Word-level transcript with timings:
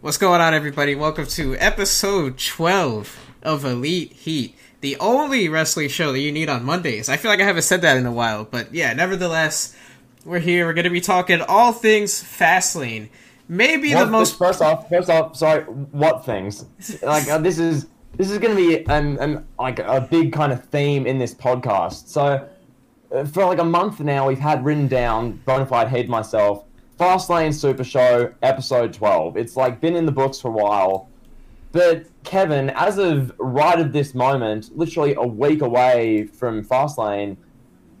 What's 0.00 0.16
going 0.16 0.40
on, 0.40 0.54
everybody? 0.54 0.94
Welcome 0.94 1.26
to 1.26 1.56
episode 1.56 2.38
12 2.38 3.32
of 3.42 3.64
Elite 3.64 4.12
Heat, 4.12 4.56
the 4.80 4.96
only 4.98 5.48
wrestling 5.48 5.88
show 5.88 6.12
that 6.12 6.20
you 6.20 6.32
need 6.32 6.48
on 6.48 6.64
Mondays. 6.64 7.08
I 7.08 7.16
feel 7.18 7.30
like 7.30 7.40
I 7.40 7.44
haven't 7.44 7.62
said 7.62 7.82
that 7.82 7.96
in 7.98 8.06
a 8.06 8.12
while, 8.12 8.44
but 8.44 8.72
yeah, 8.72 8.92
nevertheless, 8.94 9.76
we're 10.24 10.38
here. 10.38 10.66
We're 10.66 10.72
going 10.72 10.84
to 10.84 10.90
be 10.90 11.00
talking 11.02 11.42
all 11.42 11.72
things 11.72 12.22
Fastlane. 12.22 13.08
Maybe 13.48 13.94
What- 13.94 14.04
the 14.06 14.10
most. 14.10 14.38
First 14.38 14.62
off, 14.62 14.88
first 14.88 15.10
off, 15.10 15.36
sorry. 15.36 15.64
What 15.64 16.24
things? 16.24 16.64
Like 17.02 17.28
uh, 17.28 17.38
this 17.38 17.58
is 17.58 17.86
this 18.16 18.30
is 18.30 18.38
going 18.38 18.56
to 18.56 18.68
be 18.68 18.86
an, 18.86 19.18
an 19.18 19.46
like 19.58 19.80
a 19.80 20.06
big 20.10 20.32
kind 20.32 20.52
of 20.52 20.64
theme 20.66 21.06
in 21.06 21.18
this 21.18 21.34
podcast. 21.34 22.08
So 22.08 22.48
uh, 23.14 23.24
for 23.24 23.44
like 23.44 23.58
a 23.58 23.64
month 23.64 24.00
now, 24.00 24.28
we've 24.28 24.38
had 24.38 24.64
written 24.64 24.86
down 24.88 25.42
Bonafide 25.46 25.94
Heat 25.94 26.08
myself, 26.08 26.64
Fastlane 27.00 27.54
Super 27.54 27.82
Show 27.82 28.30
episode 28.42 28.92
twelve. 28.92 29.38
It's 29.38 29.56
like 29.56 29.80
been 29.80 29.96
in 29.96 30.04
the 30.04 30.12
books 30.12 30.38
for 30.38 30.48
a 30.48 30.50
while. 30.50 31.08
But 31.72 32.04
Kevin, 32.24 32.68
as 32.68 32.98
of 32.98 33.32
right 33.38 33.78
at 33.78 33.94
this 33.94 34.14
moment, 34.14 34.76
literally 34.76 35.14
a 35.14 35.26
week 35.26 35.62
away 35.62 36.26
from 36.26 36.62
Fastlane, 36.62 37.38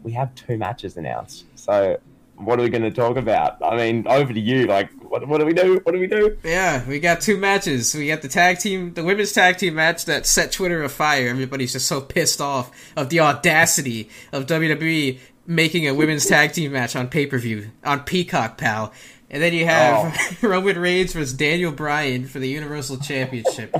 we 0.02 0.12
have 0.12 0.34
two 0.34 0.58
matches 0.58 0.98
announced. 0.98 1.46
So 1.54 1.98
what 2.40 2.58
are 2.58 2.62
we 2.62 2.68
going 2.68 2.82
to 2.82 2.90
talk 2.90 3.16
about? 3.16 3.62
I 3.62 3.76
mean, 3.76 4.06
over 4.06 4.32
to 4.32 4.40
you. 4.40 4.66
Like, 4.66 4.90
what, 5.02 5.26
what 5.28 5.38
do 5.38 5.46
we 5.46 5.52
do? 5.52 5.80
What 5.82 5.92
do 5.92 6.00
we 6.00 6.06
do? 6.06 6.36
Yeah, 6.42 6.86
we 6.88 6.98
got 7.00 7.20
two 7.20 7.36
matches. 7.36 7.94
We 7.94 8.08
got 8.08 8.22
the 8.22 8.28
tag 8.28 8.58
team, 8.58 8.94
the 8.94 9.04
women's 9.04 9.32
tag 9.32 9.58
team 9.58 9.74
match 9.74 10.06
that 10.06 10.26
set 10.26 10.52
Twitter 10.52 10.82
afire. 10.82 11.28
Everybody's 11.28 11.72
just 11.72 11.86
so 11.86 12.00
pissed 12.00 12.40
off 12.40 12.70
of 12.96 13.10
the 13.10 13.20
audacity 13.20 14.08
of 14.32 14.46
WWE 14.46 15.18
making 15.46 15.88
a 15.88 15.94
women's 15.94 16.26
tag 16.26 16.52
team 16.52 16.72
match 16.72 16.96
on 16.96 17.08
pay 17.08 17.26
per 17.26 17.38
view 17.38 17.70
on 17.84 18.00
Peacock, 18.00 18.58
pal. 18.58 18.92
And 19.30 19.42
then 19.42 19.52
you 19.52 19.64
have 19.66 20.16
oh. 20.42 20.48
Roman 20.48 20.78
Reigns 20.78 21.12
versus 21.12 21.32
Daniel 21.32 21.70
Bryan 21.70 22.26
for 22.26 22.40
the 22.40 22.48
Universal 22.48 22.98
Championship. 22.98 23.74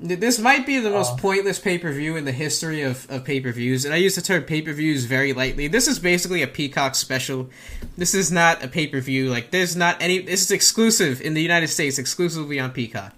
This 0.00 0.38
might 0.38 0.64
be 0.64 0.78
the 0.78 0.90
most 0.90 1.14
oh. 1.14 1.16
pointless 1.16 1.58
pay 1.58 1.76
per 1.76 1.92
view 1.92 2.16
in 2.16 2.24
the 2.24 2.32
history 2.32 2.82
of, 2.82 3.08
of 3.10 3.24
pay 3.24 3.40
per 3.40 3.50
views, 3.50 3.84
and 3.84 3.92
I 3.92 3.96
use 3.96 4.14
the 4.14 4.22
term 4.22 4.44
pay 4.44 4.62
per 4.62 4.72
views 4.72 5.04
very 5.04 5.32
lightly. 5.32 5.66
This 5.66 5.88
is 5.88 5.98
basically 5.98 6.42
a 6.42 6.46
Peacock 6.46 6.94
special. 6.94 7.50
This 7.96 8.14
is 8.14 8.30
not 8.30 8.62
a 8.62 8.68
pay 8.68 8.86
per 8.86 9.00
view. 9.00 9.28
Like, 9.28 9.50
there's 9.50 9.74
not 9.74 10.00
any. 10.00 10.20
This 10.20 10.42
is 10.42 10.52
exclusive 10.52 11.20
in 11.20 11.34
the 11.34 11.42
United 11.42 11.66
States, 11.68 11.98
exclusively 11.98 12.60
on 12.60 12.70
Peacock. 12.70 13.12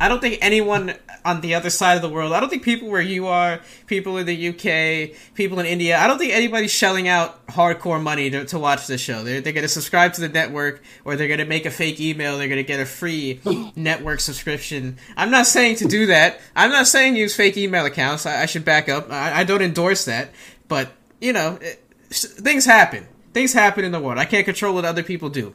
I 0.00 0.08
don't 0.08 0.20
think 0.20 0.38
anyone 0.42 0.94
on 1.24 1.40
the 1.40 1.54
other 1.54 1.70
side 1.70 1.94
of 1.96 2.02
the 2.02 2.08
world, 2.08 2.32
I 2.32 2.40
don't 2.40 2.48
think 2.48 2.64
people 2.64 2.88
where 2.88 3.00
you 3.00 3.28
are, 3.28 3.60
people 3.86 4.18
in 4.18 4.26
the 4.26 4.48
UK, 4.48 5.16
people 5.34 5.60
in 5.60 5.66
India, 5.66 5.96
I 5.96 6.08
don't 6.08 6.18
think 6.18 6.32
anybody's 6.32 6.72
shelling 6.72 7.06
out 7.06 7.46
hardcore 7.46 8.02
money 8.02 8.28
to, 8.30 8.44
to 8.46 8.58
watch 8.58 8.86
this 8.86 9.00
show. 9.00 9.22
They're, 9.22 9.40
they're 9.40 9.52
going 9.52 9.62
to 9.62 9.68
subscribe 9.68 10.12
to 10.14 10.20
the 10.20 10.28
network 10.28 10.82
or 11.04 11.14
they're 11.14 11.28
going 11.28 11.38
to 11.38 11.46
make 11.46 11.64
a 11.64 11.70
fake 11.70 12.00
email. 12.00 12.36
They're 12.36 12.48
going 12.48 12.56
to 12.56 12.66
get 12.66 12.80
a 12.80 12.86
free 12.86 13.40
network 13.76 14.20
subscription. 14.20 14.98
I'm 15.16 15.30
not 15.30 15.46
saying 15.46 15.76
to 15.76 15.86
do 15.86 16.06
that. 16.06 16.40
I'm 16.56 16.70
not 16.70 16.88
saying 16.88 17.14
use 17.14 17.36
fake 17.36 17.56
email 17.56 17.86
accounts. 17.86 18.26
I, 18.26 18.42
I 18.42 18.46
should 18.46 18.64
back 18.64 18.88
up. 18.88 19.10
I, 19.10 19.40
I 19.40 19.44
don't 19.44 19.62
endorse 19.62 20.06
that. 20.06 20.30
But, 20.66 20.90
you 21.20 21.32
know, 21.32 21.58
it, 21.60 21.84
things 22.10 22.64
happen. 22.64 23.06
Things 23.32 23.52
happen 23.52 23.84
in 23.84 23.92
the 23.92 24.00
world. 24.00 24.18
I 24.18 24.24
can't 24.24 24.44
control 24.44 24.74
what 24.74 24.84
other 24.84 25.02
people 25.02 25.30
do. 25.30 25.54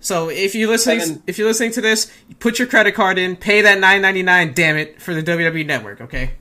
So 0.00 0.28
if 0.28 0.54
you're 0.54 0.68
listening, 0.68 1.22
if 1.26 1.38
you're 1.38 1.48
listening 1.48 1.72
to 1.72 1.80
this, 1.80 2.12
put 2.38 2.58
your 2.58 2.68
credit 2.68 2.92
card 2.92 3.18
in, 3.18 3.36
pay 3.36 3.62
that 3.62 3.80
nine 3.80 4.02
ninety 4.02 4.22
nine. 4.22 4.52
Damn 4.52 4.76
it 4.76 5.00
for 5.00 5.14
the 5.14 5.22
WWE 5.22 5.66
Network. 5.66 6.00
Okay. 6.00 6.32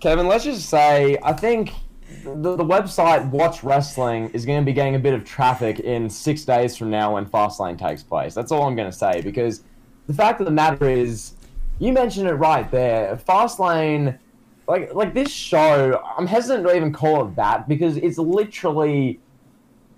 Kevin, 0.00 0.26
let's 0.26 0.44
just 0.44 0.68
say 0.68 1.18
I 1.22 1.32
think 1.32 1.72
the, 2.24 2.56
the 2.56 2.64
website 2.64 3.28
Watch 3.30 3.62
Wrestling 3.62 4.30
is 4.30 4.46
going 4.46 4.60
to 4.60 4.64
be 4.64 4.72
getting 4.72 4.94
a 4.94 4.98
bit 4.98 5.14
of 5.14 5.24
traffic 5.24 5.80
in 5.80 6.08
six 6.08 6.44
days 6.44 6.76
from 6.76 6.90
now 6.90 7.14
when 7.14 7.26
Fastlane 7.26 7.78
takes 7.78 8.02
place. 8.02 8.34
That's 8.34 8.52
all 8.52 8.66
I'm 8.66 8.76
going 8.76 8.90
to 8.90 8.96
say 8.96 9.20
because 9.20 9.62
the 10.06 10.14
fact 10.14 10.40
of 10.40 10.46
the 10.46 10.52
matter 10.52 10.88
is, 10.88 11.34
you 11.78 11.92
mentioned 11.92 12.28
it 12.28 12.34
right 12.34 12.68
there. 12.70 13.16
Fastlane, 13.16 14.18
like 14.66 14.94
like 14.94 15.14
this 15.14 15.30
show, 15.30 16.02
I'm 16.16 16.26
hesitant 16.26 16.66
to 16.66 16.74
even 16.74 16.92
call 16.92 17.26
it 17.26 17.36
that 17.36 17.68
because 17.68 17.96
it's 17.98 18.18
literally 18.18 19.20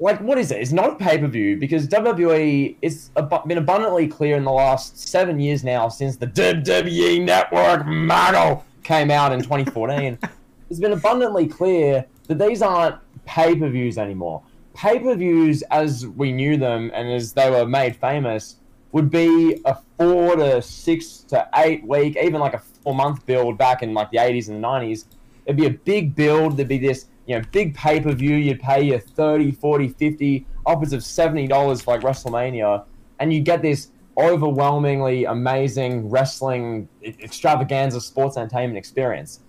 like 0.00 0.20
what 0.20 0.38
is 0.38 0.50
it? 0.50 0.60
It's 0.60 0.72
not 0.72 0.90
a 0.90 0.96
pay 0.96 1.18
per 1.18 1.28
view 1.28 1.58
because 1.58 1.86
WWE 1.86 2.76
is 2.82 3.10
ab- 3.16 3.46
been 3.46 3.58
abundantly 3.58 4.08
clear 4.08 4.36
in 4.36 4.44
the 4.44 4.50
last 4.50 4.98
seven 4.98 5.38
years 5.38 5.62
now 5.62 5.88
since 5.88 6.16
the 6.16 6.26
WWE 6.26 7.22
Network 7.22 7.86
model 7.86 8.64
came 8.82 9.10
out 9.10 9.32
in 9.32 9.40
2014. 9.42 10.18
it's 10.70 10.80
been 10.80 10.92
abundantly 10.92 11.46
clear 11.46 12.04
that 12.28 12.38
these 12.38 12.62
aren't 12.62 12.96
pay 13.26 13.54
per 13.54 13.68
views 13.68 13.98
anymore. 13.98 14.42
Pay 14.74 15.00
per 15.00 15.14
views, 15.14 15.62
as 15.70 16.06
we 16.06 16.32
knew 16.32 16.56
them 16.56 16.90
and 16.94 17.12
as 17.12 17.34
they 17.34 17.50
were 17.50 17.66
made 17.66 17.94
famous, 17.94 18.56
would 18.92 19.10
be 19.10 19.60
a 19.66 19.76
four 19.98 20.36
to 20.36 20.62
six 20.62 21.18
to 21.18 21.46
eight 21.56 21.86
week, 21.86 22.16
even 22.16 22.40
like 22.40 22.54
a 22.54 22.58
four 22.58 22.94
month 22.94 23.26
build 23.26 23.58
back 23.58 23.82
in 23.82 23.92
like 23.92 24.10
the 24.10 24.18
80s 24.18 24.48
and 24.48 24.62
the 24.62 24.66
90s. 24.66 25.04
It'd 25.44 25.56
be 25.56 25.66
a 25.66 25.70
big 25.70 26.14
build. 26.14 26.56
There'd 26.56 26.68
be 26.68 26.78
this, 26.78 27.06
you 27.30 27.38
know, 27.38 27.44
big 27.52 27.76
pay 27.76 28.00
per 28.00 28.10
view. 28.10 28.34
You'd 28.34 28.58
pay 28.58 28.82
your 28.82 28.98
30, 28.98 29.52
40, 29.52 29.88
50, 29.90 30.46
upwards 30.66 30.92
of 30.92 31.00
$70 31.00 31.84
for 31.84 31.94
like 31.94 32.00
WrestleMania. 32.00 32.84
And 33.20 33.32
you 33.32 33.40
get 33.40 33.62
this 33.62 33.92
overwhelmingly 34.18 35.26
amazing 35.26 36.10
wrestling 36.10 36.88
extravaganza 37.04 38.00
sports 38.00 38.36
entertainment 38.36 38.78
experience. 38.78 39.40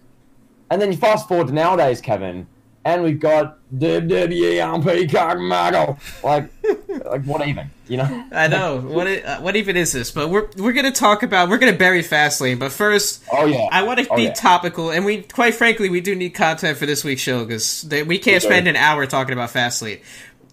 And 0.70 0.80
then 0.80 0.92
you 0.92 0.98
fast 0.98 1.28
forward 1.28 1.48
to 1.48 1.54
nowadays, 1.54 2.02
Kevin, 2.02 2.46
and 2.86 3.02
we've 3.02 3.20
got 3.20 3.58
WWE 3.76 4.64
on 4.64 4.84
Peacock 4.84 5.40
model. 5.40 5.98
Like, 6.24 6.52
like 7.06 7.24
what 7.24 7.48
even? 7.48 7.70
You 7.88 7.98
know? 7.98 8.26
I 8.32 8.48
know 8.48 8.80
what 8.80 9.08
it, 9.08 9.26
uh, 9.26 9.40
what 9.42 9.56
even 9.56 9.76
is 9.78 9.92
this? 9.92 10.12
But 10.12 10.30
we're 10.30 10.48
we're 10.58 10.74
gonna 10.74 10.92
talk 10.92 11.24
about 11.24 11.50
we're 11.50 11.58
gonna 11.58 11.74
bury 11.78 12.02
Fastlane. 12.04 12.60
But 12.60 12.72
first, 12.72 13.24
Oh 13.32 13.46
yeah. 13.46 13.68
I 13.72 13.84
want 13.84 14.00
to 14.00 14.08
Oh, 14.10 14.16
be 14.16 14.24
yeah. 14.24 14.34
topical, 14.34 14.92
and 14.92 15.06
we 15.06 15.22
quite 15.24 15.56
frankly 15.56 15.90
we 15.90 16.02
do 16.02 16.16
need 16.16 16.32
content 16.32 16.78
for 16.78 16.86
this 16.86 17.04
week's 17.04 17.22
show 17.22 17.46
because 17.46 17.86
we 18.08 18.18
can't 18.20 18.42
spend 18.44 18.68
an 18.68 18.76
hour 18.76 19.06
talking 19.06 19.34
about 19.34 19.50
Fastlane. 19.50 20.02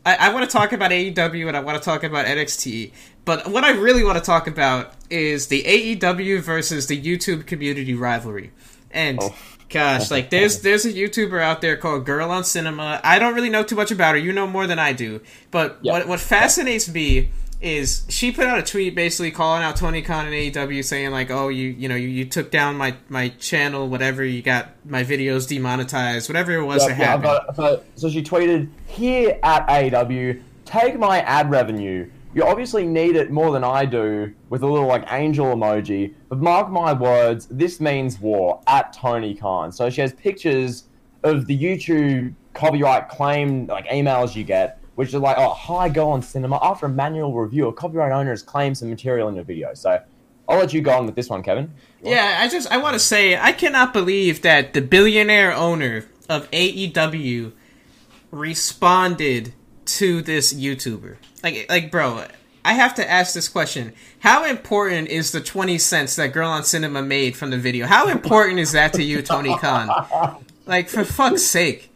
I, 0.06 0.28
I 0.28 0.34
want 0.34 0.48
to 0.48 0.56
talk 0.56 0.72
about 0.72 0.90
AEW 0.90 1.48
and 1.48 1.56
I 1.56 1.60
want 1.60 1.76
to 1.76 1.84
talk 1.84 2.02
about 2.02 2.26
NXT. 2.26 2.92
But 3.24 3.48
what 3.50 3.62
I 3.64 3.72
really 3.72 4.04
want 4.04 4.16
to 4.16 4.24
talk 4.24 4.46
about 4.46 4.94
is 5.10 5.48
the 5.48 5.62
AEW 5.64 6.40
versus 6.40 6.86
the 6.86 6.98
YouTube 7.00 7.46
community 7.46 7.92
rivalry. 7.94 8.52
And 8.90 9.18
Oh. 9.20 9.34
Gosh, 9.68 10.10
like 10.10 10.30
there's 10.30 10.60
there's 10.62 10.84
a 10.84 10.92
YouTuber 10.92 11.40
out 11.40 11.60
there 11.60 11.76
called 11.76 12.04
Girl 12.06 12.30
on 12.30 12.44
Cinema. 12.44 13.00
I 13.04 13.18
don't 13.18 13.34
really 13.34 13.50
know 13.50 13.62
too 13.62 13.76
much 13.76 13.90
about 13.90 14.12
her. 14.14 14.18
You 14.20 14.32
know 14.32 14.46
more 14.46 14.66
than 14.66 14.78
I 14.78 14.92
do. 14.92 15.20
But 15.50 15.78
Yeah. 15.82 15.92
what 15.92 16.08
what 16.08 16.20
fascinates 16.20 16.88
me 16.88 17.30
is 17.60 18.04
she 18.08 18.30
put 18.30 18.46
out 18.46 18.56
a 18.56 18.62
tweet 18.62 18.94
basically 18.94 19.32
calling 19.32 19.64
out 19.64 19.74
Tony 19.74 20.00
Khan 20.00 20.26
and 20.26 20.32
AEW 20.34 20.84
saying 20.84 21.10
like, 21.10 21.30
"Oh, 21.30 21.48
you 21.48 21.68
you 21.70 21.88
know 21.88 21.96
you, 21.96 22.06
you 22.08 22.24
took 22.24 22.50
down 22.52 22.76
my 22.76 22.94
my 23.08 23.30
channel, 23.30 23.88
whatever. 23.88 24.24
You 24.24 24.42
got 24.42 24.68
my 24.84 25.02
videos 25.04 25.48
demonetized, 25.48 26.28
whatever 26.28 26.52
it 26.52 26.62
was 26.64 26.82
Yeah, 26.82 26.88
that 26.88 26.98
yeah, 26.98 27.04
happened." 27.06 27.24
got- 27.24 27.56
so, 27.56 27.82
so 27.96 28.10
she 28.10 28.22
tweeted, 28.22 28.68
"Here 28.86 29.38
at 29.42 29.66
AEW, 29.68 30.40
take 30.66 30.98
my 31.00 31.20
ad 31.22 31.50
revenue. 31.50 32.08
You 32.34 32.44
obviously 32.44 32.86
need 32.86 33.16
it 33.16 33.30
more 33.30 33.52
than 33.52 33.64
I 33.64 33.84
do." 33.84 34.32
With 34.50 34.62
a 34.62 34.66
little 34.66 34.86
like 34.86 35.04
angel 35.10 35.46
emoji. 35.46 36.14
But 36.28 36.38
mark 36.38 36.70
my 36.70 36.92
words, 36.92 37.46
this 37.50 37.80
means 37.80 38.20
war. 38.20 38.60
At 38.66 38.92
Tony 38.92 39.34
Khan. 39.34 39.72
So 39.72 39.90
she 39.90 40.00
has 40.00 40.12
pictures 40.12 40.84
of 41.24 41.46
the 41.46 41.58
YouTube 41.58 42.34
copyright 42.54 43.08
claim 43.08 43.66
like 43.66 43.86
emails 43.88 44.34
you 44.36 44.44
get, 44.44 44.80
which 44.94 45.14
are 45.14 45.18
like, 45.18 45.36
"Oh, 45.38 45.50
hi, 45.50 45.88
go 45.88 46.10
on 46.10 46.22
cinema." 46.22 46.58
After 46.62 46.86
a 46.86 46.88
manual 46.88 47.32
review, 47.32 47.68
a 47.68 47.72
copyright 47.72 48.12
owner 48.12 48.30
has 48.30 48.42
claimed 48.42 48.76
some 48.78 48.90
material 48.90 49.28
in 49.28 49.34
your 49.34 49.44
video. 49.44 49.74
So 49.74 50.00
I'll 50.48 50.58
let 50.58 50.72
you 50.72 50.80
go 50.80 50.92
on 50.92 51.06
with 51.06 51.14
this 51.14 51.28
one, 51.28 51.42
Kevin. 51.42 51.72
Yeah, 52.02 52.38
I 52.40 52.48
just 52.48 52.70
I 52.70 52.78
want 52.78 52.94
to 52.94 52.98
say 52.98 53.36
I 53.36 53.52
cannot 53.52 53.92
believe 53.92 54.42
that 54.42 54.72
the 54.72 54.80
billionaire 54.80 55.52
owner 55.52 56.06
of 56.28 56.50
AEW 56.50 57.52
responded 58.30 59.52
to 59.88 60.22
this 60.22 60.52
YouTuber. 60.52 61.16
Like 61.42 61.66
like 61.68 61.90
bro, 61.90 62.24
I 62.64 62.72
have 62.74 62.94
to 62.96 63.10
ask 63.10 63.34
this 63.34 63.48
question. 63.48 63.94
How 64.20 64.44
important 64.44 65.08
is 65.08 65.32
the 65.32 65.40
20 65.40 65.78
cents 65.78 66.16
that 66.16 66.32
Girl 66.32 66.50
on 66.50 66.64
Cinema 66.64 67.02
made 67.02 67.36
from 67.36 67.50
the 67.50 67.58
video? 67.58 67.86
How 67.86 68.08
important 68.08 68.58
is 68.58 68.72
that 68.72 68.92
to 68.94 69.02
you, 69.02 69.22
Tony 69.22 69.56
Khan? 69.56 69.88
Like 70.66 70.88
for 70.88 71.04
fuck's 71.04 71.42
sake. 71.42 71.90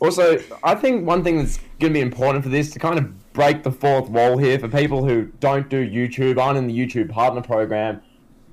Also, 0.00 0.38
I 0.62 0.74
think 0.74 1.06
one 1.06 1.22
thing 1.22 1.38
that's 1.38 1.58
going 1.78 1.92
to 1.92 1.98
be 1.98 2.00
important 2.00 2.42
for 2.42 2.50
this 2.50 2.70
to 2.72 2.78
kind 2.78 2.98
of 2.98 3.32
break 3.32 3.62
the 3.62 3.70
fourth 3.70 4.08
wall 4.08 4.36
here 4.36 4.58
for 4.58 4.66
people 4.66 5.06
who 5.06 5.26
don't 5.40 5.68
do 5.68 5.88
YouTube, 5.88 6.38
aren't 6.38 6.58
in 6.58 6.66
the 6.66 6.76
YouTube 6.76 7.10
partner 7.10 7.42
program. 7.42 8.00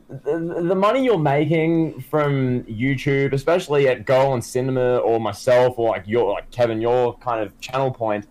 The, 0.09 0.75
money 0.75 1.03
you're 1.03 1.17
making 1.17 2.01
from 2.01 2.63
YouTube, 2.63 3.33
especially 3.33 3.87
at 3.87 4.05
Go 4.05 4.31
on 4.31 4.41
Cinema 4.41 4.97
or 4.97 5.19
myself 5.19 5.79
or 5.79 5.89
like 5.89 6.03
your 6.05 6.33
like 6.33 6.51
Kevin, 6.51 6.79
your 6.79 7.17
kind 7.17 7.41
of 7.41 7.59
channel 7.59 7.89
point. 7.89 8.27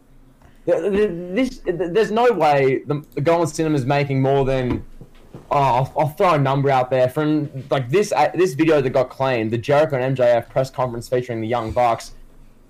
Th- 0.67 0.93
th- 0.93 1.11
This 1.35 1.61
there's 1.65 2.11
no 2.11 2.33
way 2.33 2.83
the, 2.87 3.05
the 3.15 3.21
Go 3.21 3.41
on 3.41 3.47
Cinema 3.47 3.77
is 3.77 3.87
making 3.87 4.23
more 4.23 4.45
than 4.45 4.85
oh, 5.51 5.57
I'll, 5.59 5.93
I'll 5.99 6.09
throw 6.09 6.35
a 6.35 6.39
number 6.39 6.71
out 6.71 6.91
there 6.91 7.09
from 7.09 7.51
like 7.71 7.91
this 7.91 8.13
uh, 8.13 8.31
this 8.35 8.55
video 8.55 8.81
that 8.81 8.91
got 8.91 9.11
claimed, 9.11 9.51
the 9.51 9.59
Jericho 9.59 9.97
and 9.99 10.17
MJF 10.17 10.49
press 10.51 10.71
conference 10.71 11.09
featuring 11.09 11.41
the 11.41 11.49
Young 11.49 11.73
Bucks. 11.73 12.15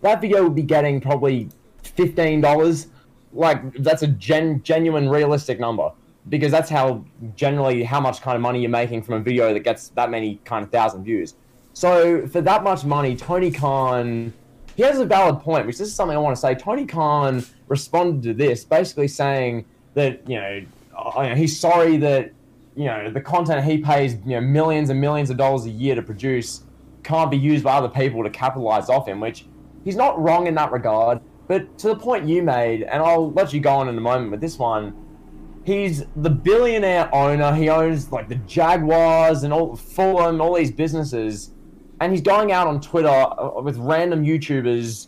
That 0.02 0.20
video 0.20 0.42
would 0.44 0.54
be 0.54 0.62
getting 0.62 1.00
probably 1.00 1.48
fifteen 1.82 2.40
dollars. 2.40 2.88
Like 3.32 3.74
that's 3.78 4.02
a 4.02 4.08
gen, 4.08 4.62
genuine, 4.62 5.08
realistic 5.08 5.58
number. 5.58 5.90
because 6.28 6.52
that's 6.52 6.70
how 6.70 7.04
generally 7.34 7.82
how 7.82 8.00
much 8.00 8.20
kind 8.20 8.36
of 8.36 8.42
money 8.42 8.60
you're 8.60 8.70
making 8.70 9.02
from 9.02 9.14
a 9.14 9.20
video 9.20 9.52
that 9.54 9.60
gets 9.60 9.88
that 9.90 10.10
many 10.10 10.38
kind 10.44 10.64
of 10.64 10.70
thousand 10.70 11.04
views. 11.04 11.34
So 11.72 12.26
for 12.28 12.40
that 12.42 12.62
much 12.62 12.84
money, 12.84 13.16
Tony 13.16 13.50
Khan, 13.50 14.32
he 14.76 14.82
has 14.82 14.98
a 14.98 15.04
valid 15.04 15.40
point, 15.40 15.66
which 15.66 15.78
this 15.78 15.88
is 15.88 15.94
something 15.94 16.16
I 16.16 16.20
want 16.20 16.36
to 16.36 16.40
say. 16.40 16.54
Tony 16.54 16.86
Khan 16.86 17.44
responded 17.68 18.22
to 18.22 18.34
this 18.34 18.64
basically 18.64 19.08
saying 19.08 19.64
that 19.94 20.28
you 20.28 20.36
know, 20.36 20.62
uh, 20.96 21.34
he's 21.34 21.58
sorry 21.58 21.96
that 21.98 22.32
you 22.74 22.86
know 22.86 23.10
the 23.10 23.20
content 23.20 23.64
he 23.64 23.78
pays 23.78 24.14
you 24.24 24.32
know 24.32 24.40
millions 24.40 24.90
and 24.90 25.00
millions 25.00 25.30
of 25.30 25.36
dollars 25.36 25.66
a 25.66 25.70
year 25.70 25.94
to 25.94 26.02
produce 26.02 26.62
can't 27.02 27.30
be 27.30 27.36
used 27.36 27.64
by 27.64 27.74
other 27.74 27.88
people 27.88 28.22
to 28.22 28.30
capitalize 28.30 28.88
off 28.88 29.08
him, 29.08 29.20
which 29.20 29.46
he's 29.84 29.96
not 29.96 30.20
wrong 30.20 30.46
in 30.46 30.54
that 30.54 30.70
regard. 30.72 31.20
But 31.48 31.76
to 31.78 31.88
the 31.88 31.96
point 31.96 32.28
you 32.28 32.42
made, 32.42 32.84
and 32.84 33.02
I'll 33.02 33.32
let 33.32 33.52
you 33.52 33.60
go 33.60 33.70
on 33.70 33.88
in 33.88 33.98
a 33.98 34.00
moment 34.00 34.30
with 34.30 34.40
this 34.40 34.58
one, 34.58 34.94
he's 35.64 36.04
the 36.16 36.30
billionaire 36.30 37.12
owner. 37.14 37.54
He 37.54 37.68
owns 37.68 38.12
like 38.12 38.28
the 38.28 38.36
Jaguars 38.36 39.42
and 39.42 39.52
all 39.52 39.76
Fulham, 39.76 40.40
all 40.40 40.54
these 40.54 40.70
businesses, 40.70 41.50
and 42.02 42.12
he's 42.12 42.20
going 42.20 42.50
out 42.50 42.66
on 42.66 42.80
Twitter 42.80 43.08
uh, 43.08 43.60
with 43.60 43.76
random 43.76 44.24
YouTubers, 44.24 45.06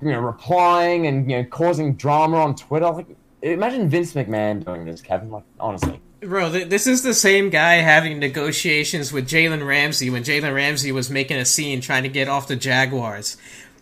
you 0.00 0.12
know, 0.12 0.20
replying 0.20 1.06
and 1.06 1.28
you 1.30 1.38
know 1.38 1.44
causing 1.44 1.94
drama 1.94 2.36
on 2.38 2.54
Twitter. 2.54 2.90
Like, 2.90 3.08
imagine 3.42 3.88
Vince 3.88 4.12
McMahon 4.14 4.64
doing 4.64 4.84
this, 4.84 5.00
Kevin. 5.00 5.30
Like, 5.30 5.44
honestly. 5.58 6.00
Bro, 6.20 6.50
this 6.50 6.86
is 6.86 7.02
the 7.02 7.14
same 7.14 7.50
guy 7.50 7.74
having 7.74 8.20
negotiations 8.20 9.12
with 9.12 9.28
Jalen 9.28 9.66
Ramsey 9.66 10.08
when 10.08 10.22
Jalen 10.22 10.54
Ramsey 10.54 10.92
was 10.92 11.10
making 11.10 11.38
a 11.38 11.44
scene 11.44 11.80
trying 11.80 12.04
to 12.04 12.08
get 12.08 12.28
off 12.28 12.46
the 12.46 12.54
Jaguars. 12.54 13.36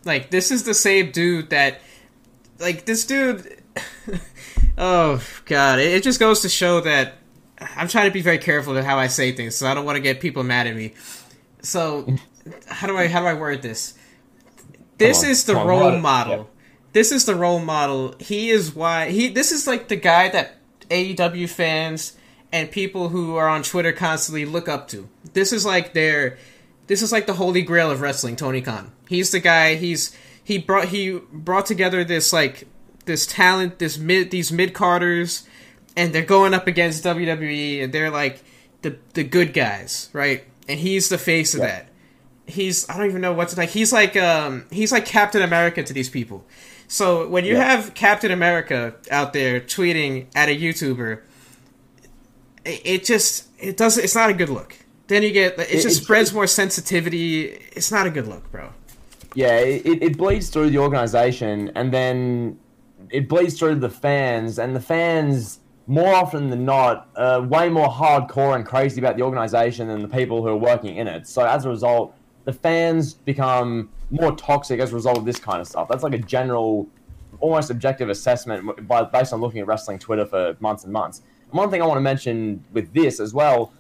Like, 0.07 0.31
this 0.31 0.51
is 0.51 0.65
the 0.65 0.73
same 0.73 1.11
dude 1.11 1.51
that. 1.51 1.81
Like, 2.59 2.87
this 2.87 3.05
dude. 3.05 3.63
oh, 4.79 5.23
God. 5.45 5.81
It, 5.81 6.03
just 6.03 6.19
goes 6.19 6.41
to 6.41 6.49
show 6.49 6.81
that. 6.81 7.15
I'm 7.77 7.89
trying 7.89 8.07
to 8.07 8.11
be 8.11 8.23
very 8.23 8.39
careful 8.39 8.73
with 8.73 8.87
how 8.87 8.99
I 8.99 9.09
say 9.09 9.33
things, 9.33 9.55
so 9.55 9.67
I 9.67 9.75
don't 9.75 9.85
want 9.85 9.97
to 9.97 10.03
get 10.03 10.21
people 10.21 10.43
mad 10.43 10.67
at 10.67 10.75
me. 10.75 10.95
So, 11.63 12.17
how 12.67 12.87
do 12.87 12.97
I 12.97 13.09
how 13.09 13.21
do 13.21 13.27
I 13.27 13.35
word 13.35 13.63
this? 13.63 13.95
This 14.99 15.23
is 15.23 15.45
the 15.45 15.55
role 15.55 15.97
model. 15.99 16.51
This 16.93 17.13
is 17.13 17.25
the 17.25 17.35
role 17.35 17.61
model. 17.61 18.15
He 18.19 18.51
is 18.51 18.75
why 18.75 19.11
he. 19.11 19.29
This 19.29 19.53
is 19.53 19.67
like 19.67 19.89
the 19.89 19.97
guy 19.97 20.29
that 20.29 20.57
AEW 20.89 21.49
fans 21.49 22.17
and 22.53 22.71
people 22.71 23.09
who 23.09 23.37
are 23.37 23.49
on 23.49 23.63
Twitter 23.63 23.93
constantly 23.93 24.45
look 24.45 24.69
up 24.69 24.89
to. 24.89 25.09
This 25.33 25.53
is 25.53 25.65
like 25.65 25.93
their 25.93 26.39
this 26.87 27.03
is 27.03 27.13
like 27.13 27.27
the 27.27 27.35
holy 27.35 27.63
grail 27.63 27.91
of 27.91 28.01
wrestling, 28.01 28.37
Tony 28.37 28.61
Khan. 28.61 28.93
He's 29.09 29.31
the 29.31 29.41
guy, 29.41 29.77
he's 29.77 30.17
he 30.43 30.59
brought 30.59 30.89
he 30.89 31.21
brought 31.33 31.67
together 31.67 32.03
this 32.05 32.33
like 32.33 32.67
this 33.05 33.27
talent, 33.27 33.79
this 33.79 33.97
mid 33.97 34.31
these 34.31 34.51
mid 34.51 34.75
carders 34.75 35.47
and 35.97 36.13
they're 36.13 36.23
going 36.23 36.55
up 36.55 36.67
against 36.67 37.05
WWE 37.05 37.85
and 37.85 37.93
they're 37.93 38.11
like 38.11 38.43
the 38.83 38.97
the 39.15 39.25
good 39.25 39.53
guys, 39.53 40.11
right? 40.13 40.45
And 40.69 40.79
he's 40.79 41.09
the 41.09 41.19
face 41.19 41.55
of 41.55 41.61
yeah. 41.61 41.67
that. 41.67 41.89
He's 42.47 42.89
I 42.89 42.97
don't 42.97 43.07
even 43.07 43.21
know 43.21 43.33
what's 43.33 43.57
like 43.57 43.71
he's 43.71 43.93
like 43.93 44.17
um 44.17 44.67
he's 44.71 44.93
like 44.93 45.07
Captain 45.07 45.43
America 45.43 45.83
to 45.83 45.93
these 45.93 46.09
people. 46.09 46.45
So 46.89 47.29
when 47.29 47.45
you 47.45 47.55
yeah. 47.55 47.65
have 47.65 47.95
Captain 47.95 48.33
America 48.33 48.95
out 49.11 49.33
there 49.33 49.61
tweeting 49.61 50.27
at 50.35 50.49
a 50.49 50.57
YouTuber 50.57 51.23
it 52.65 53.05
just 53.05 53.47
it 53.59 53.77
does 53.77 53.99
it's 53.99 54.15
not 54.15 54.31
a 54.31 54.35
good 54.35 54.49
look. 54.49 54.77
Then 55.07 55.23
you 55.23 55.33
get 55.33 55.59
it, 55.59 55.71
it 55.71 55.83
just 55.83 56.01
it, 56.01 56.05
spreads 56.05 56.33
more 56.33 56.47
sensitivity. 56.47 57.47
It's 57.73 57.91
not 57.91 58.07
a 58.07 58.11
good 58.11 58.29
look, 58.29 58.51
bro. 58.53 58.71
Yeah, 59.35 59.59
it, 59.59 60.03
it 60.03 60.19
bleeds 60.19 60.51
through 60.51 60.71
the 60.71 60.79
organization, 60.79 61.71
and 61.75 61.93
then 61.93 62.59
it 63.11 63.29
bleeds 63.29 63.59
through 63.59 63.77
the 63.77 63.91
fans, 63.91 64.59
and 64.59 64.75
the 64.75 64.81
fans 64.81 65.60
more 65.91 66.15
often 66.15 66.51
than 66.51 66.65
not 66.65 67.09
are 67.17 67.43
way 67.43 67.69
more 67.69 67.89
hardcore 67.89 68.55
and 68.55 68.65
crazy 68.65 69.01
about 69.01 69.17
the 69.17 69.23
organization 69.25 69.89
than 69.89 70.01
the 70.01 70.07
people 70.07 70.41
who 70.41 70.47
are 70.47 70.57
working 70.57 70.95
in 70.95 71.09
it. 71.09 71.27
So 71.27 71.45
as 71.45 71.65
a 71.65 71.69
result, 71.69 72.15
the 72.45 72.53
fans 72.53 73.13
become 73.13 73.91
more 74.09 74.31
toxic 74.37 74.79
as 74.79 74.93
a 74.93 74.95
result 74.95 75.19
of 75.19 75.25
this 75.25 75.41
kind 75.41 75.61
of 75.61 75.67
stuff. 75.67 75.89
That's 75.89 76.05
like 76.05 76.15
a 76.15 76.19
general, 76.19 76.87
almost 77.41 77.73
objective 77.73 78.09
assessment 78.09 78.87
by, 78.87 79.03
based 79.03 79.33
on 79.33 79.41
looking 79.41 79.63
at 79.63 79.67
wrestling 79.67 79.99
Twitter 79.99 80.25
for 80.25 80.57
months 80.61 80.85
and 80.85 80.93
months 80.93 81.23
And 81.51 81.59
one 81.59 81.73
thing 81.73 81.83
I 81.83 81.87
want 81.87 81.97
to 81.97 82.03
mention 82.03 82.65
with 82.73 82.95
this 82.95 83.19
as 83.19 83.35
well. 83.35 83.73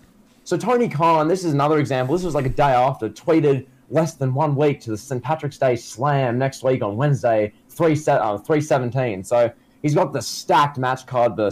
So 0.42 0.56
Tony 0.56 0.88
Khan, 0.88 1.28
this 1.28 1.44
is 1.44 1.52
another 1.52 1.78
example. 1.78 2.16
This 2.16 2.24
was 2.24 2.34
like 2.34 2.46
a 2.46 2.48
day 2.48 2.72
after, 2.72 3.08
tweeted 3.08 3.68
less 3.88 4.14
than 4.14 4.34
one 4.34 4.56
week 4.56 4.80
to 4.80 4.90
the 4.90 4.98
St. 4.98 5.22
Patrick's 5.22 5.58
Day 5.58 5.76
Slam 5.76 6.38
next 6.38 6.64
week 6.64 6.82
on 6.82 6.96
Wednesday, 6.96 7.52
3 7.68 7.92
uh, 7.92 8.38
317. 8.38 9.22
So 9.22 9.52
he's 9.82 9.94
got 9.94 10.12
the 10.12 10.22
stacked 10.22 10.78
match 10.78 11.06
card, 11.06 11.36
the 11.36 11.46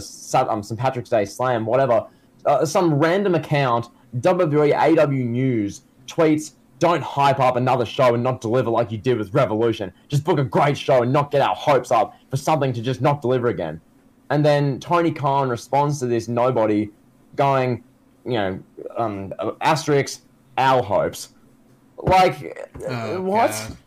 um, 0.49 0.63
St. 0.63 0.79
Patrick's 0.79 1.09
Day 1.09 1.25
Slam, 1.25 1.65
whatever. 1.65 2.07
Uh, 2.45 2.65
some 2.65 2.93
random 2.93 3.35
account, 3.35 3.89
WWE 4.17 4.73
AW 4.75 5.07
News, 5.07 5.81
tweets, 6.07 6.53
don't 6.79 7.03
hype 7.03 7.39
up 7.39 7.57
another 7.57 7.85
show 7.85 8.13
and 8.13 8.23
not 8.23 8.39
deliver 8.41 8.69
like 8.69 8.91
you 8.91 8.97
did 8.97 9.17
with 9.17 9.33
Revolution. 9.33 9.91
Just 10.07 10.23
book 10.23 10.39
a 10.39 10.43
great 10.43 10.77
show 10.77 11.03
and 11.03 11.11
not 11.11 11.29
get 11.29 11.41
our 11.41 11.55
hopes 11.55 11.91
up 11.91 12.17
for 12.29 12.37
something 12.37 12.71
to 12.73 12.81
just 12.81 13.01
not 13.01 13.21
deliver 13.21 13.49
again. 13.49 13.81
And 14.29 14.45
then 14.45 14.79
Tony 14.79 15.11
Khan 15.11 15.49
responds 15.49 15.99
to 15.99 16.05
this 16.05 16.27
nobody 16.27 16.89
going, 17.35 17.83
you 18.25 18.33
know, 18.33 18.59
um, 18.97 19.33
asterisk, 19.61 20.21
our 20.57 20.81
hopes. 20.81 21.33
Like, 21.97 22.69
oh, 22.87 23.21
what? 23.21 23.51
God. 23.51 23.77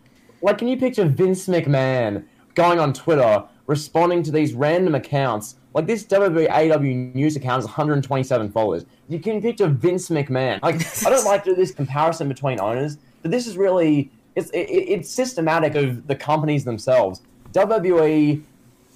Like, 0.43 0.59
can 0.59 0.69
you 0.69 0.77
picture 0.77 1.05
Vince 1.05 1.47
McMahon 1.47 2.25
going 2.55 2.79
on 2.79 2.93
Twitter, 2.93 3.45
responding 3.73 4.23
to 4.23 4.31
these 4.31 4.55
random 4.55 4.95
accounts? 4.95 5.57
Like, 5.75 5.87
this 5.87 6.05
WWE 6.05 6.49
AW 6.51 6.79
news 7.19 7.37
account 7.37 7.57
has 7.57 7.65
127 7.65 8.53
followers. 8.53 8.85
You 9.09 9.19
can 9.19 9.41
picture 9.41 9.67
Vince 9.67 10.09
McMahon. 10.11 10.63
Like, 10.63 10.77
I 11.07 11.11
don't 11.11 11.25
like 11.25 11.45
to 11.45 11.51
do 11.51 11.57
this 11.57 11.73
comparison 11.73 12.29
between 12.29 12.61
owners, 12.61 12.99
but 13.23 13.31
this 13.31 13.47
is 13.47 13.57
really, 13.57 14.11
it's, 14.37 14.51
it, 14.51 14.69
it's 14.69 15.11
systematic 15.11 15.75
of 15.75 16.07
the 16.07 16.15
companies 16.15 16.65
themselves. 16.65 17.23
WWE 17.53 18.43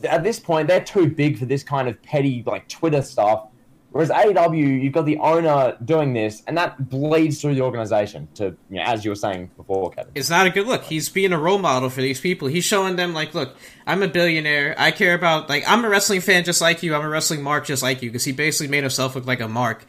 at 0.05 0.23
this 0.23 0.39
point 0.39 0.69
they're 0.69 0.85
too 0.85 1.09
big 1.09 1.39
for 1.39 1.47
this 1.47 1.63
kind 1.63 1.89
of 1.89 2.01
petty 2.03 2.43
like 2.47 2.69
Twitter 2.69 3.03
stuff. 3.03 3.49
Whereas 3.97 4.11
AEW, 4.11 4.83
you've 4.83 4.93
got 4.93 5.07
the 5.07 5.17
owner 5.17 5.75
doing 5.83 6.13
this, 6.13 6.43
and 6.47 6.59
that 6.59 6.91
bleeds 6.91 7.41
through 7.41 7.55
the 7.55 7.63
organization. 7.63 8.29
To 8.35 8.55
you 8.69 8.77
know, 8.77 8.83
as 8.83 9.07
you 9.07 9.11
were 9.11 9.15
saying 9.15 9.53
before, 9.57 9.91
Kevin. 9.91 10.13
It's 10.15 10.29
not 10.29 10.47
a 10.47 10.51
good 10.51 10.67
look. 10.67 10.85
He's 10.85 11.09
being 11.09 11.33
a 11.33 11.39
role 11.39 11.59
model 11.59 11.89
for 11.89 12.03
these 12.03 12.21
people. 12.21 12.47
He's 12.49 12.67
showing 12.67 12.97
them 12.97 13.15
like, 13.15 13.35
look, 13.35 13.57
I'm 13.87 14.03
a 14.03 14.09
billionaire. 14.09 14.75
I 14.77 14.91
care 14.91 15.15
about 15.15 15.49
like 15.49 15.65
I'm 15.67 15.83
a 15.83 15.89
wrestling 15.89 16.21
fan 16.21 16.45
just 16.45 16.61
like 16.61 16.83
you. 16.83 16.95
I'm 16.95 17.07
a 17.07 17.09
wrestling 17.09 17.43
mark 17.43 17.65
just 17.65 17.83
like 17.83 18.03
you. 18.03 18.11
Because 18.11 18.25
he 18.25 18.33
basically 18.33 18.69
made 18.69 18.83
himself 18.83 19.15
look 19.15 19.25
like 19.25 19.41
a 19.41 19.49
mark, 19.49 19.87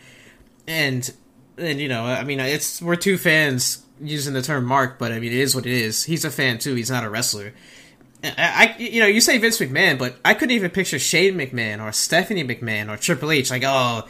and 0.67 1.13
and 1.57 1.77
you 1.81 1.89
know, 1.89 2.05
I 2.05 2.23
mean, 2.23 2.39
it's 2.39 2.81
we're 2.81 2.95
two 2.95 3.17
fans 3.17 3.83
using 3.99 4.33
the 4.33 4.41
term 4.41 4.63
mark, 4.63 4.99
but 4.99 5.11
I 5.11 5.19
mean, 5.19 5.33
it 5.33 5.39
is 5.39 5.53
what 5.53 5.65
it 5.65 5.73
is. 5.73 6.05
He's 6.05 6.23
a 6.23 6.31
fan 6.31 6.59
too. 6.59 6.75
He's 6.75 6.89
not 6.89 7.03
a 7.03 7.09
wrestler. 7.09 7.53
I, 8.23 8.75
you 8.79 8.99
know, 8.99 9.07
you 9.07 9.21
say 9.21 9.37
Vince 9.37 9.59
McMahon, 9.59 9.99
but 9.99 10.15
I 10.25 10.33
couldn't 10.33 10.55
even 10.55 10.71
picture 10.71 10.99
Shane 10.99 11.35
McMahon 11.35 11.83
or 11.83 11.91
Stephanie 11.91 12.43
McMahon 12.43 12.91
or 12.91 12.97
Triple 12.97 13.31
H. 13.31 13.51
Like, 13.51 13.63
oh, 13.63 14.07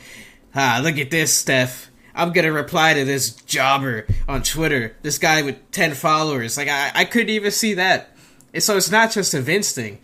ah, 0.56 0.80
look 0.82 0.98
at 0.98 1.12
this, 1.12 1.34
Steph. 1.34 1.92
I'm 2.16 2.32
gonna 2.32 2.52
reply 2.52 2.96
to 2.96 3.06
this 3.06 3.32
jobber 3.32 4.08
on 4.28 4.42
Twitter. 4.42 4.96
This 5.04 5.20
guy 5.20 5.44
with 5.44 5.72
ten 5.72 5.94
followers. 5.94 6.58
Like, 6.58 6.68
I, 6.68 6.92
I 6.96 7.06
couldn't 7.06 7.30
even 7.30 7.52
see 7.52 7.76
that. 7.76 8.16
And 8.54 8.64
so 8.64 8.78
it's 8.78 8.90
not 8.90 9.12
just 9.12 9.34
a 9.34 9.42
Vince 9.42 9.72
thing. 9.74 10.00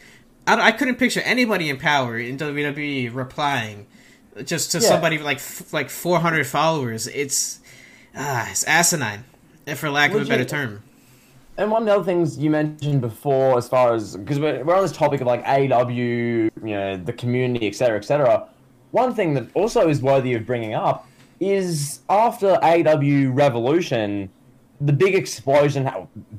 I, 0.46 0.68
I 0.68 0.72
couldn't 0.74 0.96
picture 0.96 1.22
anybody 1.22 1.70
in 1.70 1.78
power 1.78 2.18
in 2.18 2.38
WWE 2.38 3.14
replying 3.16 3.88
just 4.44 4.72
to 4.74 4.80
yeah. 4.80 4.90
somebody 4.90 5.18
like 5.18 5.40
like 5.72 5.90
400 5.90 6.46
followers. 6.46 7.08
It's 7.08 7.60
ah, 8.16 8.48
it's 8.52 8.64
asinine, 8.66 9.24
for 9.76 9.90
lack 9.90 10.14
of 10.14 10.22
a 10.22 10.26
better 10.26 10.46
term 10.46 10.84
and 11.58 11.70
one 11.70 11.84
of 11.84 11.86
the 11.86 11.96
other 11.96 12.04
things 12.04 12.38
you 12.38 12.50
mentioned 12.50 13.02
before, 13.02 13.58
as 13.58 13.68
far 13.68 13.94
as 13.94 14.18
because 14.18 14.40
we're, 14.40 14.64
we're 14.64 14.76
on 14.76 14.82
this 14.82 14.92
topic 14.92 15.22
of 15.22 15.28
like 15.28 15.44
AW, 15.46 15.88
you 15.90 16.52
know, 16.62 16.98
the 16.98 17.14
community, 17.14 17.68
etc., 17.68 17.98
etc. 17.98 18.50
One 18.92 19.14
thing 19.14 19.34
that 19.36 19.48
also 19.54 19.88
is 19.88 20.02
worthy 20.02 20.34
of 20.34 20.46
bringing 20.46 20.74
up 20.74 21.08
is 21.40 22.02
after 22.10 22.58
AW 22.64 23.32
Revolution, 23.32 24.30
the 24.82 24.94
big 24.94 25.16
explosion, 25.16 25.90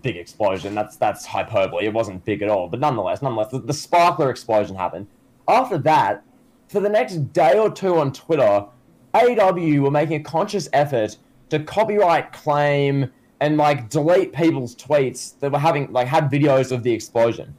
big 0.02 0.16
explosion. 0.16 0.75
That's 0.75 0.97
that's 0.97 1.25
hyperbole. 1.25 1.85
It 1.87 1.92
wasn't 1.92 2.25
big 2.25 2.42
at 2.42 2.49
all, 2.49 2.68
but 2.68 2.80
nonetheless, 2.80 3.23
nonetheless, 3.23 3.50
the, 3.52 3.61
the 3.61 3.73
sparkler 3.73 4.30
explosion 4.30 4.75
happened. 4.75 5.06
After 5.47 5.78
that, 5.78 6.25
for 6.68 6.80
the 6.80 6.88
next 6.88 7.33
day 7.33 7.56
or 7.59 7.71
two 7.71 7.99
on 7.99 8.12
Twitter, 8.12 8.66
AW 9.14 9.80
were 9.80 9.90
making 9.90 10.21
a 10.21 10.25
conscious 10.25 10.68
effort 10.73 11.16
to 11.50 11.61
copyright 11.61 12.33
claim 12.33 13.11
and 13.44 13.58
like 13.58 13.90
delete 13.90 14.32
people's 14.32 14.74
tweets 14.74 15.38
that 15.40 15.52
were 15.52 15.58
having 15.58 15.92
like 15.92 16.08
had 16.08 16.30
videos 16.30 16.72
of 16.72 16.82
the 16.82 16.90
explosion. 16.90 17.54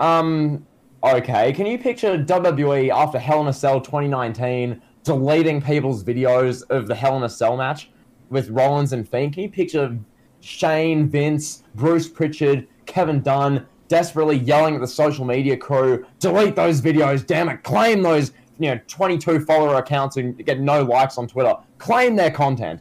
Um, 0.00 0.66
okay, 1.04 1.52
can 1.52 1.66
you 1.66 1.78
picture 1.78 2.18
WWE 2.18 2.90
after 2.90 3.16
Hell 3.16 3.40
in 3.42 3.46
a 3.46 3.52
Cell 3.52 3.80
2019 3.80 4.82
deleting 5.04 5.62
people's 5.62 6.02
videos 6.02 6.68
of 6.70 6.88
the 6.88 6.94
Hell 6.96 7.16
in 7.16 7.22
a 7.22 7.28
Cell 7.28 7.56
match 7.56 7.88
with 8.30 8.50
Rollins 8.50 8.92
and 8.92 9.08
Fiend? 9.08 9.34
Can 9.34 9.44
you 9.44 9.48
picture 9.48 9.96
Shane, 10.40 11.08
Vince, 11.08 11.62
Bruce 11.76 12.08
Pritchard, 12.08 12.66
Kevin 12.86 13.22
Dunn 13.22 13.68
desperately 13.86 14.38
yelling 14.38 14.74
at 14.74 14.80
the 14.80 14.88
social 14.88 15.24
media 15.24 15.56
crew, 15.56 16.04
delete 16.18 16.56
those 16.56 16.80
videos, 16.80 17.24
damn 17.24 17.48
it, 17.48 17.62
claim 17.62 18.02
those 18.02 18.32
you 18.58 18.74
know 18.74 18.80
22 18.88 19.44
follower 19.44 19.76
accounts 19.76 20.16
and 20.16 20.44
get 20.44 20.58
no 20.58 20.82
likes 20.82 21.16
on 21.16 21.28
Twitter 21.28 21.54
claim 21.78 22.16
their 22.16 22.32
content. 22.32 22.80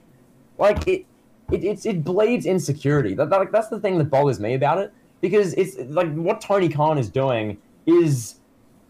Like 0.57 0.87
it, 0.87 1.05
it 1.51 1.63
it's 1.63 1.85
it 1.85 2.03
bleeds 2.03 2.45
insecurity. 2.45 3.13
That, 3.13 3.29
that, 3.29 3.37
like, 3.39 3.51
that's 3.51 3.69
the 3.69 3.79
thing 3.79 3.97
that 3.97 4.05
bothers 4.05 4.39
me 4.39 4.53
about 4.53 4.77
it 4.77 4.93
because 5.21 5.53
it's 5.53 5.77
like 5.89 6.13
what 6.13 6.41
Tony 6.41 6.69
Khan 6.69 6.97
is 6.97 7.09
doing 7.09 7.57
is 7.85 8.35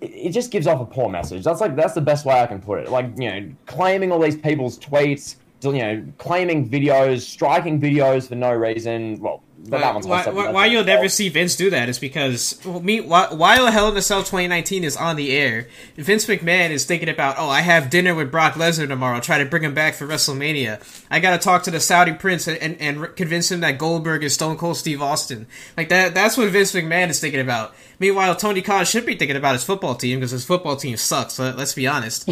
it, 0.02 0.12
it 0.12 0.30
just 0.32 0.52
gives 0.52 0.68
off 0.68 0.82
a 0.82 0.86
poor 0.86 1.10
message. 1.10 1.44
That's 1.44 1.62
like 1.62 1.76
that's 1.76 1.94
the 1.94 2.02
best 2.02 2.26
way 2.26 2.42
I 2.42 2.48
can 2.48 2.62
put 2.62 2.80
it. 2.80 2.90
Like 2.90 3.08
you 3.18 3.30
know, 3.30 3.52
claiming 3.66 4.12
all 4.12 4.20
these 4.20 4.38
people's 4.38 4.78
tweets, 4.78 5.38
you 5.62 5.72
know, 5.74 6.06
claiming 6.18 6.70
videos, 6.70 7.22
striking 7.22 7.80
videos 7.82 8.28
for 8.28 8.36
no 8.36 8.54
reason. 8.54 9.20
Well, 9.20 9.44
that 9.66 9.94
one's 9.94 10.08
why, 10.08 10.26
why, 10.30 10.52
why 10.52 10.66
you'll 10.68 10.86
never 10.86 11.10
see 11.10 11.30
Vince 11.30 11.56
do 11.56 11.70
that 11.70 11.90
is 11.90 12.00
because 12.00 12.60
well, 12.66 12.80
me 12.80 13.02
while 13.02 13.68
Hell 13.68 13.90
in 13.90 13.98
a 13.98 14.02
Cell 14.02 14.22
2019 14.22 14.84
is 14.84 14.96
on 14.96 15.16
the 15.16 15.36
air, 15.36 15.68
Vince 15.96 16.26
McMahon 16.26 16.70
is 16.70 16.86
thinking 16.86 17.10
about 17.10 17.36
oh 17.38 17.50
I 17.50 17.62
have 17.62 17.90
dinner 17.90 18.16
with 18.16 18.32
Brock 18.32 18.54
Lesnar 18.54 18.88
tomorrow, 18.88 19.20
try 19.20 19.38
to 19.38 19.46
bring 19.46 19.64
him 19.64 19.74
back 19.74 19.96
for 19.96 20.08
WrestleMania. 20.08 20.82
I 21.12 21.20
got 21.20 21.32
to 21.32 21.44
talk 21.44 21.64
to 21.64 21.72
the 21.72 21.80
Saudi 21.80 22.14
Prince 22.14 22.48
and, 22.48 22.58
and, 22.60 22.78
and 22.80 23.16
convince 23.16 23.52
him 23.52 23.60
that 23.60 23.78
Goldberg 23.78 24.24
is 24.24 24.34
Stone 24.34 24.58
Cold 24.58 24.78
Steve 24.78 25.02
Austin. 25.02 25.48
Like 25.76 25.90
that 25.90 26.14
that's 26.14 26.38
what 26.38 26.50
Vince 26.50 26.74
McMahon 26.74 27.10
is 27.10 27.20
thinking 27.20 27.42
about. 27.42 27.76
Meanwhile, 28.00 28.38
Tony 28.38 28.62
Khan 28.62 28.86
should 28.86 29.06
be 29.06 29.16
thinking 29.16 29.38
about 29.38 29.54
his 29.54 29.64
football 29.64 29.96
team 29.96 30.20
because 30.20 30.32
his 30.32 30.46
football 30.46 30.78
team 30.78 30.96
sucks. 30.96 31.38
let's 31.38 31.74
be 31.74 31.86
honest. 31.86 32.30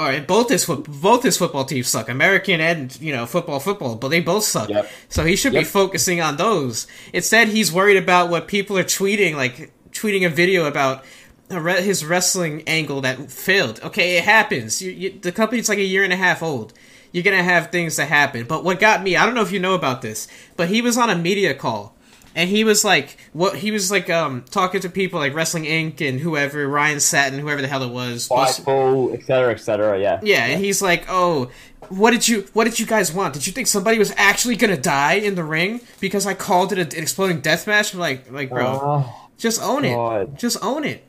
All 0.00 0.06
right, 0.06 0.26
both 0.26 0.48
his 0.48 0.64
both 0.64 1.22
his 1.22 1.36
football 1.36 1.66
teams 1.66 1.88
suck, 1.88 2.08
American 2.08 2.58
and 2.58 2.98
you 3.02 3.12
know 3.12 3.26
football, 3.26 3.60
football, 3.60 3.96
but 3.96 4.08
they 4.08 4.20
both 4.20 4.44
suck. 4.44 4.70
Yep. 4.70 4.90
So 5.10 5.26
he 5.26 5.36
should 5.36 5.52
yep. 5.52 5.60
be 5.60 5.64
focusing 5.66 6.22
on 6.22 6.38
those. 6.38 6.86
Instead, 7.12 7.48
he's 7.48 7.70
worried 7.70 7.98
about 7.98 8.30
what 8.30 8.48
people 8.48 8.78
are 8.78 8.82
tweeting, 8.82 9.34
like 9.34 9.70
tweeting 9.90 10.24
a 10.24 10.30
video 10.30 10.64
about 10.64 11.04
his 11.50 12.02
wrestling 12.02 12.62
angle 12.66 13.02
that 13.02 13.30
failed. 13.30 13.78
Okay, 13.82 14.16
it 14.16 14.24
happens. 14.24 14.80
You, 14.80 14.90
you, 14.90 15.20
the 15.20 15.32
company's 15.32 15.68
like 15.68 15.76
a 15.76 15.84
year 15.84 16.02
and 16.02 16.14
a 16.14 16.16
half 16.16 16.42
old. 16.42 16.72
You're 17.12 17.22
gonna 17.22 17.42
have 17.42 17.70
things 17.70 17.96
that 17.96 18.08
happen. 18.08 18.46
But 18.46 18.64
what 18.64 18.80
got 18.80 19.02
me, 19.02 19.16
I 19.16 19.26
don't 19.26 19.34
know 19.34 19.42
if 19.42 19.52
you 19.52 19.60
know 19.60 19.74
about 19.74 20.00
this, 20.00 20.28
but 20.56 20.70
he 20.70 20.80
was 20.80 20.96
on 20.96 21.10
a 21.10 21.14
media 21.14 21.52
call 21.52 21.94
and 22.34 22.48
he 22.48 22.64
was 22.64 22.84
like 22.84 23.16
what 23.32 23.56
he 23.56 23.70
was 23.70 23.90
like 23.90 24.08
um 24.08 24.44
talking 24.50 24.80
to 24.80 24.88
people 24.88 25.18
like 25.18 25.34
Wrestling 25.34 25.64
Inc. 25.64 26.06
and 26.06 26.20
whoever 26.20 26.66
Ryan 26.66 27.00
Satin, 27.00 27.38
whoever 27.38 27.60
the 27.60 27.68
hell 27.68 27.82
it 27.82 27.90
was, 27.90 28.28
Fightful, 28.28 29.14
etc., 29.14 29.52
etc. 29.52 30.00
Yeah. 30.00 30.20
yeah, 30.22 30.46
and 30.46 30.64
he's 30.64 30.82
like, 30.82 31.04
oh. 31.08 31.50
What 31.88 32.12
did 32.12 32.28
you 32.28 32.46
What 32.52 32.64
did 32.64 32.78
you 32.78 32.86
guys 32.86 33.12
want? 33.12 33.34
Did 33.34 33.48
you 33.48 33.52
think 33.52 33.66
somebody 33.66 33.98
was 33.98 34.12
actually 34.16 34.54
gonna 34.54 34.76
die 34.76 35.14
in 35.14 35.34
the 35.34 35.42
ring 35.42 35.80
because 35.98 36.24
I 36.24 36.34
called 36.34 36.72
it 36.72 36.78
an 36.78 37.02
exploding 37.02 37.40
death 37.40 37.66
match? 37.66 37.94
I'm 37.94 37.98
like, 37.98 38.30
like, 38.30 38.48
bro, 38.48 38.78
oh, 38.80 39.28
just 39.38 39.60
own 39.60 39.82
God. 39.82 40.34
it. 40.34 40.38
Just 40.38 40.62
own 40.62 40.84
it. 40.84 41.04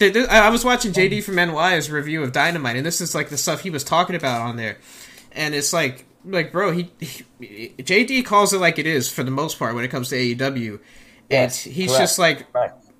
I 0.00 0.48
was 0.48 0.64
watching 0.64 0.92
JD 0.92 1.22
from 1.22 1.36
NY's 1.36 1.88
review 1.88 2.22
of 2.24 2.32
Dynamite, 2.32 2.76
and 2.76 2.84
this 2.84 3.00
is 3.00 3.14
like 3.14 3.28
the 3.28 3.36
stuff 3.36 3.60
he 3.60 3.70
was 3.70 3.84
talking 3.84 4.16
about 4.16 4.40
on 4.40 4.56
there, 4.56 4.78
and 5.30 5.54
it's 5.54 5.72
like 5.72 6.04
like 6.24 6.52
bro, 6.52 6.72
he, 6.72 6.90
he, 7.00 7.74
JD 7.78 8.24
calls 8.24 8.52
it 8.52 8.58
like 8.58 8.78
it 8.78 8.86
is 8.86 9.08
for 9.10 9.22
the 9.22 9.30
most 9.30 9.58
part 9.58 9.74
when 9.74 9.84
it 9.84 9.88
comes 9.88 10.08
to 10.08 10.16
AEW, 10.16 10.80
yes, 11.30 11.66
and 11.66 11.74
he's 11.74 11.90
correct. 11.90 12.02
just 12.02 12.18
like 12.18 12.46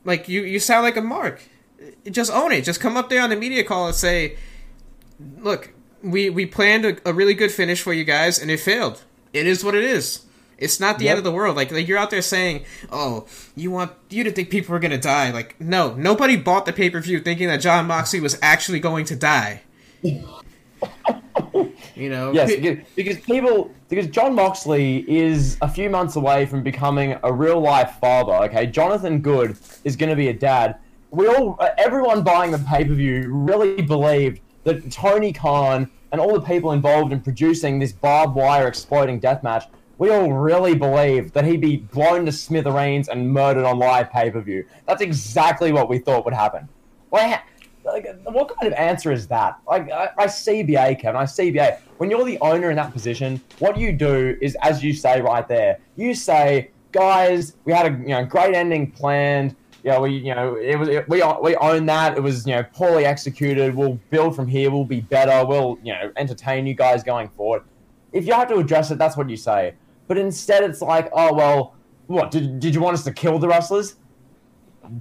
like 0.05 0.29
you 0.29 0.43
you 0.43 0.61
sound 0.61 0.85
like 0.85 0.97
a 0.97 1.03
mark. 1.03 1.43
Just 2.11 2.33
own 2.33 2.53
it. 2.53 2.65
Just 2.65 2.81
come 2.81 2.97
up 2.97 3.11
there 3.11 3.23
on 3.23 3.31
the 3.31 3.37
media 3.37 3.65
call 3.65 3.87
and 3.87 3.95
say, 3.95 4.37
"Look, 5.39 5.73
we 6.03 6.31
we 6.31 6.47
planned 6.47 6.85
a, 6.85 6.97
a 7.09 7.13
really 7.13 7.35
good 7.35 7.51
finish 7.51 7.83
for 7.83 7.93
you 7.93 8.05
guys, 8.05 8.39
and 8.39 8.51
it 8.51 8.61
failed. 8.61 9.03
It 9.33 9.47
is 9.47 9.65
what 9.65 9.75
it 9.75 9.85
is." 9.85 10.25
It's 10.57 10.79
not 10.79 10.99
the 10.99 11.07
yep. 11.07 11.13
end 11.13 11.19
of 11.19 11.25
the 11.25 11.33
world. 11.33 11.57
Like, 11.57 11.73
like 11.73 11.89
you're 11.89 11.99
out 11.99 12.11
there 12.11 12.23
saying, 12.23 12.65
"Oh, 12.91 13.27
you 13.57 13.71
want 13.71 13.93
you 14.09 14.25
to 14.25 14.31
think 14.31 14.51
people 14.51 14.75
are 14.75 14.79
gonna 14.79 14.99
die." 14.99 15.31
Like, 15.31 15.61
no, 15.61 15.95
nobody 15.95 16.37
bought 16.37 16.65
the 16.65 16.73
pay 16.73 16.91
per 16.91 17.01
view 17.01 17.21
thinking 17.21 17.49
that 17.49 17.61
Jon 17.61 17.87
Moxley 17.87 18.21
was 18.21 18.39
actually 18.41 18.81
going 18.81 19.05
to 19.07 19.17
die. 19.17 19.63
You 21.97 22.09
know, 22.11 22.33
yes, 22.33 22.51
because, 22.97 23.19
people 23.21 23.71
because 23.89 24.09
Jon 24.09 24.35
Moxley 24.35 25.05
is 25.09 25.57
a 25.63 25.69
few 25.69 25.89
months 25.89 26.17
away 26.17 26.45
from 26.45 26.63
becoming 26.63 27.17
a 27.23 27.33
real 27.33 27.61
life 27.61 27.99
father. 28.01 28.33
Okay, 28.47 28.67
Jonathan 28.67 29.21
Good 29.21 29.57
is 29.85 29.95
going 29.95 30.11
to 30.11 30.17
be 30.17 30.29
a 30.29 30.33
dad. 30.33 30.77
We 31.11 31.29
all, 31.29 31.57
uh, 31.61 31.69
everyone 31.79 32.25
buying 32.25 32.51
the 32.51 32.59
pay 32.59 32.85
per 32.85 32.95
view, 32.95 33.29
really 33.33 33.81
believed 33.81 34.41
that 34.65 34.91
Tony 34.91 35.33
Khan 35.33 35.89
and 36.11 36.21
all 36.21 36.33
the 36.33 36.41
people 36.41 36.73
involved 36.73 37.13
in 37.13 37.21
producing 37.21 37.79
this 37.79 37.93
barbed 37.93 38.35
wire 38.35 38.67
exploding 38.67 39.21
death 39.21 39.43
match, 39.45 39.65
we 39.99 40.11
all 40.11 40.33
really 40.33 40.75
believed 40.75 41.33
that 41.35 41.45
he'd 41.45 41.61
be 41.61 41.77
blown 41.77 42.27
to 42.27 42.33
smithereens 42.33 43.09
and 43.09 43.33
murdered 43.33 43.65
on 43.65 43.79
live 43.79 44.11
pay 44.11 44.31
per 44.31 44.41
view. 44.41 44.67
That's 44.87 45.03
exactly 45.03 45.73
what 45.73 45.89
we 45.89 45.99
thought 45.99 46.25
would 46.25 46.35
happen. 46.35 46.69
Well, 47.11 47.41
like, 47.85 48.07
what 48.25 48.49
kind 48.59 48.73
of 48.73 48.79
answer 48.79 49.13
is 49.13 49.27
that? 49.29 49.59
Like, 49.67 49.91
I, 49.91 50.11
I 50.19 50.27
CBA, 50.27 51.01
Kevin, 51.01 51.21
I 51.21 51.25
CBA. 51.25 51.79
When 51.99 52.11
you're 52.11 52.25
the 52.25 52.39
owner 52.41 52.71
in 52.71 52.77
that 52.77 52.93
position, 52.93 53.41
what 53.59 53.77
you 53.77 53.93
do 53.93 54.37
is, 54.41 54.57
as 54.63 54.83
you 54.83 54.93
say 54.93 55.21
right 55.21 55.47
there, 55.47 55.79
you 55.97 56.15
say, 56.15 56.71
guys, 56.93 57.57
we 57.65 57.73
had 57.73 57.87
a 57.87 57.91
you 57.91 58.09
know 58.09 58.25
great 58.25 58.55
ending 58.55 58.91
planned. 58.91 59.57
Know, 59.85 60.01
we 60.01 60.13
you 60.13 60.35
know 60.35 60.55
it 60.55 60.77
was 60.77 60.89
it, 60.89 61.07
we 61.09 61.23
we 61.43 61.57
own 61.57 61.85
that. 61.87 62.17
It 62.17 62.23
was 62.23 62.47
you 62.47 62.55
know 62.55 62.65
poorly 62.73 63.05
executed. 63.05 63.75
We'll 63.75 64.01
build 64.09 64.35
from 64.35 64.49
here. 64.49 64.71
We'll 64.71 64.87
be 64.87 65.03
better. 65.03 65.47
We'll 65.47 65.79
you 65.83 65.93
know 65.93 66.11
entertain 66.17 66.67
you 66.67 66.73
guys 66.73 67.03
going 67.03 67.29
forward. 67.29 67.65
If 68.13 68.27
you 68.27 68.33
have 68.33 68.49
to 68.49 68.57
address 68.57 68.91
it, 68.91 68.97
that's 68.97 69.17
what 69.17 69.29
you 69.29 69.37
say. 69.37 69.75
But 70.09 70.17
instead, 70.17 70.65
it's 70.65 70.81
like, 70.81 71.11
oh 71.13 71.35
well, 71.35 71.75
what 72.07 72.31
did 72.31 72.61
did 72.61 72.75
you 72.75 72.81
want 72.81 72.95
us 72.95 73.05
to 73.05 73.13
kill 73.13 73.39
the 73.39 73.49
wrestlers? 73.49 73.97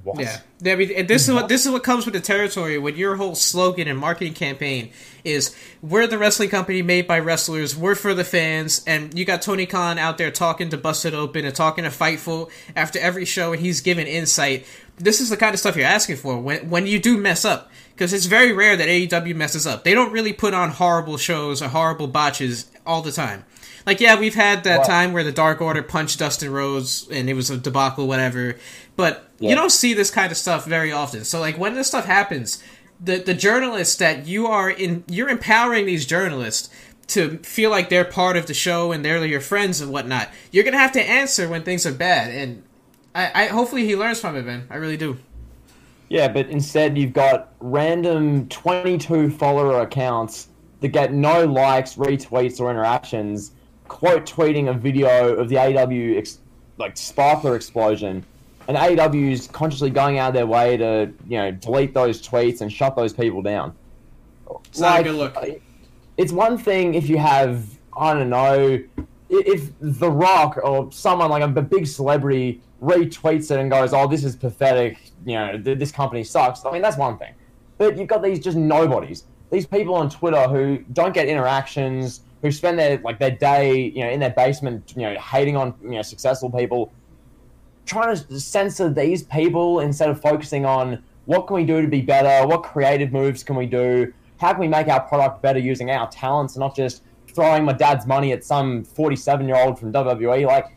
What? 0.04 0.20
Yeah, 0.20 0.40
I 0.66 0.76
mean, 0.76 1.08
this 1.08 1.28
is 1.28 1.34
what 1.34 1.50
this 1.50 1.66
is 1.66 1.72
what 1.72 1.84
comes 1.84 2.06
with 2.06 2.14
the 2.14 2.22
territory. 2.22 2.78
When 2.78 2.96
your 2.96 3.18
whole 3.18 3.36
slogan 3.36 3.88
and 3.88 4.00
marketing 4.00 4.34
campaign 4.34 4.92
is 5.26 5.54
"We're 5.82 6.08
the 6.08 6.18
wrestling 6.18 6.50
company 6.50 6.82
made 6.82 7.06
by 7.06 7.20
wrestlers. 7.20 7.76
We're 7.76 7.96
for 7.96 8.14
the 8.14 8.24
fans," 8.24 8.82
and 8.88 9.18
you 9.18 9.26
got 9.26 9.42
Tony 9.42 9.66
Khan 9.66 9.98
out 9.98 10.18
there 10.18 10.32
talking 10.32 10.70
to 10.70 10.78
Busted 10.78 11.14
Open 11.14 11.44
and 11.44 11.54
talking 11.54 11.84
to 11.84 11.90
Fightful 11.90 12.50
after 12.76 12.98
every 13.00 13.26
show, 13.26 13.52
and 13.52 13.62
he's 13.62 13.82
giving 13.82 14.08
insight. 14.08 14.66
This 14.98 15.20
is 15.20 15.30
the 15.30 15.38
kind 15.38 15.54
of 15.54 15.60
stuff 15.60 15.76
you're 15.76 15.86
asking 15.86 16.16
for 16.18 16.38
when 16.38 16.70
when 16.70 16.88
you 16.88 17.00
do 17.00 17.18
mess 17.18 17.44
up, 17.44 17.70
because 17.94 18.14
it's 18.14 18.26
very 18.26 18.54
rare 18.54 18.78
that 18.78 18.88
AEW 18.88 19.36
messes 19.36 19.68
up. 19.68 19.84
They 19.84 19.94
don't 19.94 20.14
really 20.14 20.34
put 20.34 20.54
on 20.54 20.70
horrible 20.70 21.18
shows 21.18 21.62
or 21.62 21.68
horrible 21.68 22.08
botches 22.08 22.72
all 22.86 23.02
the 23.02 23.12
time. 23.12 23.44
Like, 23.86 24.00
yeah, 24.00 24.18
we've 24.18 24.36
had 24.36 24.64
that 24.64 24.86
time 24.86 25.12
where 25.12 25.26
the 25.26 25.32
Dark 25.34 25.60
Order 25.60 25.84
punched 25.84 26.20
Dustin 26.20 26.52
Rhodes 26.52 27.06
and 27.12 27.30
it 27.30 27.34
was 27.34 27.50
a 27.50 27.58
debacle, 27.58 28.08
whatever. 28.08 28.56
But 28.96 29.30
yeah. 29.44 29.50
you 29.50 29.56
don't 29.56 29.72
see 29.72 29.94
this 29.94 30.12
kind 30.12 30.32
of 30.32 30.38
stuff 30.38 30.66
very 30.66 30.92
often. 30.92 31.24
So, 31.24 31.40
like, 31.40 31.58
when 31.58 31.76
this 31.76 31.88
stuff 31.88 32.06
happens, 32.06 32.64
the 33.00 33.18
the 33.18 33.34
journalists 33.34 33.96
that 33.98 34.26
you 34.28 34.48
are 34.48 34.70
in, 34.70 35.04
you're 35.08 35.30
empowering 35.30 35.86
these 35.86 36.06
journalists 36.06 36.70
to 37.08 37.38
feel 37.40 37.70
like 37.70 37.90
they're 37.90 38.06
part 38.06 38.38
of 38.38 38.46
the 38.46 38.54
show 38.54 38.92
and 38.92 39.04
they're 39.04 39.24
your 39.26 39.42
friends 39.42 39.82
and 39.82 39.92
whatnot. 39.92 40.30
You're 40.52 40.64
gonna 40.64 40.78
have 40.78 40.94
to 40.94 41.02
answer 41.02 41.48
when 41.50 41.64
things 41.64 41.86
are 41.86 41.92
bad, 41.92 42.32
and 42.32 42.64
I, 43.14 43.44
I 43.44 43.46
hopefully 43.48 43.86
he 43.86 43.96
learns 43.96 44.20
from 44.20 44.36
it, 44.36 44.46
man. 44.46 44.68
I 44.70 44.78
really 44.78 44.98
do. 44.98 45.18
Yeah, 46.10 46.28
but 46.28 46.48
instead 46.50 46.98
you've 46.98 47.14
got 47.14 47.54
random 47.60 48.48
22 48.50 49.32
follower 49.32 49.82
accounts 49.82 50.50
that 50.82 50.90
get 50.90 51.14
no 51.14 51.46
likes, 51.46 51.96
retweets, 51.96 52.60
or 52.60 52.70
interactions 52.70 53.52
quote 53.88 54.26
tweeting 54.26 54.70
a 54.70 54.74
video 54.74 55.36
of 55.36 55.50
the 55.50 55.56
AEW 55.56 56.18
ex- 56.18 56.40
like 56.78 56.98
sparkler 56.98 57.56
explosion, 57.56 58.26
and 58.68 58.78
AEW's 58.78 59.48
consciously 59.48 59.90
going 59.90 60.20
out 60.20 60.30
of 60.30 60.34
their 60.34 60.48
way 60.48 60.78
to 60.78 61.12
you 61.28 61.38
know 61.38 61.52
delete 61.52 61.94
those 61.94 62.22
tweets 62.22 62.62
and 62.62 62.72
shut 62.72 62.96
those 62.96 63.14
people 63.14 63.42
down. 63.42 63.76
It's 64.66 64.80
like, 64.80 64.92
not 64.92 65.00
a 65.00 65.04
good 65.04 65.16
look. 65.16 65.62
It's 66.18 66.32
one 66.32 66.58
thing 66.58 66.94
if 66.94 67.10
you 67.10 67.18
have 67.18 67.66
I 67.98 68.14
don't 68.14 68.30
know 68.30 68.80
if 69.30 69.72
The 69.80 70.10
Rock 70.10 70.60
or 70.64 70.92
someone 70.92 71.30
like 71.30 71.44
a 71.44 71.62
big 71.62 71.88
celebrity 71.88 72.62
retweets 72.82 73.50
it 73.52 73.60
and 73.60 73.72
goes, 73.72 73.94
"Oh, 73.94 74.08
this 74.08 74.24
is 74.24 74.36
pathetic," 74.36 74.98
you 75.26 75.36
know, 75.36 75.58
this 75.58 75.92
company 75.92 76.24
sucks. 76.24 76.66
I 76.66 76.72
mean, 76.72 76.82
that's 76.82 76.98
one 76.98 77.18
thing. 77.18 77.34
But 77.78 77.98
you've 77.98 78.08
got 78.08 78.22
these 78.22 78.40
just 78.40 78.58
nobodies, 78.58 79.26
these 79.52 79.66
people 79.66 79.96
on 79.96 80.10
Twitter 80.10 80.48
who 80.48 80.80
don't 80.94 81.14
get 81.14 81.28
interactions, 81.28 82.22
who 82.42 82.52
spend 82.52 82.78
their 82.78 82.98
like 83.00 83.20
their 83.20 83.32
day, 83.32 83.92
you 83.96 84.04
know, 84.04 84.10
in 84.10 84.20
their 84.20 84.32
basement, 84.32 84.94
you 84.96 85.04
know, 85.04 85.16
hating 85.20 85.56
on 85.56 85.74
you 85.82 85.92
know 85.92 86.02
successful 86.02 86.52
people, 86.52 86.92
trying 87.86 88.16
to 88.16 88.40
censor 88.40 88.90
these 88.90 89.24
people 89.24 89.80
instead 89.80 90.10
of 90.10 90.22
focusing 90.22 90.66
on 90.66 91.04
what 91.26 91.48
can 91.48 91.56
we 91.56 91.66
do 91.66 91.82
to 91.82 91.88
be 91.88 92.02
better, 92.02 92.48
what 92.48 92.64
creative 92.64 93.12
moves 93.12 93.44
can 93.44 93.56
we 93.56 93.66
do, 93.66 94.14
how 94.40 94.52
can 94.52 94.62
we 94.62 94.68
make 94.68 94.88
our 94.88 95.02
product 95.02 95.42
better 95.42 95.60
using 95.60 95.90
our 95.90 96.10
talents, 96.10 96.56
and 96.56 96.62
not 96.62 96.76
just 96.76 97.04
throwing 97.34 97.66
my 97.66 97.74
dad's 97.74 98.06
money 98.06 98.32
at 98.32 98.44
some 98.44 98.84
47 98.84 99.48
year 99.48 99.58
old 99.58 99.80
from 99.80 99.92
WWE. 99.92 100.46
Like, 100.46 100.68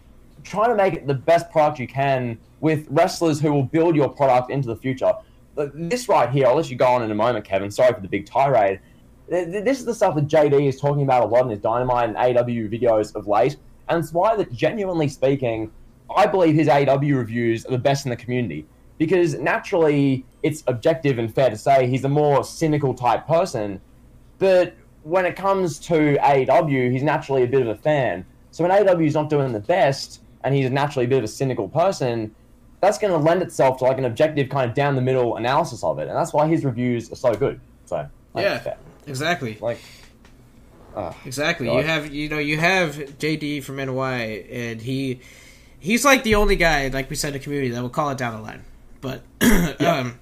trying 0.45 0.71
to 0.71 0.77
make 0.77 0.95
it 0.95 1.07
the 1.07 1.15
best 1.15 1.51
product 1.51 1.79
you 1.79 1.89
can 1.89 2.39
with 2.61 2.87
wrestlers 2.91 3.41
who 3.41 3.53
will 3.53 3.65
build 3.65 3.97
your 3.97 4.09
product 4.09 4.51
into 4.51 4.69
the 4.69 4.77
future. 4.77 5.13
This 5.55 6.09
right 6.09 6.31
here, 6.31 6.47
I'll 6.47 6.57
let 6.57 6.71
you 6.71 6.77
go 6.77 6.87
on 6.87 7.03
in 7.03 7.11
a 7.11 7.15
moment, 7.15 7.45
Kevin. 7.45 7.71
Sorry 7.71 7.93
for 7.93 8.01
the 8.01 8.09
big 8.09 8.27
tirade. 8.27 8.81
This 9.29 9.81
is 9.81 9.85
the 9.85 9.95
stuff 9.95 10.15
that 10.15 10.29
JD 10.29 10.69
is 10.69 10.81
talking 10.81 11.03
about 11.03 11.25
a 11.25 11.27
lot 11.27 11.45
in 11.45 11.51
his 11.51 11.59
Dynamite 11.59 12.09
and 12.09 12.17
AW 12.17 12.45
videos 12.45 13.15
of 13.15 13.27
late, 13.27 13.57
and 13.89 13.99
it's 13.99 14.13
why 14.13 14.37
that 14.37 14.53
genuinely 14.53 15.09
speaking, 15.09 15.71
I 16.17 16.27
believe 16.27 16.55
his 16.55 16.69
AW 16.69 16.99
reviews 16.99 17.65
are 17.67 17.71
the 17.71 17.79
best 17.79 18.07
in 18.07 18.11
the 18.11 18.17
community 18.17 18.67
because 18.99 19.35
naturally 19.35 20.25
it's 20.43 20.65
objective 20.67 21.19
and 21.19 21.33
fair 21.33 21.51
to 21.51 21.57
say 21.57 21.87
he's 21.87 22.05
a 22.05 22.09
more 22.09 22.43
cynical 22.45 22.95
type 22.95 23.27
person. 23.27 23.81
But 24.39 24.75
when 25.03 25.27
it 25.27 25.37
comes 25.37 25.79
to 25.81 26.17
AEW, 26.17 26.91
he's 26.91 27.03
naturally 27.03 27.43
a 27.43 27.47
bit 27.47 27.63
of 27.63 27.69
a 27.69 27.77
fan. 27.77 28.25
So 28.51 28.65
when 28.65 28.73
AEW 28.73 29.07
is 29.07 29.15
not 29.15 29.29
doing 29.29 29.53
the 29.53 29.61
best, 29.61 30.21
and 30.43 30.55
he's 30.55 30.71
naturally 30.71 31.07
a 31.07 31.09
bit 31.09 31.19
of 31.19 31.25
a 31.25 31.29
cynical 31.29 31.69
person, 31.69 32.35
that's 32.81 32.99
going 32.99 33.13
to 33.13 33.19
lend 33.19 33.43
itself 33.43 33.79
to 33.79 33.85
like 33.85 33.99
an 33.99 34.05
objective 34.05 34.49
kind 34.49 34.69
of 34.69 34.75
down 34.75 34.95
the 34.95 35.03
middle 35.03 35.37
analysis 35.37 35.83
of 35.83 35.99
it, 35.99 36.09
and 36.09 36.17
that's 36.17 36.33
why 36.33 36.47
his 36.47 36.65
reviews 36.65 37.11
are 37.13 37.17
so 37.17 37.35
good. 37.35 37.61
So 37.85 38.09
like, 38.33 38.45
yeah, 38.45 38.75
exactly. 39.07 39.59
like 39.61 39.79
uh, 40.95 41.13
Exactly. 41.25 41.67
God. 41.67 41.79
You 41.79 41.83
have 41.83 42.15
you 42.15 42.29
know 42.29 42.39
you 42.39 42.59
have 42.59 42.95
JD 42.95 43.65
from 43.65 43.77
NY, 43.77 44.23
and 44.51 44.81
he 44.81 45.21
he's 45.79 46.05
like 46.05 46.23
the 46.23 46.35
only 46.35 46.57
guy, 46.57 46.89
like 46.89 47.11
we 47.11 47.17
said, 47.17 47.35
in 47.35 47.43
community 47.43 47.71
that 47.71 47.83
will 47.83 47.91
call 47.91 48.11
it 48.11 48.19
down 48.19 48.35
the 48.37 48.43
line. 48.43 48.65
But 49.01 49.23
um, 49.81 50.19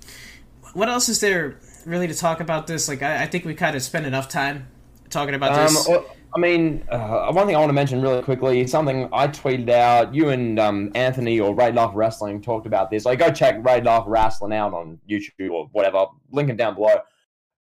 what 0.73 0.89
else 0.89 1.09
is 1.09 1.21
there 1.21 1.59
really 1.87 2.07
to 2.09 2.15
talk 2.15 2.41
about 2.41 2.67
this? 2.67 2.89
Like 2.89 3.03
I, 3.03 3.23
I 3.23 3.27
think 3.27 3.45
we 3.45 3.55
kind 3.55 3.77
of 3.77 3.83
spent 3.83 4.07
enough 4.07 4.29
time 4.29 4.69
talking 5.11 5.35
about 5.35 5.53
Um, 5.53 5.75
this. 5.75 5.89
well, 5.89 6.05
I 6.35 6.39
mean, 6.41 6.83
uh, 6.91 7.31
one 7.33 7.47
thing 7.47 7.55
I 7.55 7.61
want 7.61 7.69
to 7.69 7.75
mention 7.75 8.03
really 8.03 8.21
quickly, 8.21 8.67
something 8.67 9.09
I 9.13 9.29
tweeted 9.29 9.71
out. 9.71 10.13
You 10.13 10.31
and 10.31 10.59
um, 10.59 10.91
Anthony 10.97 11.39
or 11.39 11.55
Raid 11.55 11.77
Life 11.77 11.93
Wrestling 11.95 12.43
talked 12.43 12.67
about 12.67 12.91
this. 12.91 13.05
Like, 13.05 13.21
go 13.21 13.31
check 13.31 13.65
Raid 13.65 13.85
Life 13.85 14.03
Wrestling 14.07 14.53
out 14.53 14.75
on 14.75 14.99
YouTube 15.09 15.51
or 15.53 15.69
whatever. 15.71 16.07
Link 16.33 16.51
it 16.51 16.57
down 16.57 16.75
below. 16.75 16.97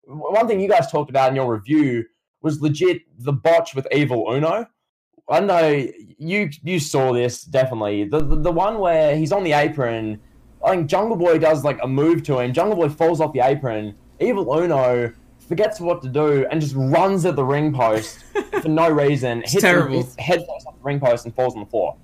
One 0.04 0.48
thing 0.48 0.58
you 0.58 0.68
guys 0.68 0.90
talked 0.90 1.10
about 1.10 1.30
in 1.30 1.36
your 1.36 1.52
review 1.52 2.04
was 2.42 2.60
legit 2.60 3.02
the 3.18 3.32
botch 3.32 3.74
with 3.76 3.86
Evil 3.92 4.26
Uno. 4.32 4.66
I 5.28 5.40
know 5.40 5.86
you 6.18 6.50
you 6.62 6.78
saw 6.78 7.12
this 7.12 7.42
definitely. 7.44 8.04
The, 8.04 8.20
the 8.20 8.36
the 8.36 8.52
one 8.52 8.78
where 8.78 9.16
he's 9.16 9.32
on 9.32 9.44
the 9.44 9.52
apron. 9.52 10.20
I 10.64 10.70
think 10.70 10.88
Jungle 10.88 11.16
Boy 11.16 11.38
does 11.38 11.64
like 11.64 11.78
a 11.82 11.88
move 11.88 12.22
to 12.24 12.38
him. 12.40 12.52
Jungle 12.52 12.76
Boy 12.76 12.88
falls 12.88 13.20
off 13.20 13.32
the 13.32 13.40
apron. 13.40 13.94
Evil 14.20 14.52
Uno 14.52 15.12
forgets 15.48 15.80
what 15.80 16.02
to 16.02 16.08
do 16.08 16.46
and 16.50 16.60
just 16.60 16.74
runs 16.76 17.24
at 17.24 17.36
the 17.36 17.44
ring 17.44 17.72
post 17.72 18.24
for 18.62 18.68
no 18.68 18.88
reason. 18.88 19.40
hits 19.42 19.60
terrible. 19.60 20.02
His 20.02 20.16
head 20.16 20.44
falls 20.46 20.64
off 20.66 20.74
the 20.76 20.82
ring 20.84 20.98
post 20.98 21.24
and 21.24 21.34
falls 21.34 21.54
on 21.54 21.60
the 21.60 21.66
floor. 21.66 21.94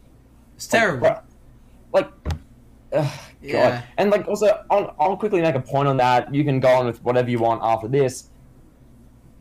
it's 0.55 0.67
terrible. 0.69 1.09
Like, 1.09 1.23
like 1.93 2.11
ugh, 2.93 3.13
Yeah. 3.41 3.71
God. 3.71 3.85
And 3.99 4.11
like 4.11 4.29
also, 4.29 4.65
I'll, 4.71 4.95
I'll 5.01 5.17
quickly 5.17 5.41
make 5.41 5.55
a 5.57 5.61
point 5.61 5.89
on 5.89 5.97
that. 5.97 6.33
You 6.33 6.45
can 6.45 6.61
go 6.61 6.69
on 6.69 6.87
with 6.87 7.03
whatever 7.03 7.31
you 7.31 7.39
want 7.41 7.61
after 7.65 7.89
this. 7.89 8.29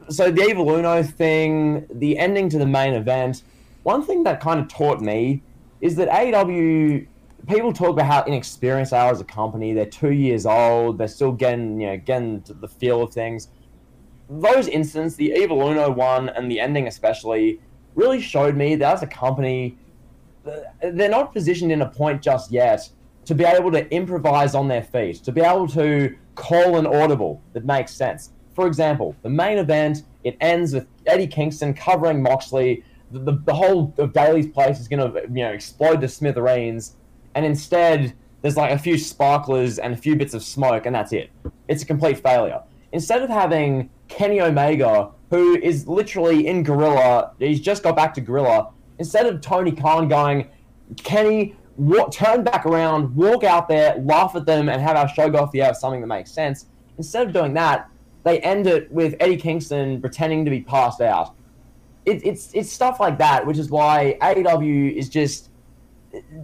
So 0.10 0.32
the 0.32 0.42
Evil 0.44 0.70
Uno 0.72 1.04
thing, 1.04 1.86
the 1.94 2.18
ending 2.18 2.50
to 2.50 2.58
the 2.58 2.66
main 2.66 2.94
event. 2.94 3.44
One 3.84 4.04
thing 4.04 4.24
that 4.24 4.40
kind 4.40 4.60
of 4.60 4.68
taught 4.68 5.02
me 5.02 5.42
is 5.82 5.96
that 5.96 6.10
AEW 6.10 7.08
people 7.48 7.74
talk 7.74 7.90
about 7.90 8.06
how 8.06 8.24
inexperienced 8.24 8.92
they 8.92 8.98
are 8.98 9.12
as 9.12 9.22
a 9.22 9.26
company. 9.26 9.74
They're 9.74 9.86
two 9.86 10.12
years 10.12 10.46
old. 10.46 10.98
They're 10.98 11.08
still 11.08 11.32
getting 11.32 11.80
you 11.80 11.88
know 11.88 11.98
getting 11.98 12.44
the 12.48 12.68
feel 12.68 13.04
of 13.04 13.14
things. 13.14 13.50
Those 14.30 14.68
incidents, 14.68 15.16
the 15.16 15.34
Evil 15.36 15.68
Uno 15.68 15.92
one 15.92 16.30
and 16.30 16.50
the 16.50 16.60
ending 16.60 16.88
especially, 16.88 17.60
really 17.96 18.22
showed 18.22 18.56
me 18.56 18.76
that 18.76 18.94
as 18.94 19.04
a 19.04 19.08
company, 19.08 19.78
they're 20.82 21.10
not 21.10 21.34
positioned 21.34 21.72
in 21.72 21.82
a 21.82 21.90
point 21.90 22.22
just 22.22 22.52
yet 22.52 22.90
to 23.26 23.36
be 23.36 23.44
able 23.44 23.72
to 23.72 23.90
improvise 23.94 24.56
on 24.56 24.68
their 24.68 24.84
feet, 24.84 25.18
to 25.24 25.32
be 25.32 25.42
able 25.42 25.68
to 25.68 26.16
call 26.36 26.78
an 26.78 26.88
audible 26.88 27.42
that 27.54 27.66
makes 27.66 27.94
sense. 27.94 28.32
For 28.54 28.68
example, 28.68 29.16
the 29.22 29.30
main 29.30 29.58
event 29.58 30.04
it 30.24 30.38
ends 30.40 30.74
with 30.74 30.88
Eddie 31.08 31.28
Kingston 31.28 31.74
covering 31.74 32.22
Moxley. 32.22 32.84
The, 33.12 33.20
the, 33.20 33.42
the 33.46 33.54
whole 33.54 33.94
of 33.98 34.14
Daily's 34.14 34.48
place 34.48 34.80
is 34.80 34.88
going 34.88 35.12
to 35.12 35.22
you 35.24 35.44
know 35.44 35.52
explode 35.52 36.02
to 36.02 36.08
smithereens, 36.08 36.96
and 37.36 37.46
instead 37.46 38.14
there's 38.42 38.58
like 38.58 38.72
a 38.72 38.78
few 38.78 38.98
sparklers 38.98 39.80
and 39.80 39.94
a 39.94 39.98
few 39.98 40.16
bits 40.16 40.34
of 40.34 40.44
smoke, 40.44 40.86
and 40.86 40.96
that's 40.96 41.14
it. 41.14 41.30
It's 41.68 41.84
a 41.84 41.86
complete 41.86 42.18
failure. 42.18 42.62
Instead 42.92 43.22
of 43.22 43.30
having 43.30 43.90
Kenny 44.08 44.42
Omega, 44.42 45.12
who 45.30 45.56
is 45.58 45.88
literally 45.88 46.48
in 46.48 46.64
Gorilla, 46.64 47.32
he's 47.40 47.62
just 47.62 47.84
got 47.84 47.96
back 47.96 48.14
to 48.16 48.22
Gorilla. 48.22 48.72
Instead 49.00 49.28
of 49.28 49.42
Tony 49.42 49.72
Khan 49.72 50.08
going, 50.08 50.50
Kenny, 50.98 51.56
wa- 51.78 52.10
turn 52.10 52.44
back 52.44 52.66
around, 52.66 53.16
walk 53.16 53.44
out 53.44 53.68
there, 53.68 53.96
laugh 54.00 54.36
at 54.36 54.46
them, 54.46 54.70
and 54.70 54.82
have 54.82 54.98
our 54.98 55.08
show 55.08 55.30
go 55.30 55.40
off 55.40 55.52
the 55.52 55.62
air 55.62 55.70
with 55.70 55.78
something 55.78 56.02
that 56.02 56.08
makes 56.08 56.32
sense. 56.32 56.66
Instead 56.98 57.28
of 57.28 57.34
doing 57.34 57.54
that, 57.54 57.90
they 58.24 58.40
end 58.42 58.68
it 58.68 58.92
with 58.92 59.16
Eddie 59.20 59.38
Kingston 59.38 60.02
pretending 60.02 60.46
to 60.46 60.52
be 60.52 60.62
passed 60.62 61.02
out. 61.02 61.36
It, 62.06 62.26
it's 62.26 62.52
it's 62.54 62.72
stuff 62.72 63.00
like 63.00 63.18
that, 63.20 63.46
which 63.46 63.58
is 63.58 63.70
why 63.70 64.18
AEW 64.22 64.96
is 64.96 65.08
just 65.10 65.50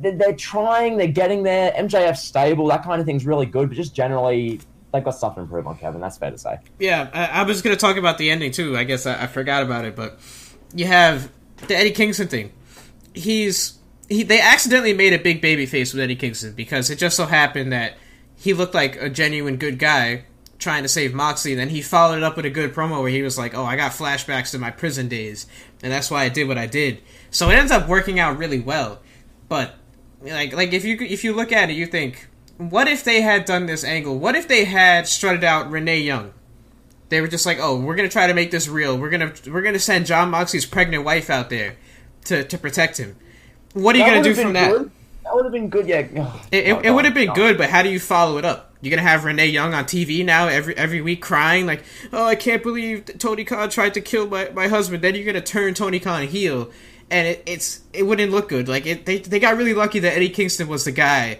they- 0.01 0.11
they're 0.11 0.33
trying, 0.35 0.97
they're 0.97 1.07
getting 1.07 1.43
there. 1.43 1.71
MJF's 1.73 2.23
stable, 2.23 2.67
that 2.67 2.83
kind 2.83 2.99
of 3.01 3.05
thing's 3.07 3.25
really 3.25 3.45
good, 3.45 3.69
but 3.69 3.75
just 3.75 3.93
generally 3.95 4.59
they've 4.93 5.03
got 5.03 5.11
stuff 5.11 5.35
to 5.35 5.41
improve 5.41 5.67
on, 5.67 5.77
Kevin. 5.77 5.99
That's 5.99 6.17
fair 6.17 6.31
to 6.31 6.37
say. 6.37 6.57
Yeah, 6.79 7.09
I, 7.13 7.41
I 7.41 7.43
was 7.43 7.61
going 7.61 7.75
to 7.75 7.79
talk 7.79 7.97
about 7.97 8.17
the 8.17 8.29
ending 8.29 8.51
too. 8.51 8.77
I 8.77 8.83
guess 8.83 9.05
I, 9.05 9.23
I 9.23 9.27
forgot 9.27 9.63
about 9.63 9.83
it, 9.85 9.95
but 9.95 10.19
you 10.73 10.85
have 10.85 11.29
the 11.67 11.75
Eddie 11.75 11.91
Kingston 11.91 12.27
thing. 12.27 12.53
He's 13.13 13.77
he. 14.09 14.23
They 14.23 14.39
accidentally 14.39 14.93
made 14.93 15.13
a 15.13 15.19
big 15.19 15.41
baby 15.41 15.65
face 15.65 15.91
with 15.93 16.01
Eddie 16.01 16.15
Kingston 16.15 16.53
because 16.53 16.89
it 16.89 16.97
just 16.99 17.17
so 17.17 17.25
happened 17.25 17.73
that 17.73 17.97
he 18.35 18.53
looked 18.53 18.75
like 18.75 18.95
a 19.01 19.09
genuine 19.09 19.57
good 19.57 19.79
guy 19.79 20.25
trying 20.59 20.83
to 20.83 20.89
save 20.89 21.13
Moxley. 21.13 21.55
Then 21.55 21.69
he 21.69 21.81
followed 21.81 22.17
it 22.17 22.23
up 22.23 22.35
with 22.35 22.45
a 22.45 22.49
good 22.49 22.73
promo 22.73 23.01
where 23.01 23.11
he 23.11 23.21
was 23.21 23.37
like, 23.37 23.55
"Oh, 23.55 23.65
I 23.65 23.75
got 23.75 23.91
flashbacks 23.91 24.51
to 24.51 24.59
my 24.59 24.71
prison 24.71 25.07
days, 25.07 25.47
and 25.83 25.91
that's 25.91 26.11
why 26.11 26.23
I 26.23 26.29
did 26.29 26.47
what 26.47 26.57
I 26.57 26.65
did." 26.65 27.01
So 27.31 27.49
it 27.49 27.55
ends 27.55 27.71
up 27.71 27.87
working 27.87 28.19
out 28.19 28.37
really 28.37 28.59
well. 28.59 28.99
But 29.49 29.75
like 30.21 30.53
like 30.53 30.73
if 30.73 30.83
you 30.85 30.97
if 30.99 31.23
you 31.23 31.33
look 31.33 31.51
at 31.51 31.69
it, 31.69 31.73
you 31.73 31.85
think, 31.85 32.27
what 32.57 32.87
if 32.87 33.03
they 33.03 33.21
had 33.21 33.45
done 33.45 33.65
this 33.65 33.83
angle? 33.83 34.17
What 34.17 34.35
if 34.35 34.47
they 34.47 34.65
had 34.65 35.07
strutted 35.07 35.43
out 35.43 35.69
Renee 35.69 35.99
Young? 35.99 36.33
They 37.09 37.21
were 37.21 37.27
just 37.27 37.45
like, 37.45 37.59
oh, 37.61 37.79
we're 37.79 37.95
gonna 37.95 38.09
try 38.09 38.27
to 38.27 38.33
make 38.33 38.51
this 38.51 38.67
real. 38.67 38.97
We're 38.97 39.09
gonna 39.09 39.33
we're 39.47 39.61
gonna 39.61 39.79
send 39.79 40.05
Jon 40.05 40.29
Moxley's 40.29 40.65
pregnant 40.65 41.03
wife 41.05 41.29
out 41.29 41.49
there 41.49 41.77
to 42.25 42.43
to 42.43 42.57
protect 42.57 42.97
him. 42.97 43.15
What 43.73 43.95
are 43.95 43.99
you 43.99 44.05
gonna 44.05 44.23
do 44.23 44.33
from 44.33 44.53
that? 44.53 44.71
Good. 44.71 44.91
That 45.23 45.35
would 45.35 45.45
have 45.45 45.51
been 45.51 45.69
good. 45.69 45.87
Yeah, 45.87 46.07
Ugh. 46.17 46.39
It, 46.51 46.67
No, 46.67 46.79
it, 46.79 46.85
it 46.85 46.89
oh, 46.89 46.95
would 46.95 47.05
have 47.05 47.13
been 47.13 47.27
no, 47.27 47.33
no. 47.33 47.35
good, 47.35 47.57
but 47.57 47.69
how 47.69 47.83
do 47.83 47.89
you 47.89 47.99
follow 47.99 48.37
it 48.37 48.45
up? 48.45 48.66
You're 48.81 48.91
gonna 48.95 49.07
have 49.07 49.25
Renee 49.25 49.47
Young 49.47 49.73
on 49.73 49.85
TV 49.85 50.23
now 50.23 50.47
every 50.47 50.77
every 50.77 51.01
week 51.01 51.21
crying 51.21 51.65
like, 51.65 51.83
"Oh, 52.13 52.25
I 52.25 52.35
can't 52.35 52.61
believe 52.61 53.05
Tony 53.17 53.43
Khan 53.43 53.69
tried 53.69 53.93
to 53.95 54.01
kill 54.01 54.27
my, 54.27 54.49
my 54.53 54.67
husband." 54.67 55.03
Then 55.03 55.15
you're 55.15 55.25
gonna 55.25 55.41
turn 55.41 55.73
Tony 55.73 55.99
Khan 55.99 56.27
heel, 56.27 56.69
and 57.09 57.27
it, 57.27 57.43
it's 57.45 57.81
it 57.93 58.03
wouldn't 58.03 58.31
look 58.31 58.49
good. 58.49 58.67
Like 58.67 58.85
it, 58.85 59.05
they 59.05 59.17
they 59.17 59.39
got 59.39 59.57
really 59.57 59.73
lucky 59.73 59.99
that 59.99 60.13
Eddie 60.13 60.29
Kingston 60.29 60.67
was 60.67 60.85
the 60.85 60.91
guy, 60.91 61.39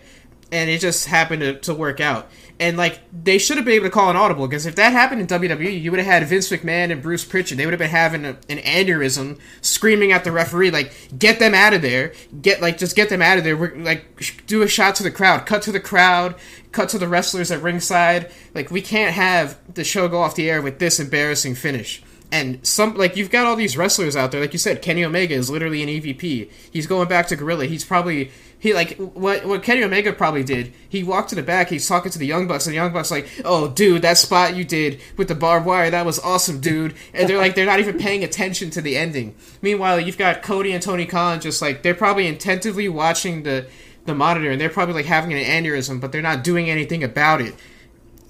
and 0.52 0.70
it 0.70 0.82
just 0.82 1.06
happened 1.06 1.42
to, 1.42 1.60
to 1.60 1.74
work 1.74 2.00
out. 2.00 2.30
And 2.60 2.76
like 2.76 3.02
they 3.12 3.38
should 3.38 3.58
have 3.58 3.66
been 3.66 3.76
able 3.76 3.86
to 3.86 3.92
call 3.92 4.10
an 4.10 4.16
audible 4.16 4.48
because 4.48 4.66
if 4.66 4.76
that 4.78 4.92
happened 4.92 5.22
in 5.22 5.28
WWE, 5.28 5.80
you 5.80 5.92
would 5.92 6.00
have 6.00 6.08
had 6.08 6.28
Vince 6.28 6.50
McMahon 6.50 6.92
and 6.92 7.04
Bruce 7.04 7.24
Pritchard. 7.24 7.58
They 7.58 7.66
would 7.66 7.74
have 7.74 7.80
been 7.80 7.90
having 7.90 8.26
a, 8.26 8.30
an 8.50 8.58
aneurysm, 8.58 9.40
screaming 9.62 10.12
at 10.12 10.24
the 10.24 10.32
referee 10.32 10.72
like, 10.72 10.92
"Get 11.20 11.38
them 11.38 11.54
out 11.54 11.74
of 11.74 11.84
there! 11.84 12.14
Get 12.42 12.60
like 12.60 12.80
just 12.80 12.96
get 12.96 13.10
them 13.10 13.22
out 13.22 13.38
of 13.38 13.44
there!" 13.44 13.56
We're 13.56 13.76
like 13.76 14.46
do 14.48 14.64
a 14.64 14.68
shot 14.68 14.96
to 14.96 15.04
the 15.04 15.12
crowd, 15.12 15.46
cut 15.46 15.62
to 15.64 15.72
the 15.72 15.80
crowd, 15.80 16.34
cut 16.72 16.90
to 16.90 16.98
the 16.98 17.08
wrestlers 17.08 17.52
at 17.52 17.62
ringside. 17.62 18.32
Like 18.56 18.72
we 18.72 18.82
can't 18.82 19.14
have 19.14 19.60
the 19.72 19.84
show 19.84 20.08
go 20.08 20.22
off 20.22 20.36
the 20.36 20.50
air 20.50 20.62
with 20.62 20.80
this 20.80 21.00
embarrassing 21.00 21.56
finish. 21.56 22.02
And 22.32 22.66
some 22.66 22.96
like 22.96 23.16
you've 23.16 23.30
got 23.30 23.46
all 23.46 23.56
these 23.56 23.78
wrestlers 23.78 24.16
out 24.16 24.32
there, 24.32 24.42
like 24.42 24.54
you 24.54 24.60
said, 24.60 24.82
Kenny 24.82 25.04
Omega 25.04 25.34
is 25.34 25.50
literally 25.50 25.82
an 25.82 25.90
EVP. 25.90 26.50
He's 26.72 26.88
going 26.88 27.08
back 27.08 27.28
to 27.28 27.36
Gorilla. 27.36 27.66
He's 27.66 27.86
probably 27.86 28.32
he 28.60 28.74
like 28.74 28.98
what 28.98 29.46
what 29.46 29.62
Kenny 29.62 29.84
Omega 29.84 30.12
probably 30.14 30.44
did. 30.44 30.74
He 30.90 31.04
walked 31.04 31.30
to 31.30 31.36
the 31.36 31.44
back. 31.44 31.70
He's 31.70 31.88
talking 31.88 32.12
to 32.12 32.18
the 32.18 32.26
Young 32.26 32.48
Bucks, 32.48 32.66
and 32.66 32.74
the 32.74 32.78
Young 32.78 32.92
Bucks 32.92 33.12
like, 33.12 33.30
"Oh, 33.46 33.68
dude, 33.68 34.02
that 34.02 34.18
spot 34.18 34.56
you 34.56 34.64
did 34.64 35.00
with 35.16 35.28
the 35.28 35.36
barbed 35.36 35.66
wire, 35.66 35.92
that 35.92 36.06
was 36.06 36.20
awesome, 36.20 36.60
dude." 36.60 36.96
And 37.14 37.30
they're 37.30 37.38
like, 37.38 37.56
they're 37.56 37.66
not 37.66 37.80
even 37.80 38.00
paying 38.00 38.24
attention 38.24 38.70
to 38.72 38.82
the 38.82 38.98
ending. 38.98 39.36
Meanwhile, 39.62 40.00
you've 40.00 40.18
got 40.18 40.42
Cody 40.42 40.72
and 40.72 40.82
Tony 40.82 41.06
Khan 41.06 41.40
just 41.40 41.62
like 41.62 41.84
they're 41.84 41.94
probably 41.94 42.28
attentively 42.28 42.90
watching 42.90 43.44
the 43.44 43.68
the 44.06 44.16
monitor, 44.16 44.50
and 44.50 44.60
they're 44.60 44.70
probably 44.70 44.96
like 44.96 45.06
having 45.06 45.34
an 45.34 45.44
aneurysm, 45.44 46.02
but 46.02 46.12
they're 46.12 46.22
not 46.22 46.44
doing 46.44 46.70
anything 46.70 47.04
about 47.04 47.42
it. 47.42 47.54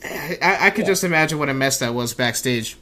I, 0.04 0.68
I 0.68 0.70
could 0.72 0.86
just 0.86 1.04
imagine 1.04 1.40
what 1.40 1.50
a 1.50 1.54
mess 1.54 1.80
that 1.80 1.94
was 1.94 2.14
backstage. 2.14 2.78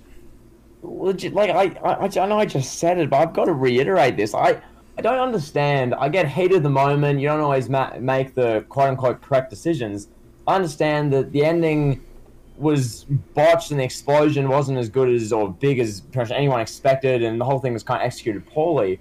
legit 0.82 1.34
like 1.34 1.50
I, 1.50 1.64
I 1.84 2.06
I 2.06 2.26
know 2.28 2.40
I 2.40 2.46
just 2.46 2.80
said 2.80 2.98
it, 2.98 3.10
but 3.10 3.18
I've 3.18 3.34
got 3.34 3.46
to 3.46 3.54
reiterate 3.54 4.18
this. 4.18 4.34
I 4.34 4.62
I 4.98 5.02
don't 5.02 5.20
understand. 5.20 5.94
I 5.96 6.08
get 6.10 6.28
heated 6.28 6.58
at 6.58 6.64
the 6.64 6.70
moment. 6.70 7.20
You 7.20 7.28
don't 7.28 7.42
always 7.42 7.70
ma- 7.70 7.98
make 8.00 8.34
the 8.34 8.66
quote 8.70 8.90
unquote 8.90 9.22
correct 9.22 9.50
decisions. 9.50 10.08
I 10.48 10.56
understand 10.56 11.12
that 11.14 11.32
the 11.32 11.44
ending 11.44 12.02
was 12.58 13.04
botched 13.34 13.72
and 13.72 13.80
the 13.80 13.84
explosion 13.84 14.48
wasn't 14.48 14.78
as 14.78 14.90
good 14.90 15.10
as 15.10 15.34
or 15.34 15.52
big 15.52 15.80
as 15.80 16.00
pretty 16.00 16.30
much 16.30 16.32
anyone 16.32 16.62
expected, 16.62 17.24
and 17.24 17.40
the 17.42 17.46
whole 17.46 17.60
thing 17.60 17.74
was 17.74 17.84
kind 17.84 18.02
of 18.02 18.06
executed 18.06 18.46
poorly. 18.46 19.00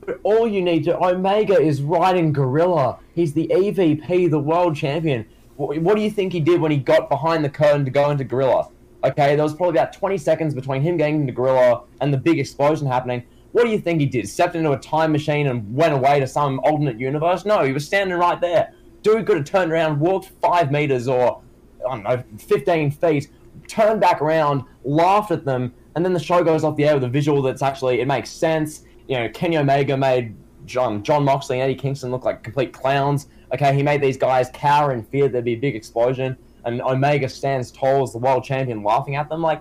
But 0.00 0.20
all 0.22 0.46
you 0.48 0.62
need 0.62 0.84
to 0.84 1.02
Omega 1.02 1.60
is 1.60 1.82
riding 1.82 2.32
Gorilla. 2.32 2.98
He's 3.14 3.34
the 3.34 3.48
EVP, 3.48 4.30
the 4.30 4.38
world 4.38 4.76
champion. 4.76 5.26
What, 5.56 5.78
what 5.78 5.96
do 5.96 6.02
you 6.02 6.10
think 6.10 6.32
he 6.32 6.40
did 6.40 6.60
when 6.60 6.70
he 6.70 6.78
got 6.78 7.10
behind 7.10 7.44
the 7.44 7.50
curtain 7.50 7.84
to 7.84 7.90
go 7.90 8.10
into 8.10 8.24
Gorilla? 8.24 8.68
Okay, 9.04 9.36
there 9.36 9.44
was 9.44 9.54
probably 9.54 9.78
about 9.78 9.92
20 9.92 10.16
seconds 10.16 10.54
between 10.54 10.80
him 10.80 10.96
getting 10.96 11.20
into 11.20 11.32
Gorilla 11.32 11.82
and 12.00 12.12
the 12.12 12.16
big 12.16 12.38
explosion 12.38 12.86
happening. 12.86 13.24
What 13.54 13.66
do 13.66 13.70
you 13.70 13.78
think 13.78 14.00
he 14.00 14.06
did? 14.06 14.28
Stepped 14.28 14.56
into 14.56 14.72
a 14.72 14.78
time 14.78 15.12
machine 15.12 15.46
and 15.46 15.76
went 15.76 15.94
away 15.94 16.18
to 16.18 16.26
some 16.26 16.58
alternate 16.64 16.98
universe? 16.98 17.44
No, 17.44 17.62
he 17.62 17.72
was 17.72 17.86
standing 17.86 18.18
right 18.18 18.40
there. 18.40 18.74
Dude 19.02 19.24
could 19.26 19.36
have 19.36 19.44
turned 19.44 19.70
around, 19.70 20.00
walked 20.00 20.32
five 20.42 20.72
meters, 20.72 21.06
or 21.06 21.40
I 21.88 21.90
don't 21.90 22.02
know, 22.02 22.24
15 22.36 22.90
feet, 22.90 23.30
turned 23.68 24.00
back 24.00 24.20
around, 24.20 24.64
laughed 24.82 25.30
at 25.30 25.44
them, 25.44 25.72
and 25.94 26.04
then 26.04 26.12
the 26.12 26.18
show 26.18 26.42
goes 26.42 26.64
off 26.64 26.74
the 26.74 26.84
air 26.84 26.94
with 26.94 27.04
a 27.04 27.08
visual 27.08 27.42
that's 27.42 27.62
actually 27.62 28.00
it 28.00 28.08
makes 28.08 28.28
sense. 28.28 28.82
You 29.06 29.18
know, 29.18 29.28
Kenny 29.28 29.56
Omega 29.56 29.96
made 29.96 30.34
John 30.66 31.04
Jon 31.04 31.24
Moxley 31.24 31.60
and 31.60 31.70
Eddie 31.70 31.78
Kingston 31.78 32.10
look 32.10 32.24
like 32.24 32.42
complete 32.42 32.72
clowns. 32.72 33.28
Okay, 33.52 33.72
he 33.72 33.84
made 33.84 34.02
these 34.02 34.16
guys 34.16 34.50
cower 34.52 34.90
in 34.92 35.04
fear 35.04 35.28
there'd 35.28 35.44
be 35.44 35.52
a 35.52 35.56
big 35.56 35.76
explosion, 35.76 36.36
and 36.64 36.82
Omega 36.82 37.28
stands 37.28 37.70
tall 37.70 38.02
as 38.02 38.10
the 38.10 38.18
world 38.18 38.42
champion, 38.42 38.82
laughing 38.82 39.14
at 39.14 39.28
them 39.28 39.42
like. 39.42 39.60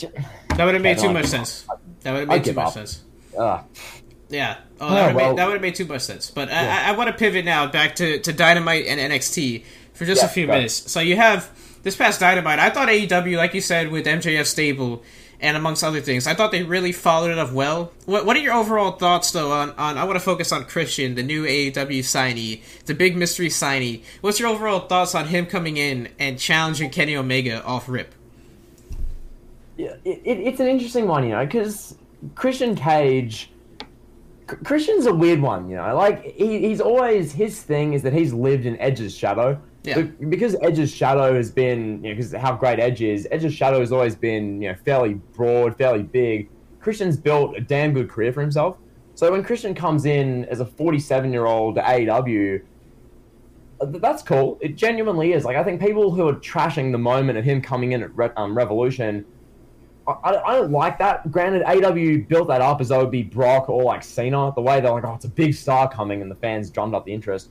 That 0.00 0.64
would 0.64 0.74
have 0.74 0.82
made 0.82 0.98
too 0.98 1.12
much 1.12 1.26
sense. 1.26 1.68
That 2.06 2.12
would 2.12 2.20
have 2.20 2.28
made 2.28 2.44
too 2.44 2.52
much 2.52 2.72
sense. 2.72 3.02
Uh, 3.36 3.62
yeah. 4.28 4.58
Oh, 4.80 4.88
that 4.94 5.12
would 5.12 5.20
have 5.20 5.36
well, 5.36 5.58
made, 5.58 5.74
too 5.74 5.86
much 5.86 6.02
sense. 6.02 6.30
But 6.30 6.50
yeah. 6.50 6.84
I, 6.86 6.90
I 6.90 6.96
want 6.96 7.08
to 7.08 7.16
pivot 7.16 7.44
now 7.44 7.66
back 7.66 7.96
to, 7.96 8.20
to 8.20 8.32
Dynamite 8.32 8.86
and 8.86 9.00
NXT 9.00 9.64
for 9.92 10.04
just 10.04 10.22
yeah, 10.22 10.26
a 10.26 10.30
few 10.30 10.46
minutes. 10.46 10.88
So 10.88 11.00
you 11.00 11.16
have 11.16 11.50
this 11.82 11.96
past 11.96 12.20
Dynamite. 12.20 12.60
I 12.60 12.70
thought 12.70 12.86
AEW, 12.86 13.36
like 13.36 13.54
you 13.54 13.60
said, 13.60 13.90
with 13.90 14.06
MJF 14.06 14.46
stable 14.46 15.02
and 15.40 15.56
amongst 15.56 15.82
other 15.82 16.00
things, 16.00 16.28
I 16.28 16.34
thought 16.34 16.52
they 16.52 16.62
really 16.62 16.92
followed 16.92 17.32
it 17.32 17.38
up 17.38 17.50
well. 17.50 17.92
What, 18.04 18.24
what 18.24 18.36
are 18.36 18.40
your 18.40 18.54
overall 18.54 18.92
thoughts, 18.92 19.32
though, 19.32 19.50
on, 19.50 19.70
on 19.70 19.98
I 19.98 20.04
want 20.04 20.14
to 20.14 20.24
focus 20.24 20.52
on 20.52 20.64
Christian, 20.66 21.16
the 21.16 21.24
new 21.24 21.42
AEW 21.42 21.72
signee, 22.04 22.62
the 22.84 22.94
big 22.94 23.16
mystery 23.16 23.48
signee. 23.48 24.04
What's 24.20 24.38
your 24.38 24.48
overall 24.48 24.86
thoughts 24.86 25.16
on 25.16 25.26
him 25.26 25.46
coming 25.46 25.76
in 25.76 26.10
and 26.20 26.38
challenging 26.38 26.90
Kenny 26.90 27.16
Omega 27.16 27.64
off 27.64 27.88
rip? 27.88 28.14
Yeah, 29.76 29.96
it, 30.04 30.22
it, 30.24 30.38
it's 30.38 30.60
an 30.60 30.66
interesting 30.66 31.06
one, 31.06 31.24
you 31.24 31.30
know, 31.30 31.44
because 31.44 31.96
Christian 32.34 32.74
Cage 32.74 33.50
Christian's 34.46 35.06
a 35.06 35.14
weird 35.14 35.40
one, 35.40 35.68
you 35.68 35.76
know. 35.76 35.94
Like 35.96 36.24
he, 36.24 36.60
he's 36.60 36.80
always 36.80 37.32
his 37.32 37.60
thing 37.62 37.94
is 37.94 38.02
that 38.02 38.12
he's 38.12 38.32
lived 38.32 38.66
in 38.66 38.78
Edge's 38.78 39.16
shadow. 39.16 39.60
Yeah. 39.82 40.02
because 40.02 40.56
Edge's 40.62 40.92
shadow 40.92 41.32
has 41.36 41.52
been, 41.52 42.02
you 42.02 42.10
know, 42.10 42.16
because 42.16 42.32
how 42.32 42.56
great 42.56 42.80
Edge 42.80 43.02
is, 43.02 43.28
Edge's 43.30 43.54
shadow 43.54 43.78
has 43.78 43.92
always 43.92 44.16
been, 44.16 44.60
you 44.60 44.68
know, 44.68 44.76
fairly 44.84 45.14
broad, 45.14 45.78
fairly 45.78 46.02
big. 46.02 46.48
Christian's 46.80 47.16
built 47.16 47.56
a 47.56 47.60
damn 47.60 47.94
good 47.94 48.10
career 48.10 48.32
for 48.32 48.40
himself. 48.40 48.78
So 49.14 49.30
when 49.30 49.44
Christian 49.44 49.76
comes 49.76 50.04
in 50.04 50.44
as 50.46 50.58
a 50.58 50.66
47 50.66 51.32
year 51.32 51.46
old 51.46 51.76
AEW, 51.76 52.62
uh, 53.80 53.86
that's 53.86 54.24
cool. 54.24 54.58
It 54.60 54.74
genuinely 54.74 55.34
is. 55.34 55.44
Like 55.44 55.56
I 55.56 55.62
think 55.62 55.80
people 55.80 56.10
who 56.10 56.26
are 56.26 56.34
trashing 56.34 56.90
the 56.90 56.98
moment 56.98 57.38
of 57.38 57.44
him 57.44 57.62
coming 57.62 57.92
in 57.92 58.02
at 58.02 58.16
Re- 58.16 58.30
um, 58.36 58.56
Revolution 58.56 59.24
I, 60.08 60.36
I 60.36 60.54
don't 60.56 60.70
like 60.70 60.98
that. 60.98 61.30
Granted, 61.32 61.62
AW 61.64 62.26
built 62.28 62.48
that 62.48 62.60
up 62.60 62.80
as 62.80 62.88
though 62.88 63.00
it 63.00 63.04
would 63.04 63.10
be 63.10 63.22
Brock 63.22 63.68
or 63.68 63.82
like 63.82 64.04
Cena. 64.04 64.52
The 64.54 64.60
way 64.60 64.80
they're 64.80 64.92
like, 64.92 65.04
oh, 65.04 65.14
it's 65.14 65.24
a 65.24 65.30
big 65.30 65.54
star 65.54 65.88
coming, 65.88 66.22
and 66.22 66.30
the 66.30 66.36
fans 66.36 66.70
drummed 66.70 66.94
up 66.94 67.04
the 67.04 67.12
interest. 67.12 67.50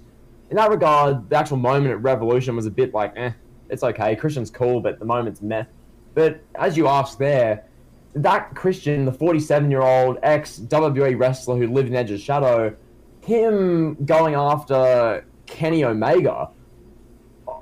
In 0.49 0.57
that 0.57 0.69
regard, 0.69 1.29
the 1.29 1.35
actual 1.35 1.57
moment 1.57 1.91
at 1.91 2.01
Revolution 2.01 2.55
was 2.55 2.65
a 2.65 2.71
bit 2.71 2.93
like, 2.93 3.13
eh, 3.17 3.31
it's 3.69 3.83
okay. 3.83 4.15
Christian's 4.15 4.49
cool, 4.49 4.79
but 4.79 4.99
the 4.99 5.05
moment's 5.05 5.41
meh. 5.41 5.65
But 6.13 6.41
as 6.55 6.77
you 6.77 6.87
asked 6.87 7.19
there, 7.19 7.65
that 8.13 8.55
Christian, 8.55 9.03
the 9.05 9.11
47 9.11 9.69
year 9.69 9.81
old 9.81 10.17
ex 10.23 10.59
WWE 10.59 11.19
wrestler 11.19 11.57
who 11.57 11.67
lived 11.67 11.89
in 11.89 11.95
Edge's 11.95 12.21
shadow, 12.21 12.73
him 13.21 13.95
going 14.05 14.35
after 14.35 15.25
Kenny 15.45 15.83
Omega 15.83 16.49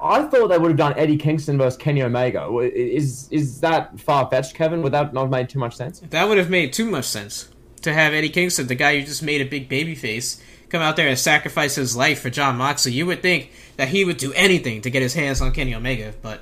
I 0.03 0.23
thought 0.23 0.49
they 0.49 0.57
would 0.57 0.71
have 0.71 0.77
done 0.77 0.93
Eddie 0.97 1.17
Kingston 1.17 1.57
versus 1.57 1.77
Kenny 1.77 2.03
Omega. 2.03 2.49
Is 2.59 3.29
is 3.31 3.61
that 3.61 3.99
far 3.99 4.29
fetched, 4.29 4.53
Kevin? 4.53 4.81
Would 4.81 4.91
that 4.91 5.13
not 5.13 5.21
have 5.21 5.29
made 5.29 5.49
too 5.49 5.59
much 5.59 5.75
sense? 5.75 6.01
That 6.01 6.27
would 6.27 6.37
have 6.37 6.49
made 6.49 6.73
too 6.73 6.89
much 6.89 7.05
sense 7.05 7.49
to 7.83 7.93
have 7.93 8.13
Eddie 8.13 8.29
Kingston, 8.29 8.67
the 8.67 8.75
guy 8.75 8.99
who 8.99 9.05
just 9.05 9.23
made 9.23 9.41
a 9.41 9.45
big 9.45 9.69
baby 9.69 9.95
face, 9.95 10.41
come 10.69 10.81
out 10.81 10.95
there 10.95 11.07
and 11.07 11.17
sacrifice 11.17 11.75
his 11.75 11.95
life 11.95 12.21
for 12.21 12.29
Jon 12.29 12.57
Moxley. 12.57 12.91
You 12.91 13.05
would 13.05 13.21
think 13.21 13.51
that 13.77 13.89
he 13.89 14.03
would 14.03 14.17
do 14.17 14.33
anything 14.33 14.81
to 14.81 14.89
get 14.89 15.01
his 15.01 15.13
hands 15.13 15.41
on 15.41 15.51
Kenny 15.51 15.73
Omega, 15.73 16.13
but 16.21 16.41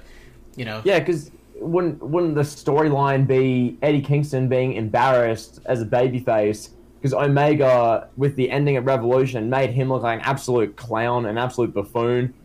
you 0.56 0.66
know, 0.66 0.82
yeah, 0.84 1.00
because 1.00 1.30
wouldn't 1.56 2.02
wouldn't 2.02 2.34
the 2.34 2.42
storyline 2.42 3.28
be 3.28 3.78
Eddie 3.84 4.02
Kingston 4.02 4.50
being 4.50 4.74
embarrassed 4.74 5.60
as 5.66 5.82
a 5.82 5.86
babyface? 5.86 6.70
Because 7.00 7.14
Omega, 7.14 8.10
with 8.16 8.36
the 8.36 8.52
ending 8.52 8.78
of 8.78 8.86
Revolution, 8.86 9.50
made 9.50 9.72
him 9.72 9.90
look 9.90 10.04
like 10.04 10.20
an 10.20 10.26
absolute 10.26 10.76
clown, 10.76 11.26
an 11.26 11.38
absolute 11.38 11.74
buffoon 11.74 12.36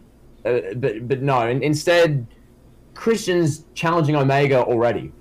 uh, 0.47 0.75
but 0.77 1.09
but 1.09 1.23
no. 1.23 1.49
Instead, 1.49 2.27
Christians 2.95 3.65
challenging 3.75 4.17
Omega 4.17 4.65
already. 4.65 5.13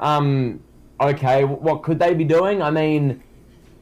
Um, 0.00 0.60
okay, 1.00 1.44
what 1.44 1.82
could 1.82 1.98
they 1.98 2.14
be 2.14 2.24
doing? 2.24 2.62
I 2.62 2.70
mean, 2.70 3.22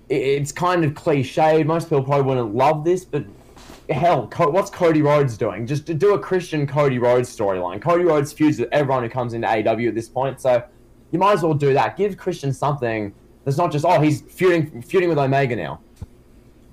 it's 0.08 0.52
kind 0.52 0.84
of 0.84 0.92
cliched. 0.92 1.66
Most 1.66 1.84
people 1.84 2.04
probably 2.04 2.26
wouldn't 2.26 2.54
love 2.54 2.84
this, 2.84 3.04
but 3.04 3.24
hell, 3.90 4.30
what's 4.36 4.70
Cody 4.70 5.02
Rhodes 5.02 5.36
doing? 5.36 5.66
Just 5.66 5.86
to 5.86 5.94
do 5.94 6.14
a 6.14 6.18
Christian 6.18 6.66
Cody 6.66 6.98
Rhodes 6.98 7.34
storyline. 7.34 7.80
Cody 7.80 8.04
Rhodes 8.04 8.32
feuds 8.32 8.58
with 8.58 8.68
everyone 8.72 9.02
who 9.02 9.08
comes 9.08 9.34
into 9.34 9.48
AW 9.48 9.88
at 9.88 9.94
this 9.94 10.08
point, 10.08 10.40
so 10.40 10.62
you 11.10 11.18
might 11.18 11.32
as 11.32 11.42
well 11.42 11.54
do 11.54 11.74
that. 11.74 11.96
Give 11.96 12.16
Christian 12.16 12.52
something 12.52 13.14
that's 13.44 13.58
not 13.58 13.70
just 13.70 13.84
oh 13.84 14.00
he's 14.00 14.22
feuding 14.22 14.82
feuding 14.82 15.08
with 15.08 15.18
Omega 15.18 15.56
now. 15.56 15.80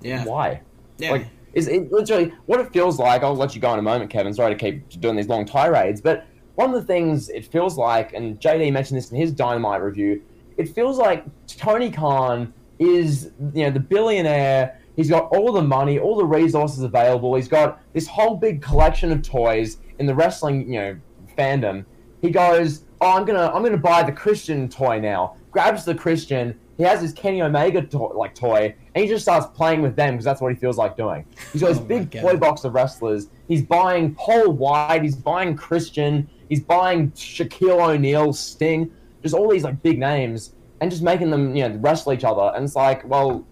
Yeah. 0.00 0.24
Why? 0.24 0.60
Yeah. 0.98 1.12
Like 1.12 1.26
is 1.54 1.68
it 1.68 1.92
literally 1.92 2.32
what 2.46 2.60
it 2.60 2.72
feels 2.72 2.98
like. 2.98 3.22
I'll 3.22 3.34
let 3.34 3.54
you 3.54 3.60
go 3.60 3.72
in 3.72 3.78
a 3.78 3.82
moment, 3.82 4.10
Kevin. 4.10 4.32
Sorry 4.34 4.54
to 4.54 4.58
keep 4.58 5.00
doing 5.00 5.16
these 5.16 5.28
long 5.28 5.44
tirades, 5.44 6.00
but 6.00 6.26
one 6.54 6.74
of 6.74 6.80
the 6.80 6.86
things 6.86 7.28
it 7.30 7.46
feels 7.46 7.78
like, 7.78 8.12
and 8.12 8.38
JD 8.38 8.72
mentioned 8.72 8.98
this 8.98 9.10
in 9.10 9.16
his 9.16 9.32
Dynamite 9.32 9.82
review, 9.82 10.22
it 10.56 10.68
feels 10.68 10.98
like 10.98 11.24
Tony 11.46 11.90
Khan 11.90 12.52
is 12.78 13.30
you 13.54 13.64
know 13.64 13.70
the 13.70 13.80
billionaire. 13.80 14.78
He's 14.96 15.08
got 15.08 15.28
all 15.34 15.52
the 15.52 15.62
money, 15.62 15.98
all 15.98 16.16
the 16.16 16.24
resources 16.24 16.82
available. 16.82 17.34
He's 17.34 17.48
got 17.48 17.80
this 17.94 18.06
whole 18.06 18.36
big 18.36 18.60
collection 18.60 19.10
of 19.10 19.22
toys 19.22 19.78
in 19.98 20.06
the 20.06 20.14
wrestling 20.14 20.72
you 20.72 20.80
know 20.80 20.96
fandom. 21.38 21.84
He 22.20 22.30
goes, 22.30 22.84
"Oh, 23.00 23.16
I'm 23.16 23.24
gonna 23.24 23.50
I'm 23.54 23.62
gonna 23.62 23.76
buy 23.76 24.02
the 24.02 24.12
Christian 24.12 24.68
toy 24.68 25.00
now." 25.00 25.36
Grabs 25.50 25.84
the 25.84 25.94
Christian. 25.94 26.58
He 26.76 26.84
has 26.84 27.00
his 27.00 27.12
Kenny 27.12 27.42
Omega 27.42 27.82
to- 27.82 27.98
like 27.98 28.34
toy, 28.34 28.74
and 28.94 29.04
he 29.04 29.08
just 29.08 29.24
starts 29.24 29.46
playing 29.54 29.82
with 29.82 29.94
them 29.94 30.14
because 30.14 30.24
that's 30.24 30.40
what 30.40 30.52
he 30.52 30.58
feels 30.58 30.78
like 30.78 30.96
doing. 30.96 31.24
He's 31.52 31.60
got 31.62 31.68
this 31.74 31.78
oh 31.78 31.84
big 31.84 32.10
toy 32.10 32.36
box 32.36 32.64
of 32.64 32.74
wrestlers. 32.74 33.28
He's 33.48 33.62
buying 33.62 34.14
Paul 34.14 34.52
White. 34.52 35.02
He's 35.02 35.16
buying 35.16 35.56
Christian. 35.56 36.28
He's 36.48 36.60
buying 36.60 37.10
Shaquille 37.12 37.94
O'Neal, 37.94 38.32
Sting, 38.32 38.90
just 39.22 39.34
all 39.34 39.50
these 39.50 39.64
like 39.64 39.82
big 39.82 39.98
names, 39.98 40.54
and 40.80 40.90
just 40.90 41.02
making 41.02 41.30
them 41.30 41.54
you 41.54 41.68
know 41.68 41.76
wrestle 41.76 42.12
each 42.12 42.24
other. 42.24 42.52
And 42.54 42.64
it's 42.64 42.76
like, 42.76 43.04
well, 43.06 43.46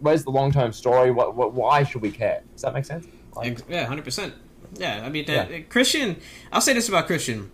where's 0.00 0.24
the 0.24 0.30
long 0.30 0.52
term 0.52 0.72
story? 0.72 1.10
What, 1.10 1.34
what, 1.34 1.52
why 1.52 1.84
should 1.84 2.02
we 2.02 2.10
care? 2.10 2.42
Does 2.52 2.62
that 2.62 2.74
make 2.74 2.84
sense? 2.84 3.06
Like, 3.34 3.60
yeah, 3.68 3.86
hundred 3.86 4.04
percent. 4.04 4.34
Yeah, 4.74 5.02
I 5.04 5.08
mean, 5.08 5.28
uh, 5.28 5.46
yeah. 5.50 5.60
Christian. 5.68 6.16
I'll 6.52 6.60
say 6.60 6.72
this 6.72 6.88
about 6.88 7.06
Christian. 7.06 7.50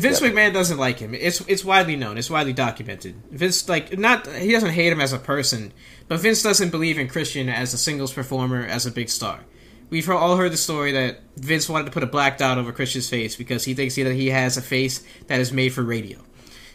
Vince 0.00 0.20
yeah. 0.20 0.28
McMahon 0.28 0.52
doesn't 0.52 0.78
like 0.78 0.98
him. 0.98 1.14
It's 1.14 1.40
it's 1.42 1.64
widely 1.64 1.96
known. 1.96 2.18
It's 2.18 2.30
widely 2.30 2.52
documented. 2.52 3.14
Vince 3.30 3.68
like 3.68 3.98
not 3.98 4.26
he 4.26 4.52
doesn't 4.52 4.70
hate 4.70 4.92
him 4.92 5.00
as 5.00 5.12
a 5.12 5.18
person, 5.18 5.72
but 6.08 6.20
Vince 6.20 6.42
doesn't 6.42 6.70
believe 6.70 6.98
in 6.98 7.08
Christian 7.08 7.48
as 7.48 7.72
a 7.74 7.78
singles 7.78 8.12
performer 8.12 8.64
as 8.64 8.86
a 8.86 8.90
big 8.90 9.08
star. 9.08 9.40
We've 9.88 10.08
all 10.10 10.36
heard 10.36 10.52
the 10.52 10.56
story 10.56 10.92
that 10.92 11.20
Vince 11.36 11.68
wanted 11.68 11.84
to 11.86 11.90
put 11.92 12.02
a 12.02 12.06
black 12.06 12.38
dot 12.38 12.58
over 12.58 12.72
Christian's 12.72 13.08
face 13.08 13.36
because 13.36 13.64
he 13.64 13.74
thinks 13.74 13.94
that 13.94 14.12
he 14.12 14.30
has 14.30 14.56
a 14.56 14.62
face 14.62 15.04
that 15.28 15.40
is 15.40 15.52
made 15.52 15.72
for 15.72 15.82
radio. 15.82 16.18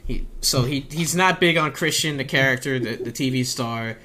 He, 0.05 0.27
so 0.39 0.63
he 0.63 0.85
he's 0.89 1.15
not 1.15 1.39
big 1.39 1.57
on 1.57 1.73
Christian, 1.73 2.17
the 2.17 2.23
character, 2.23 2.79
the, 2.79 2.95
the 2.95 3.11
TV 3.11 3.45
star. 3.45 3.97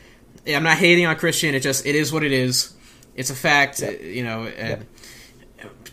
I'm 0.46 0.62
not 0.62 0.78
hating 0.78 1.06
on 1.06 1.16
Christian. 1.16 1.54
It 1.54 1.60
just 1.60 1.86
it 1.86 1.94
is 1.94 2.12
what 2.12 2.22
it 2.22 2.32
is. 2.32 2.74
It's 3.14 3.30
a 3.30 3.34
fact, 3.34 3.80
yeah. 3.80 3.90
you 3.90 4.24
know. 4.24 4.46
Yeah. 4.46 4.80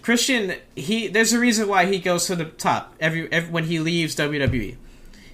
Christian, 0.04 0.56
he 0.76 1.08
there's 1.08 1.32
a 1.32 1.40
reason 1.40 1.68
why 1.70 1.86
he 1.86 1.98
goes 1.98 2.28
to 2.28 2.36
the 2.36 2.46
top 2.46 2.94
every, 3.00 3.32
every 3.32 3.50
when 3.50 3.64
he 3.64 3.80
leaves 3.80 4.16
WWE. 4.18 4.76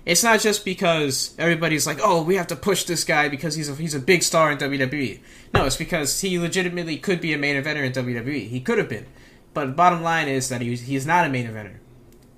It's 0.06 0.24
not 0.24 0.40
just 0.40 0.64
because 0.64 1.34
everybody's 1.40 1.88
like, 1.88 2.00
"Oh, 2.02 2.22
we 2.22 2.36
have 2.36 2.48
to 2.48 2.56
push 2.56 2.84
this 2.84 3.04
guy 3.04 3.30
because 3.30 3.56
he's 3.56 3.68
a, 3.68 3.76
he's 3.76 3.96
a 3.96 4.00
big 4.00 4.22
star 4.22 4.52
in 4.52 4.60
WWE." 4.60 5.20
No, 5.56 5.66
it's 5.66 5.76
because 5.76 6.22
he 6.22 6.38
legitimately 6.38 6.98
could 6.98 7.20
be 7.20 7.34
a 7.34 7.38
main 7.38 7.62
eventer 7.62 7.84
in 7.84 7.94
WWE. 7.94 8.48
He 8.48 8.60
could 8.60 8.78
have 8.78 8.88
been, 8.88 9.08
but 9.56 9.66
the 9.66 9.72
bottom 9.72 10.04
line 10.04 10.28
is 10.28 10.50
that 10.50 10.62
he 10.62 10.76
he's 10.76 11.06
not 11.06 11.26
a 11.26 11.30
main 11.30 11.48
eventer 11.48 11.78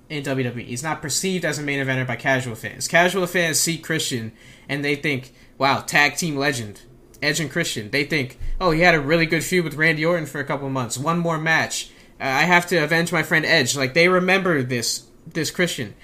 in 0.08 0.22
WWE. 0.22 0.64
He's 0.64 0.82
not 0.82 1.02
perceived 1.02 1.44
as 1.44 1.58
a 1.58 1.62
main 1.62 1.84
eventer 1.84 2.06
by 2.06 2.16
casual 2.16 2.54
fans. 2.54 2.88
Casual 2.88 3.26
fans 3.26 3.60
see 3.60 3.76
Christian 3.76 4.32
and 4.70 4.82
they 4.82 4.96
think, 4.96 5.34
"Wow, 5.58 5.80
tag 5.80 6.16
team 6.16 6.36
legend." 6.36 6.80
Edge 7.20 7.40
and 7.40 7.50
Christian. 7.50 7.90
They 7.90 8.04
think, 8.04 8.38
"Oh, 8.58 8.70
he 8.70 8.80
had 8.80 8.94
a 8.94 9.00
really 9.00 9.26
good 9.26 9.44
feud 9.44 9.64
with 9.64 9.74
Randy 9.74 10.04
Orton 10.04 10.26
for 10.26 10.40
a 10.40 10.44
couple 10.44 10.68
months. 10.70 10.96
One 10.96 11.18
more 11.18 11.38
match." 11.38 11.90
Uh, 12.22 12.26
I 12.26 12.42
have 12.42 12.66
to 12.68 12.76
avenge 12.76 13.12
my 13.12 13.24
friend 13.24 13.44
Edge. 13.44 13.76
Like 13.76 13.94
they 13.94 14.08
remember 14.08 14.62
this 14.62 15.06
this 15.26 15.50
Christian. 15.50 15.94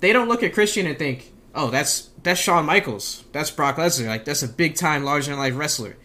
They 0.00 0.12
don't 0.12 0.28
look 0.28 0.42
at 0.42 0.52
Christian 0.52 0.86
and 0.86 0.98
think, 0.98 1.32
"Oh, 1.54 1.70
that's 1.70 2.10
that's 2.22 2.38
Shawn 2.38 2.66
Michaels. 2.66 3.24
That's 3.32 3.50
Brock 3.50 3.76
Lesnar. 3.76 4.08
Like 4.08 4.26
that's 4.26 4.42
a 4.42 4.48
big 4.48 4.74
time, 4.74 5.04
larger 5.04 5.30
than 5.30 5.40
life 5.40 5.56
wrestler." 5.56 5.96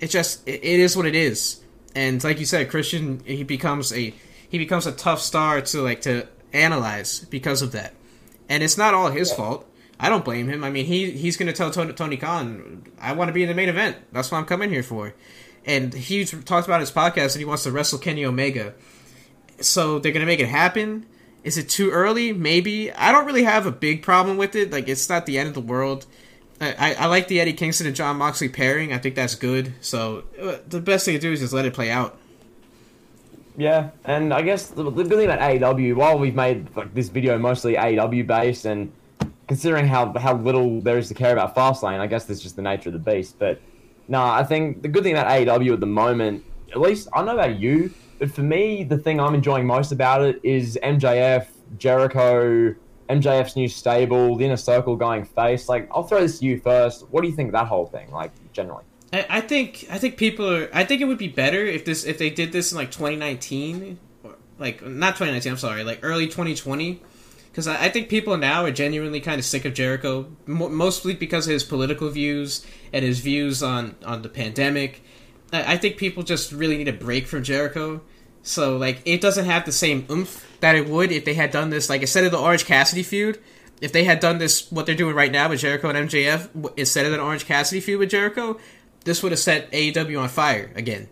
It 0.00 0.08
just 0.08 0.46
it, 0.46 0.62
it 0.62 0.80
is 0.80 0.96
what 0.96 1.06
it 1.06 1.14
is. 1.14 1.60
And 1.94 2.22
like 2.22 2.38
you 2.38 2.44
said, 2.44 2.68
Christian 2.68 3.22
he 3.24 3.42
becomes 3.42 3.90
a 3.92 4.12
he 4.48 4.58
becomes 4.58 4.86
a 4.86 4.92
tough 4.92 5.20
star 5.20 5.62
to 5.62 5.80
like 5.80 6.02
to 6.02 6.28
analyze 6.52 7.20
because 7.20 7.62
of 7.62 7.72
that. 7.72 7.94
And 8.50 8.62
it's 8.62 8.76
not 8.76 8.92
all 8.92 9.10
his 9.10 9.32
fault. 9.32 9.66
I 9.98 10.10
don't 10.10 10.26
blame 10.26 10.46
him. 10.48 10.62
I 10.62 10.70
mean, 10.70 10.84
he 10.84 11.10
he's 11.12 11.38
going 11.38 11.46
to 11.46 11.54
tell 11.54 11.70
Tony, 11.70 11.94
Tony 11.94 12.18
Khan, 12.18 12.84
"I 13.00 13.12
want 13.12 13.28
to 13.28 13.32
be 13.32 13.42
in 13.42 13.48
the 13.48 13.54
main 13.54 13.70
event. 13.70 13.96
That's 14.12 14.30
what 14.30 14.36
I'm 14.36 14.44
coming 14.44 14.68
here 14.68 14.82
for." 14.82 15.14
And 15.64 15.94
he 15.94 16.24
talked 16.26 16.68
about 16.68 16.80
his 16.80 16.92
podcast 16.92 17.32
and 17.32 17.38
he 17.38 17.44
wants 17.44 17.64
to 17.64 17.72
wrestle 17.72 17.98
Kenny 17.98 18.24
Omega 18.24 18.74
so 19.60 19.98
they're 19.98 20.12
gonna 20.12 20.26
make 20.26 20.40
it 20.40 20.48
happen. 20.48 21.06
Is 21.44 21.56
it 21.56 21.68
too 21.68 21.90
early? 21.90 22.32
Maybe. 22.32 22.90
I 22.92 23.12
don't 23.12 23.24
really 23.24 23.44
have 23.44 23.66
a 23.66 23.70
big 23.70 24.02
problem 24.02 24.36
with 24.36 24.56
it. 24.56 24.72
Like 24.72 24.88
it's 24.88 25.08
not 25.08 25.26
the 25.26 25.38
end 25.38 25.48
of 25.48 25.54
the 25.54 25.60
world. 25.60 26.06
I, 26.60 26.94
I, 26.94 27.06
like 27.06 27.28
the 27.28 27.38
Eddie 27.38 27.52
Kingston 27.52 27.86
and 27.86 27.94
Jon 27.94 28.16
Moxley 28.16 28.48
pairing. 28.48 28.92
I 28.92 28.98
think 28.98 29.14
that's 29.14 29.34
good. 29.34 29.74
So 29.82 30.24
uh, 30.40 30.56
the 30.66 30.80
best 30.80 31.04
thing 31.04 31.14
to 31.14 31.20
do 31.20 31.30
is 31.30 31.40
just 31.40 31.52
let 31.52 31.66
it 31.66 31.74
play 31.74 31.90
out. 31.90 32.16
Yeah, 33.58 33.90
and 34.04 34.34
I 34.34 34.42
guess 34.42 34.68
the, 34.68 34.84
the 34.84 34.90
good 34.90 35.08
thing 35.08 35.24
about 35.24 35.40
AEW, 35.40 35.94
while 35.96 36.18
we've 36.18 36.34
made 36.34 36.74
like 36.76 36.94
this 36.94 37.08
video 37.08 37.38
mostly 37.38 37.74
AEW 37.74 38.26
based, 38.26 38.64
and 38.64 38.92
considering 39.48 39.86
how 39.86 40.12
how 40.18 40.34
little 40.34 40.80
there 40.80 40.98
is 40.98 41.08
to 41.08 41.14
care 41.14 41.32
about 41.32 41.54
Fastlane, 41.54 42.00
I 42.00 42.06
guess 42.06 42.24
that's 42.24 42.40
just 42.40 42.56
the 42.56 42.62
nature 42.62 42.90
of 42.90 42.92
the 42.92 42.98
beast. 42.98 43.38
But 43.38 43.60
no, 44.08 44.22
I 44.22 44.44
think 44.44 44.82
the 44.82 44.88
good 44.88 45.02
thing 45.04 45.12
about 45.12 45.28
AEW 45.28 45.74
at 45.74 45.80
the 45.80 45.86
moment, 45.86 46.44
at 46.70 46.80
least 46.80 47.08
I 47.14 47.22
know 47.22 47.34
about 47.34 47.58
you, 47.58 47.92
for 48.30 48.42
me, 48.42 48.84
the 48.84 48.98
thing 48.98 49.20
I'm 49.20 49.34
enjoying 49.34 49.66
most 49.66 49.92
about 49.92 50.22
it 50.22 50.40
is 50.42 50.78
MJF, 50.82 51.46
Jericho, 51.78 52.74
MJF's 53.08 53.56
new 53.56 53.68
stable, 53.68 54.36
the 54.36 54.44
inner 54.44 54.56
circle 54.56 54.96
going 54.96 55.24
face. 55.24 55.68
Like, 55.68 55.88
I'll 55.92 56.02
throw 56.02 56.20
this 56.20 56.38
to 56.40 56.44
you 56.44 56.60
first. 56.60 57.06
What 57.10 57.22
do 57.22 57.28
you 57.28 57.34
think 57.34 57.48
of 57.48 57.52
that 57.52 57.66
whole 57.66 57.86
thing, 57.86 58.10
like 58.10 58.32
generally? 58.52 58.84
I, 59.12 59.26
I 59.28 59.40
think 59.40 59.86
I 59.90 59.98
think 59.98 60.16
people 60.16 60.52
are. 60.52 60.68
I 60.72 60.84
think 60.84 61.00
it 61.00 61.04
would 61.04 61.18
be 61.18 61.28
better 61.28 61.64
if 61.64 61.84
this 61.84 62.04
if 62.04 62.18
they 62.18 62.30
did 62.30 62.52
this 62.52 62.72
in 62.72 62.78
like 62.78 62.90
2019, 62.90 63.98
or 64.24 64.34
like 64.58 64.82
not 64.82 65.14
2019. 65.14 65.52
I'm 65.52 65.58
sorry, 65.58 65.84
like 65.84 66.00
early 66.02 66.26
2020. 66.26 67.02
Because 67.50 67.68
I, 67.68 67.86
I 67.86 67.88
think 67.88 68.10
people 68.10 68.36
now 68.36 68.64
are 68.64 68.70
genuinely 68.70 69.20
kind 69.20 69.38
of 69.38 69.44
sick 69.44 69.64
of 69.64 69.72
Jericho, 69.72 70.26
mo- 70.44 70.68
mostly 70.68 71.14
because 71.14 71.46
of 71.46 71.52
his 71.52 71.64
political 71.64 72.10
views 72.10 72.66
and 72.92 73.04
his 73.04 73.20
views 73.20 73.62
on 73.62 73.94
on 74.04 74.22
the 74.22 74.28
pandemic. 74.28 75.02
I, 75.52 75.76
think 75.76 75.96
people 75.96 76.22
just 76.22 76.52
really 76.52 76.76
need 76.76 76.88
a 76.88 76.92
break 76.92 77.26
from 77.26 77.42
Jericho. 77.42 78.00
So 78.42 78.76
like 78.76 79.02
it 79.04 79.20
doesn't 79.20 79.44
have 79.44 79.64
the 79.64 79.72
same 79.72 80.06
oomph 80.10 80.46
that 80.60 80.76
it 80.76 80.88
would 80.88 81.12
if 81.12 81.24
they 81.24 81.34
had 81.34 81.50
done 81.50 81.70
this 81.70 81.88
like 81.88 82.02
instead 82.02 82.24
of 82.24 82.32
the 82.32 82.38
Orange 82.38 82.64
Cassidy 82.64 83.02
feud. 83.02 83.38
If 83.80 83.92
they 83.92 84.04
had 84.04 84.20
done 84.20 84.38
this, 84.38 84.72
what 84.72 84.86
they're 84.86 84.94
doing 84.94 85.14
right 85.14 85.30
now 85.30 85.50
with 85.50 85.60
Jericho 85.60 85.90
and 85.90 86.08
MJF, 86.08 86.78
instead 86.78 87.04
of 87.04 87.12
an 87.12 87.20
Orange 87.20 87.44
Cassidy 87.44 87.80
feud 87.80 87.98
with 87.98 88.08
Jericho, 88.08 88.58
this 89.04 89.22
would 89.22 89.32
have 89.32 89.38
set 89.38 89.70
AEW 89.70 90.18
on 90.18 90.28
fire 90.30 90.72
again. 90.74 91.08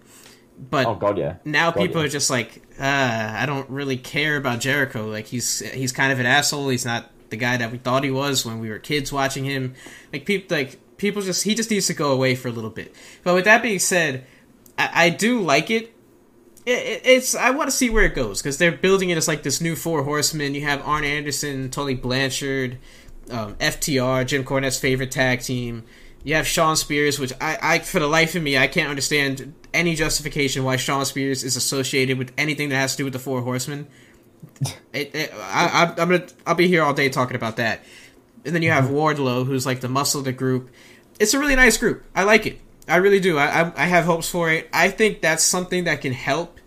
But 0.58 0.86
Oh 0.86 0.94
god, 0.94 1.18
yeah. 1.18 1.36
now 1.44 1.70
God, 1.70 1.80
people 1.80 2.00
yeah. 2.00 2.06
are 2.06 2.10
just 2.10 2.30
like, 2.30 2.62
uh, 2.80 3.34
I 3.38 3.44
don't 3.44 3.68
really 3.68 3.96
care 3.96 4.36
about 4.36 4.60
Jericho. 4.60 5.08
Like 5.08 5.26
he's 5.26 5.58
he's 5.58 5.92
kind 5.92 6.12
of 6.12 6.20
an 6.20 6.26
asshole. 6.26 6.68
He's 6.68 6.86
not 6.86 7.10
the 7.30 7.36
guy 7.36 7.56
that 7.56 7.72
we 7.72 7.78
thought 7.78 8.04
he 8.04 8.10
was 8.10 8.46
when 8.46 8.60
we 8.60 8.70
were 8.70 8.78
kids 8.78 9.12
watching 9.12 9.44
him. 9.44 9.74
Like 10.12 10.24
people 10.24 10.56
like 10.56 10.78
people 11.04 11.20
just 11.20 11.44
he 11.44 11.54
just 11.54 11.70
needs 11.70 11.86
to 11.86 11.94
go 11.94 12.12
away 12.12 12.34
for 12.34 12.48
a 12.48 12.50
little 12.50 12.70
bit. 12.70 12.94
But 13.22 13.34
with 13.34 13.44
that 13.44 13.62
being 13.62 13.78
said, 13.78 14.26
I, 14.78 14.90
I 14.94 15.10
do 15.10 15.40
like 15.40 15.70
it. 15.70 15.94
It, 16.64 16.70
it. 16.70 17.02
It's 17.04 17.34
I 17.34 17.50
want 17.50 17.68
to 17.68 17.76
see 17.76 17.90
where 17.90 18.04
it 18.04 18.14
goes 18.14 18.40
because 18.40 18.56
they're 18.56 18.72
building 18.72 19.10
it 19.10 19.18
as 19.18 19.28
like 19.28 19.42
this 19.42 19.60
new 19.60 19.76
four 19.76 20.02
horsemen. 20.02 20.54
You 20.54 20.62
have 20.62 20.80
Arn 20.86 21.04
Anderson, 21.04 21.70
Tully 21.70 21.94
Blanchard, 21.94 22.78
um, 23.30 23.54
FTR, 23.56 24.26
Jim 24.26 24.44
Cornette's 24.44 24.78
favorite 24.78 25.10
tag 25.10 25.42
team. 25.42 25.84
You 26.22 26.36
have 26.36 26.46
Shawn 26.46 26.74
Spears, 26.76 27.18
which 27.18 27.34
I, 27.38 27.58
I, 27.60 27.78
for 27.80 28.00
the 28.00 28.06
life 28.06 28.34
of 28.34 28.42
me, 28.42 28.56
I 28.56 28.66
can't 28.66 28.88
understand 28.88 29.52
any 29.74 29.94
justification 29.94 30.64
why 30.64 30.76
Shawn 30.76 31.04
Spears 31.04 31.44
is 31.44 31.54
associated 31.54 32.16
with 32.16 32.32
anything 32.38 32.70
that 32.70 32.76
has 32.76 32.92
to 32.92 32.96
do 32.96 33.04
with 33.04 33.12
the 33.12 33.18
Four 33.18 33.42
Horsemen. 33.42 33.86
It, 34.92 35.12
it, 35.12 35.34
I, 35.34 35.92
I'm 35.98 36.08
gonna, 36.08 36.26
I'll 36.46 36.54
be 36.54 36.68
here 36.68 36.84
all 36.84 36.94
day 36.94 37.08
talking 37.08 37.34
about 37.34 37.56
that. 37.56 37.80
And 38.44 38.54
then 38.54 38.62
you 38.62 38.70
have 38.70 38.84
Wardlow, 38.84 39.46
who's 39.46 39.64
like 39.66 39.80
the 39.80 39.88
muscle 39.88 40.20
of 40.20 40.24
the 40.24 40.32
group. 40.32 40.70
It's 41.18 41.34
a 41.34 41.38
really 41.38 41.56
nice 41.56 41.76
group. 41.76 42.04
I 42.14 42.24
like 42.24 42.46
it. 42.46 42.60
I 42.88 42.96
really 42.96 43.20
do. 43.20 43.38
I, 43.38 43.62
I, 43.62 43.72
I 43.76 43.86
have 43.86 44.04
hopes 44.04 44.28
for 44.28 44.50
it. 44.50 44.68
I 44.72 44.90
think 44.90 45.22
that's 45.22 45.42
something 45.42 45.84
that 45.84 46.00
can 46.00 46.12
help 46.12 46.58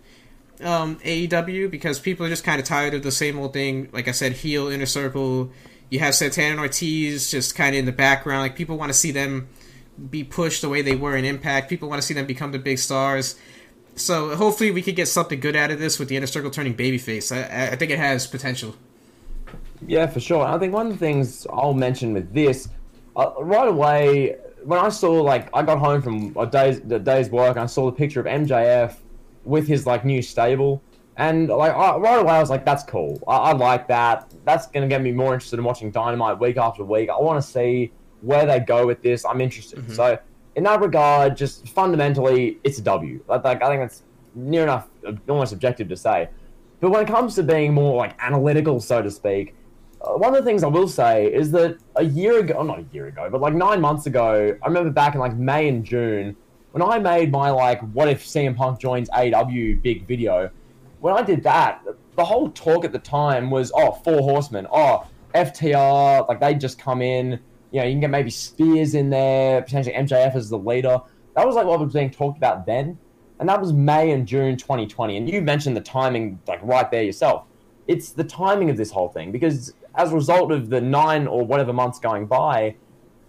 um, 0.60 0.96
AEW 0.96 1.70
because 1.70 1.98
people 1.98 2.26
are 2.26 2.28
just 2.28 2.44
kind 2.44 2.60
of 2.60 2.66
tired 2.66 2.94
of 2.94 3.02
the 3.02 3.12
same 3.12 3.38
old 3.38 3.52
thing. 3.52 3.88
Like 3.92 4.08
I 4.08 4.12
said, 4.12 4.32
heel 4.32 4.68
inner 4.68 4.86
circle. 4.86 5.50
You 5.90 6.00
have 6.00 6.14
Santana 6.14 6.50
and 6.50 6.60
Ortiz 6.60 7.30
just 7.30 7.54
kind 7.54 7.74
of 7.74 7.78
in 7.78 7.84
the 7.84 7.92
background. 7.92 8.42
Like 8.42 8.56
people 8.56 8.76
want 8.76 8.90
to 8.90 8.98
see 8.98 9.10
them 9.10 9.48
be 10.10 10.24
pushed 10.24 10.62
the 10.62 10.68
way 10.68 10.82
they 10.82 10.96
were 10.96 11.16
in 11.16 11.24
Impact. 11.24 11.68
People 11.68 11.88
want 11.88 12.00
to 12.00 12.06
see 12.06 12.14
them 12.14 12.26
become 12.26 12.52
the 12.52 12.58
big 12.58 12.78
stars. 12.78 13.36
So 13.96 14.36
hopefully 14.36 14.70
we 14.70 14.82
could 14.82 14.96
get 14.96 15.08
something 15.08 15.40
good 15.40 15.56
out 15.56 15.70
of 15.70 15.78
this 15.78 15.98
with 15.98 16.08
the 16.08 16.16
inner 16.16 16.26
circle 16.26 16.50
turning 16.50 16.74
babyface. 16.74 17.34
I, 17.34 17.72
I 17.72 17.76
think 17.76 17.90
it 17.90 17.98
has 17.98 18.26
potential. 18.26 18.76
Yeah, 19.86 20.06
for 20.06 20.20
sure. 20.20 20.44
I 20.44 20.58
think 20.58 20.72
one 20.72 20.86
of 20.86 20.92
the 20.92 20.98
things 20.98 21.46
I'll 21.52 21.74
mention 21.74 22.12
with 22.12 22.32
this, 22.32 22.68
uh, 23.18 23.32
right 23.40 23.68
away, 23.68 24.36
when 24.62 24.78
I 24.78 24.88
saw 24.88 25.12
like 25.20 25.48
I 25.52 25.62
got 25.62 25.78
home 25.78 26.00
from 26.00 26.36
a 26.38 26.46
day's 26.46 26.80
the 26.80 26.98
day's 26.98 27.30
work, 27.30 27.56
and 27.56 27.60
I 27.60 27.66
saw 27.66 27.86
the 27.86 27.92
picture 27.92 28.20
of 28.20 28.26
MJF 28.26 28.96
with 29.44 29.66
his 29.66 29.86
like 29.86 30.04
new 30.04 30.22
stable, 30.22 30.82
and 31.16 31.48
like 31.48 31.74
I, 31.74 31.96
right 31.96 32.20
away 32.20 32.34
I 32.34 32.40
was 32.40 32.48
like, 32.48 32.64
that's 32.64 32.84
cool. 32.84 33.20
I, 33.26 33.36
I 33.36 33.52
like 33.52 33.88
that. 33.88 34.32
That's 34.44 34.68
gonna 34.68 34.88
get 34.88 35.02
me 35.02 35.12
more 35.12 35.34
interested 35.34 35.58
in 35.58 35.64
watching 35.64 35.90
Dynamite 35.90 36.38
week 36.38 36.56
after 36.56 36.84
week. 36.84 37.10
I 37.10 37.20
want 37.20 37.42
to 37.42 37.50
see 37.50 37.92
where 38.20 38.46
they 38.46 38.60
go 38.60 38.86
with 38.86 39.02
this. 39.02 39.24
I'm 39.24 39.40
interested. 39.40 39.92
So 39.94 40.18
in 40.56 40.64
that 40.64 40.80
regard, 40.80 41.36
just 41.36 41.68
fundamentally, 41.68 42.58
it's 42.64 42.78
a 42.78 42.82
W. 42.82 43.22
Like, 43.28 43.44
like 43.44 43.62
I 43.62 43.68
think 43.68 43.82
that's 43.82 44.02
near 44.34 44.62
enough, 44.62 44.88
almost 45.28 45.52
objective 45.52 45.88
to 45.88 45.96
say. 45.96 46.28
But 46.80 46.90
when 46.90 47.02
it 47.02 47.08
comes 47.08 47.34
to 47.36 47.42
being 47.42 47.74
more 47.74 47.96
like 47.96 48.14
analytical, 48.20 48.80
so 48.80 49.02
to 49.02 49.10
speak, 49.10 49.54
Uh, 50.00 50.12
one 50.12 50.34
of 50.34 50.44
the 50.44 50.48
things 50.48 50.62
I 50.62 50.68
will 50.68 50.88
say 50.88 51.32
is 51.32 51.50
that 51.52 51.78
a 51.96 52.04
year 52.04 52.40
ago, 52.40 52.54
oh, 52.58 52.62
not 52.62 52.78
a 52.78 52.86
year 52.92 53.06
ago, 53.06 53.28
but 53.30 53.40
like 53.40 53.54
nine 53.54 53.80
months 53.80 54.06
ago, 54.06 54.56
I 54.62 54.66
remember 54.66 54.90
back 54.90 55.14
in 55.14 55.20
like 55.20 55.36
May 55.36 55.68
and 55.68 55.84
June, 55.84 56.36
when 56.72 56.82
I 56.82 56.98
made 56.98 57.32
my 57.32 57.50
like, 57.50 57.80
what 57.92 58.08
if 58.08 58.24
CM 58.24 58.56
Punk 58.56 58.78
joins 58.78 59.08
AW" 59.10 59.74
big 59.82 60.06
video, 60.06 60.50
when 61.00 61.14
I 61.14 61.22
did 61.22 61.42
that, 61.44 61.82
the 62.16 62.24
whole 62.24 62.50
talk 62.50 62.84
at 62.84 62.92
the 62.92 62.98
time 62.98 63.50
was, 63.50 63.72
oh, 63.74 63.92
Four 63.92 64.20
Horsemen, 64.20 64.66
oh, 64.72 65.06
FTR, 65.34 66.28
like 66.28 66.40
they 66.40 66.54
just 66.54 66.78
come 66.78 67.02
in, 67.02 67.40
you 67.70 67.80
know, 67.80 67.86
you 67.86 67.92
can 67.92 68.00
get 68.00 68.10
maybe 68.10 68.30
Spears 68.30 68.94
in 68.94 69.10
there, 69.10 69.62
potentially 69.62 69.94
MJF 69.94 70.34
as 70.34 70.48
the 70.48 70.58
leader. 70.58 71.00
That 71.34 71.46
was 71.46 71.54
like 71.54 71.66
what 71.66 71.80
was 71.80 71.92
being 71.92 72.10
talked 72.10 72.38
about 72.38 72.66
then. 72.66 72.98
And 73.38 73.48
that 73.48 73.60
was 73.60 73.72
May 73.72 74.10
and 74.10 74.26
June 74.26 74.56
2020. 74.56 75.16
And 75.16 75.28
you 75.28 75.40
mentioned 75.40 75.76
the 75.76 75.80
timing, 75.80 76.40
like 76.48 76.60
right 76.62 76.90
there 76.90 77.02
yourself. 77.02 77.44
It's 77.86 78.10
the 78.10 78.24
timing 78.24 78.68
of 78.70 78.76
this 78.76 78.90
whole 78.90 79.08
thing 79.08 79.30
because 79.30 79.72
as 79.98 80.12
a 80.12 80.14
result 80.14 80.52
of 80.52 80.70
the 80.70 80.80
nine 80.80 81.26
or 81.26 81.44
whatever 81.44 81.72
months 81.72 81.98
going 81.98 82.24
by, 82.24 82.76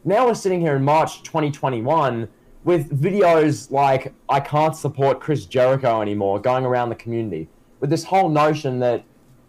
now 0.06 0.28
we're 0.28 0.36
sitting 0.36 0.62
here 0.62 0.76
in 0.76 0.84
March 0.84 1.24
2021 1.24 2.30
with 2.64 3.02
videos 3.02 3.72
like 3.72 4.14
I 4.30 4.40
can't 4.40 4.76
support 4.76 5.20
Chris 5.20 5.46
Jericho 5.46 6.02
anymore 6.02 6.40
going 6.40 6.66
around 6.66 6.90
the 6.90 6.96
community 6.96 7.50
with 7.80 7.90
this 7.90 8.04
whole 8.04 8.30
notion 8.30 8.80
that 8.80 9.04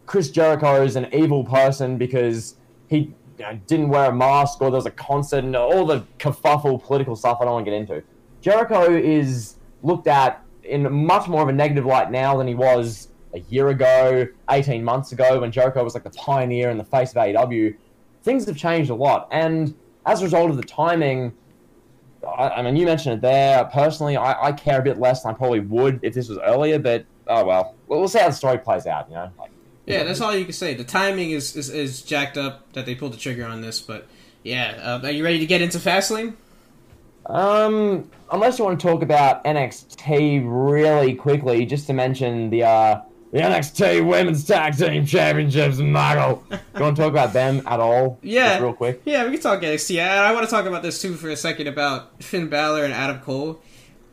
Chris 0.07 0.31
Jericho 0.31 0.83
is 0.83 0.97
an 0.97 1.09
evil 1.13 1.45
person 1.45 1.99
because 1.99 2.57
he 2.89 3.15
you 3.39 3.45
know, 3.45 3.61
didn't 3.67 3.91
wear 3.91 4.11
a 4.11 4.15
mask 4.15 4.63
or 4.63 4.71
there 4.71 4.77
was 4.77 4.87
a 4.87 4.91
concert 4.91 5.45
and 5.45 5.55
all 5.55 5.85
the 5.85 6.07
kerfuffle 6.19 6.83
political 6.83 7.15
stuff 7.15 7.39
I 7.41 7.45
don't 7.45 7.55
want 7.55 7.67
to 7.67 7.71
get 7.71 7.79
into. 7.79 8.03
Jericho 8.41 8.95
is 8.95 9.57
looked 9.83 10.07
at 10.07 10.43
in 10.65 10.91
much 10.91 11.29
more 11.29 11.43
of 11.43 11.49
a 11.49 11.53
negative 11.53 11.85
light 11.85 12.11
now 12.11 12.37
than 12.39 12.47
he 12.47 12.55
was 12.55 13.09
a 13.35 13.41
year 13.41 13.69
ago, 13.69 14.27
18 14.51 14.83
months 14.83 15.13
ago, 15.13 15.41
when 15.41 15.53
Jericho 15.53 15.83
was 15.85 15.95
like 15.95 16.05
the 16.05 16.11
pioneer 16.11 16.71
in 16.71 16.79
the 16.79 16.85
face 16.85 17.11
of 17.11 17.17
AEW. 17.17 17.77
Things 18.23 18.45
have 18.47 18.57
changed 18.57 18.91
a 18.91 18.95
lot. 18.95 19.29
And 19.31 19.75
as 20.07 20.21
a 20.21 20.25
result 20.25 20.51
of 20.51 20.57
the 20.57 20.63
timing, 20.63 21.33
I, 22.27 22.49
I 22.49 22.63
mean, 22.63 22.77
you 22.77 22.87
mentioned 22.87 23.15
it 23.15 23.21
there. 23.21 23.65
Personally, 23.67 24.17
I, 24.17 24.49
I 24.49 24.53
care 24.53 24.81
a 24.81 24.83
bit 24.83 24.99
less 24.99 25.23
than 25.23 25.35
I 25.35 25.39
probably 25.39 25.61
would 25.61 26.01
if 26.03 26.15
this 26.15 26.29
was 26.29 26.39
earlier, 26.39 26.79
but 26.79 27.07
oh 27.29 27.45
well. 27.45 27.75
We'll, 27.87 28.01
we'll 28.01 28.09
see 28.09 28.19
how 28.19 28.29
the 28.29 28.35
story 28.35 28.59
plays 28.59 28.87
out, 28.87 29.09
you 29.09 29.15
know? 29.15 29.31
Like, 29.39 29.51
Yeah, 29.87 30.05
that's 30.05 30.21
all 30.21 30.35
you 30.35 30.45
can 30.45 30.53
say. 30.53 30.75
The 30.75 30.85
timing 30.85 31.31
is, 31.31 31.57
is, 31.57 31.71
is 31.71 32.03
jacked 32.03 32.37
up 32.37 32.73
that 32.73 32.87
they 32.87 32.95
pulled 32.95 33.13
the 33.13 33.19
trigger 33.19 33.47
on 33.47 33.61
this, 33.61 33.81
but 33.81 34.07
yeah. 34.43 34.81
Uh, 34.83 35.07
are 35.07 35.11
you 35.11 35.25
ready 35.25 35.39
to 35.39 35.47
get 35.47 35.63
into 35.63 35.79
Fastlane? 35.79 36.35
Um, 37.27 38.11
unless 38.33 38.59
you 38.59 38.65
want 38.65 38.81
to 38.81 38.87
talk 38.87 39.03
about 39.03 39.45
NXT 39.45 40.43
really 40.45 41.15
quickly, 41.15 41.65
just 41.65 41.87
to 41.87 41.93
mention 41.93 42.51
the 42.51 42.65
uh, 42.65 43.01
the 43.33 43.39
NXT 43.39 44.07
Women's 44.07 44.45
Tag 44.45 44.77
Team 44.77 45.07
Championships, 45.07 45.79
Michael. 45.79 46.43
you 46.51 46.81
want 46.81 46.97
to 46.97 47.03
talk 47.03 47.11
about 47.13 47.33
them 47.33 47.63
at 47.67 47.79
all? 47.81 48.19
Yeah. 48.23 48.59
Real 48.61 48.73
quick. 48.73 49.03
Yeah, 49.05 49.25
we 49.25 49.33
can 49.33 49.41
talk 49.41 49.61
NXT. 49.61 50.03
I, 50.05 50.29
I 50.29 50.33
want 50.33 50.45
to 50.45 50.51
talk 50.51 50.67
about 50.67 50.83
this 50.83 51.01
too 51.01 51.15
for 51.15 51.29
a 51.31 51.37
second 51.37 51.67
about 51.69 52.23
Finn 52.23 52.49
Balor 52.49 52.85
and 52.85 52.93
Adam 52.93 53.21
Cole. 53.21 53.61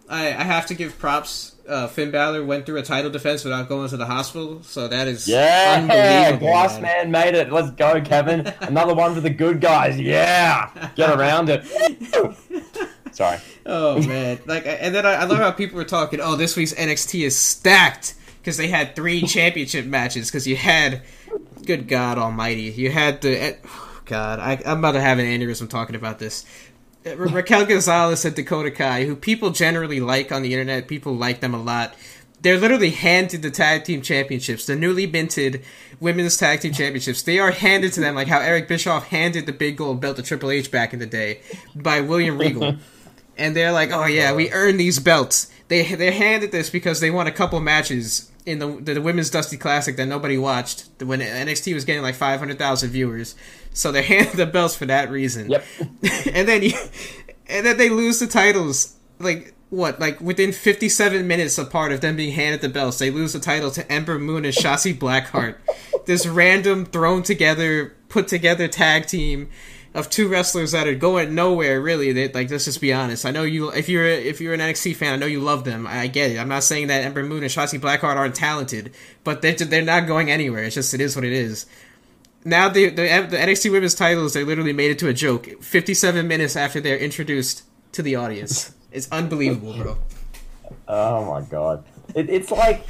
I, 0.10 0.28
I 0.28 0.44
have 0.44 0.68
to 0.68 0.74
give 0.74 0.98
props. 1.00 1.56
Uh, 1.68 1.88
Finn 1.88 2.12
Balor 2.12 2.46
went 2.46 2.66
through 2.66 2.78
a 2.78 2.82
title 2.84 3.12
defense 3.12 3.44
without 3.44 3.68
going 3.68 3.90
to 3.90 3.98
the 3.98 4.06
hospital, 4.06 4.64
so 4.64 4.88
that 4.88 5.08
is 5.10 5.28
Yeah, 5.28 5.80
unbelievable. 5.82 6.48
Glass 6.48 6.80
man. 6.80 7.12
Man 7.12 7.12
made 7.12 7.36
it. 7.36 7.52
Let's 7.52 7.72
go, 7.72 8.00
Kevin. 8.02 8.48
Another 8.62 8.94
one 8.94 9.14
for 9.14 9.20
the 9.22 9.30
good 9.30 9.60
guys. 9.60 10.00
Yeah, 10.00 10.70
get 10.96 11.10
around 11.10 11.50
it. 11.50 11.66
Sorry. 13.12 13.40
Oh 13.66 14.02
man! 14.08 14.40
Like, 14.46 14.66
and 14.66 14.94
then 14.96 15.06
I, 15.06 15.14
I 15.14 15.24
love 15.26 15.40
how 15.40 15.52
people 15.52 15.76
were 15.78 15.84
talking. 15.86 16.20
Oh, 16.22 16.36
this 16.36 16.56
week's 16.56 16.74
NXT 16.74 17.26
is 17.26 17.38
stacked 17.38 18.14
because 18.48 18.56
they 18.56 18.70
had 18.70 18.96
three 18.96 19.22
championship 19.28 19.86
matches. 19.86 20.32
Because 20.32 20.48
you 20.48 20.56
had, 20.56 21.02
good 21.66 21.90
God 21.90 22.18
Almighty, 22.18 22.62
you 22.62 22.90
had 22.90 23.20
the. 23.20 23.38
eh, 23.38 23.56
oh, 23.66 24.02
God, 24.06 24.40
I, 24.40 24.62
I'm 24.66 24.80
about 24.80 24.94
to 24.94 25.02
have 25.02 25.20
an 25.20 25.26
aneurysm 25.26 25.70
talking 25.70 25.98
about 25.98 26.18
this. 26.18 26.46
Ra- 27.06 27.30
Raquel 27.30 27.66
Gonzalez 27.66 28.24
and 28.24 28.34
Dakota 28.34 28.72
Kai, 28.72 29.04
who 29.04 29.18
people 29.18 29.50
generally 29.50 30.00
like 30.00 30.32
on 30.32 30.44
the 30.44 30.54
internet, 30.54 30.88
people 30.88 31.14
like 31.14 31.42
them 31.42 31.54
a 31.54 31.62
lot. 31.62 31.94
they're 32.42 32.58
literally 32.58 32.92
handed 32.92 33.42
the 33.42 33.52
tag 33.52 33.84
team 33.84 34.02
championships, 34.02 34.66
the 34.66 34.78
newly 34.78 35.08
minted 35.08 35.62
women's 36.00 36.38
tag 36.38 36.62
team 36.62 36.72
championships. 36.72 37.24
They 37.24 37.40
are 37.40 37.52
handed 37.52 37.92
to 37.94 38.00
them 38.00 38.16
like 38.16 38.30
how 38.30 38.40
Eric 38.40 38.70
Bischoff 38.70 39.08
handed 39.08 39.46
the 39.46 39.52
big 39.52 39.76
gold 39.76 40.00
belt 40.00 40.16
to 40.16 40.24
Triple 40.24 40.52
H 40.52 40.72
back 40.72 40.94
in 40.94 41.00
the 41.00 41.06
day 41.06 41.42
by 41.76 42.00
William 42.00 42.38
Regal. 42.38 42.78
and 43.38 43.58
they're 43.58 43.74
like, 43.74 43.92
"Oh 43.92 44.06
yeah, 44.06 44.34
we 44.34 44.52
earned 44.52 44.80
these 44.80 45.00
belts." 45.00 45.52
They 45.68 45.96
they're 45.96 46.14
handed 46.14 46.54
this 46.54 46.70
because 46.70 47.02
they 47.02 47.12
won 47.12 47.28
a 47.28 47.32
couple 47.32 47.60
matches 47.60 48.32
in 48.48 48.60
the 48.60 48.94
the, 48.94 49.02
women's 49.02 49.30
Dusty 49.30 49.58
Classic 49.58 49.98
that 49.98 50.06
nobody 50.08 50.38
watched 50.38 50.88
when 51.04 51.20
NXT 51.20 51.74
was 51.74 51.84
getting 51.84 52.02
like 52.02 52.16
five 52.16 52.40
hundred 52.40 52.58
thousand 52.58 52.90
viewers. 52.92 53.36
So 53.74 53.92
they're 53.92 54.02
handed 54.16 54.38
the 54.38 54.46
belts 54.46 54.74
for 54.74 54.86
that 54.86 55.12
reason. 55.12 55.52
Yep. 55.52 55.66
and 56.34 56.48
then 56.48 56.64
you, 56.64 56.72
and 57.50 57.66
then 57.66 57.78
they 57.78 57.90
lose 57.90 58.20
the 58.20 58.28
titles 58.28 58.96
like 59.20 59.54
what 59.70 60.00
like 60.00 60.22
within 60.22 60.54
57 60.54 61.28
minutes 61.28 61.58
apart 61.58 61.92
of 61.92 62.00
them 62.00 62.16
being 62.16 62.32
handed 62.32 62.62
the 62.62 62.70
belts 62.70 63.00
they 63.00 63.12
lose 63.12 63.34
the 63.34 63.40
title 63.40 63.70
to 63.70 63.92
ember 63.92 64.18
moon 64.18 64.46
and 64.46 64.54
shotzi 64.54 64.98
blackheart 64.98 65.56
this 66.06 66.26
random 66.26 66.86
thrown 66.86 67.22
together 67.22 67.94
put 68.08 68.30
together 68.30 68.70
tag 68.70 69.08
team 69.08 69.50
of 69.98 70.10
two 70.10 70.30
wrestlers 70.30 70.72
that 70.72 70.88
are 70.88 70.96
going 70.96 71.36
nowhere 71.36 71.82
really 71.82 72.14
they, 72.14 72.28
like 72.30 72.50
let's 72.50 72.66
just 72.66 72.80
be 72.80 72.94
honest 72.94 73.26
i 73.26 73.32
know 73.32 73.44
you 73.44 73.70
if 73.72 73.90
you're 73.90 74.06
if 74.06 74.40
you're 74.40 74.54
an 74.54 74.60
nxt 74.60 74.96
fan 74.96 75.14
i 75.14 75.18
know 75.18 75.26
you 75.26 75.42
love 75.42 75.64
them 75.64 75.86
i 75.88 76.08
get 76.08 76.32
it 76.32 76.38
i'm 76.38 76.48
not 76.48 76.64
saying 76.64 76.88
that 76.88 77.04
ember 77.04 77.24
moon 77.24 77.44
and 77.44 77.52
shotzi 77.52 77.80
blackheart 77.80 78.16
aren't 78.16 78.36
talented 78.36 78.94
but 79.24 79.42
they're, 79.42 79.54
they're 79.54 79.82
not 79.82 80.08
going 80.08 80.32
anywhere 80.32 80.64
it's 80.64 80.76
just 80.76 80.94
it 80.94 81.02
is 81.02 81.16
what 81.16 81.26
it 81.26 81.34
is 81.34 81.66
now 82.46 82.70
the, 82.70 82.90
the 82.90 83.04
the 83.30 83.38
nxt 83.38 83.72
women's 83.72 83.96
titles 83.96 84.34
they 84.34 84.44
literally 84.44 84.74
made 84.74 84.92
it 84.92 85.00
to 85.00 85.10
a 85.10 85.14
joke 85.14 85.62
57 85.62 86.28
minutes 86.28 86.56
after 86.56 86.80
they're 86.80 86.98
introduced 86.98 87.64
to 87.92 88.02
the 88.02 88.16
audience 88.16 88.74
it's 88.92 89.12
unbelievable, 89.12 89.74
bro. 89.74 89.98
Oh 90.88 91.26
my 91.26 91.42
god! 91.42 91.84
It, 92.16 92.30
it's 92.30 92.52
like 92.52 92.84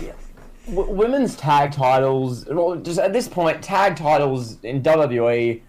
women's 0.68 1.36
tag 1.36 1.72
titles. 1.72 2.46
Just 2.84 3.00
at 3.00 3.14
this 3.14 3.28
point, 3.28 3.64
tag 3.64 3.96
titles 3.96 4.62
in 4.64 4.82
WWE, 4.82 5.62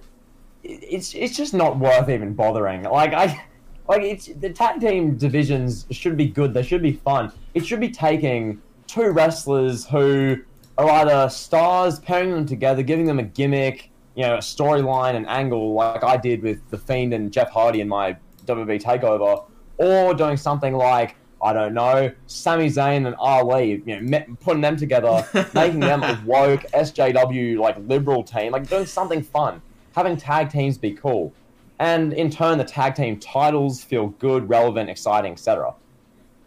it's 0.68 1.14
it's 1.14 1.37
just 1.37 1.54
not 1.54 1.78
worth 1.78 2.09
even 2.09 2.35
bothering. 2.35 2.83
Like 2.85 3.14
I, 3.14 3.44
like 3.88 4.02
it's 4.02 4.26
the 4.26 4.50
tag 4.50 4.81
team 4.81 5.16
divisions 5.16 5.87
should 5.90 6.16
be 6.16 6.28
good. 6.28 6.52
They 6.52 6.62
should 6.62 6.83
be 6.83 6.92
fun. 6.92 7.33
It 7.54 7.64
should 7.66 7.81
be 7.81 7.90
taking 7.90 8.61
two 8.87 9.11
wrestlers 9.11 9.87
who 9.87 10.37
are 10.76 10.90
either 10.90 11.28
stars, 11.31 11.98
pairing 11.98 12.31
them 12.31 12.46
together, 12.46 12.83
giving 12.83 13.07
them 13.07 13.18
a 13.18 13.22
gimmick, 13.22 13.90
you 14.14 14.22
know, 14.22 14.35
a 14.35 14.38
storyline, 14.38 15.14
an 15.14 15.26
angle, 15.26 15.74
like 15.74 16.04
I 16.04 16.16
did 16.16 16.42
with 16.42 16.61
the 16.70 16.78
Fiend 16.78 17.14
and 17.14 17.33
Jeff 17.33 17.50
Hardy 17.50 17.81
in 17.81 17.88
my 17.88 18.16
WWE 18.46 18.81
Takeover 18.81 19.44
or 19.78 20.14
doing 20.14 20.37
something 20.37 20.74
like 20.74 21.16
I 21.40 21.52
don't 21.52 21.72
know, 21.72 22.12
Sami 22.26 22.66
Zayn 22.66 23.07
and 23.07 23.14
Ali, 23.14 23.81
you 23.87 24.00
know, 24.00 24.24
putting 24.40 24.61
them 24.61 24.76
together, 24.76 25.24
making 25.54 25.81
them 25.81 26.02
a 26.02 26.20
woke 26.26 26.62
SJW 26.74 27.59
like 27.59 27.76
liberal 27.87 28.24
team, 28.24 28.52
like 28.52 28.68
doing 28.68 28.87
something 28.87 29.22
fun, 29.22 29.62
having 29.98 30.16
tag 30.16 30.50
teams 30.50 30.78
be 30.78 30.92
cool, 30.92 31.32
and 31.78 32.12
in 32.12 32.30
turn 32.30 32.56
the 32.58 32.64
tag 32.64 32.94
team 32.94 33.18
titles 33.18 33.82
feel 33.82 34.08
good, 34.18 34.48
relevant, 34.48 34.88
exciting, 34.88 35.32
etc. 35.32 35.74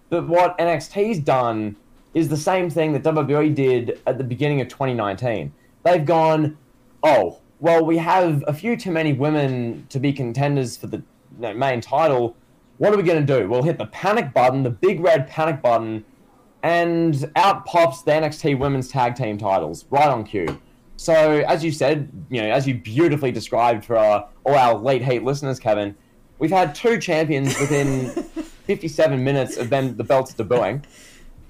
But 0.10 0.28
what 0.28 0.58
NXT's 0.58 1.20
done 1.20 1.76
is 2.14 2.28
the 2.30 2.38
same 2.38 2.70
thing 2.70 2.94
that 2.94 3.04
WWE 3.04 3.54
did 3.54 4.02
at 4.08 4.18
the 4.18 4.24
beginning 4.24 4.62
of 4.62 4.68
2019. 4.68 5.54
They've 5.84 6.06
gone, 6.06 6.58
oh, 7.04 7.40
well, 7.60 7.86
we 7.86 7.98
have 7.98 8.44
a 8.48 8.54
few 8.54 8.76
too 8.76 8.92
many 8.92 9.14
women 9.14 9.86
to 9.90 10.00
be 10.00 10.12
contenders 10.12 10.76
for 10.78 10.88
the 10.88 10.98
you 10.98 11.04
know, 11.40 11.54
main 11.54 11.80
title 11.82 12.36
what 12.82 12.92
are 12.92 12.98
we 12.98 13.04
going 13.04 13.24
to 13.24 13.40
do? 13.40 13.48
We'll 13.48 13.62
hit 13.62 13.78
the 13.78 13.86
panic 13.86 14.34
button, 14.34 14.64
the 14.64 14.72
big 14.72 15.02
red 15.02 15.28
panic 15.28 15.62
button, 15.62 16.04
and 16.64 17.32
out 17.36 17.64
pops 17.64 18.02
the 18.02 18.10
NXT 18.10 18.58
Women's 18.58 18.88
Tag 18.88 19.14
Team 19.14 19.38
titles 19.38 19.86
right 19.92 20.08
on 20.08 20.24
cue. 20.24 20.60
So, 20.98 21.44
as 21.48 21.64
you 21.64 21.72
said, 21.72 22.10
you 22.30 22.42
know, 22.42 22.50
as 22.52 22.68
you 22.68 22.76
beautifully 22.76 23.32
described 23.32 23.86
for 23.86 23.98
uh, 23.98 24.28
all 24.44 24.56
our 24.56 24.76
late 24.76 25.02
hate 25.02 25.24
listeners, 25.24 25.60
Kevin, 25.60 25.96
we've 26.38 26.52
had 26.52 26.76
two 26.76 27.00
champions 27.00 27.60
within 27.60 28.10
57 28.68 29.24
minutes 29.24 29.58
of 29.58 29.70
them 29.70 29.98
the 29.98 30.04
belts 30.04 30.34
debuting. 30.34 30.84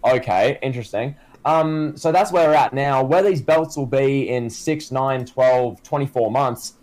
Okay, 0.03 0.57
interesting. 0.61 1.15
Um, 1.43 1.97
so 1.97 2.11
that's 2.11 2.31
where 2.31 2.47
we're 2.49 2.55
at 2.55 2.73
now. 2.73 3.03
Where 3.03 3.23
these 3.23 3.41
belts 3.41 3.75
will 3.75 3.85
be 3.85 4.29
in 4.29 4.49
6, 4.49 4.91
9, 4.91 5.25
12, 5.25 5.83
24 5.83 6.31
months, 6.31 6.73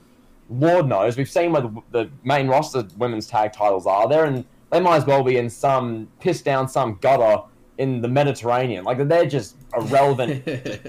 Lord 0.51 0.87
knows. 0.87 1.17
We've 1.17 1.31
seen 1.31 1.53
where 1.53 1.63
the, 1.63 1.83
the 1.91 2.11
main 2.25 2.49
roster 2.49 2.87
women's 2.97 3.27
tag 3.27 3.53
titles 3.53 3.87
are. 3.87 4.09
They're 4.09 4.27
in. 4.27 4.45
They 4.71 4.81
might 4.81 4.97
as 4.97 5.07
well 5.07 5.23
be 5.23 5.39
in 5.39 5.49
some 5.49 6.09
piss 6.21 6.43
down 6.43 6.69
some 6.69 6.99
gutter 7.01 7.43
in 7.79 8.03
the 8.03 8.09
Mediterranean. 8.09 8.85
Like 8.85 9.07
they're 9.09 9.27
just 9.27 9.57
irrelevant, 9.75 10.47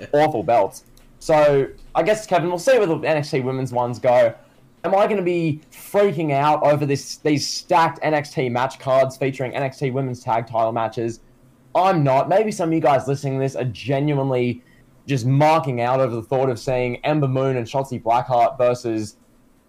awful 0.13 0.43
belts. 0.43 0.84
So 1.19 1.67
I 1.93 2.03
guess 2.03 2.25
Kevin, 2.25 2.49
we'll 2.49 2.60
see 2.60 2.77
where 2.77 2.88
the 2.88 2.97
NXT 2.97 3.43
women's 3.43 3.73
ones 3.73 3.99
go. 3.99 4.34
Am 4.86 4.95
I 4.95 5.05
going 5.05 5.17
to 5.17 5.23
be 5.23 5.62
freaking 5.71 6.32
out 6.32 6.63
over 6.63 6.86
this 6.86 7.17
these 7.17 7.45
stacked 7.45 8.01
NXT 8.01 8.49
match 8.51 8.79
cards 8.79 9.17
featuring 9.17 9.51
NXT 9.51 9.91
women's 9.91 10.23
tag 10.23 10.47
title 10.47 10.71
matches? 10.71 11.19
I'm 11.75 12.03
not. 12.03 12.29
Maybe 12.29 12.51
some 12.51 12.69
of 12.69 12.73
you 12.73 12.79
guys 12.79 13.08
listening 13.08 13.34
to 13.34 13.39
this 13.39 13.55
are 13.58 13.65
genuinely 13.65 14.63
just 15.05 15.25
marking 15.25 15.82
out 15.82 15.99
over 15.99 16.15
the 16.15 16.23
thought 16.23 16.49
of 16.49 16.58
seeing 16.58 16.97
Ember 17.05 17.27
Moon 17.27 17.58
and 17.58 17.67
Shotzi 17.67 18.01
Blackheart 18.01 18.58
versus 18.58 19.17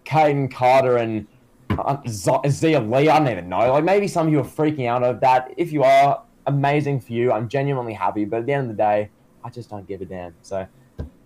Kayden 0.05 0.49
Carter 0.49 0.97
and 0.97 1.27
uh, 1.71 1.97
Xia 1.97 2.89
Li. 2.89 3.09
I 3.09 3.19
don't 3.19 3.27
even 3.27 3.49
know. 3.49 3.73
Like 3.73 3.83
maybe 3.83 4.07
some 4.07 4.27
of 4.27 4.33
you 4.33 4.39
are 4.39 4.45
freaking 4.45 4.87
out 4.87 5.03
over 5.03 5.19
that. 5.19 5.53
If 5.57 5.73
you 5.73 5.83
are, 5.83 6.23
amazing 6.47 7.01
for 7.01 7.11
you. 7.11 7.33
I'm 7.33 7.49
genuinely 7.49 7.93
happy. 7.93 8.23
But 8.23 8.39
at 8.39 8.45
the 8.45 8.53
end 8.53 8.71
of 8.71 8.77
the 8.77 8.81
day, 8.81 9.09
I 9.43 9.49
just 9.49 9.69
don't 9.69 9.85
give 9.85 10.01
a 10.01 10.05
damn. 10.05 10.33
So. 10.41 10.65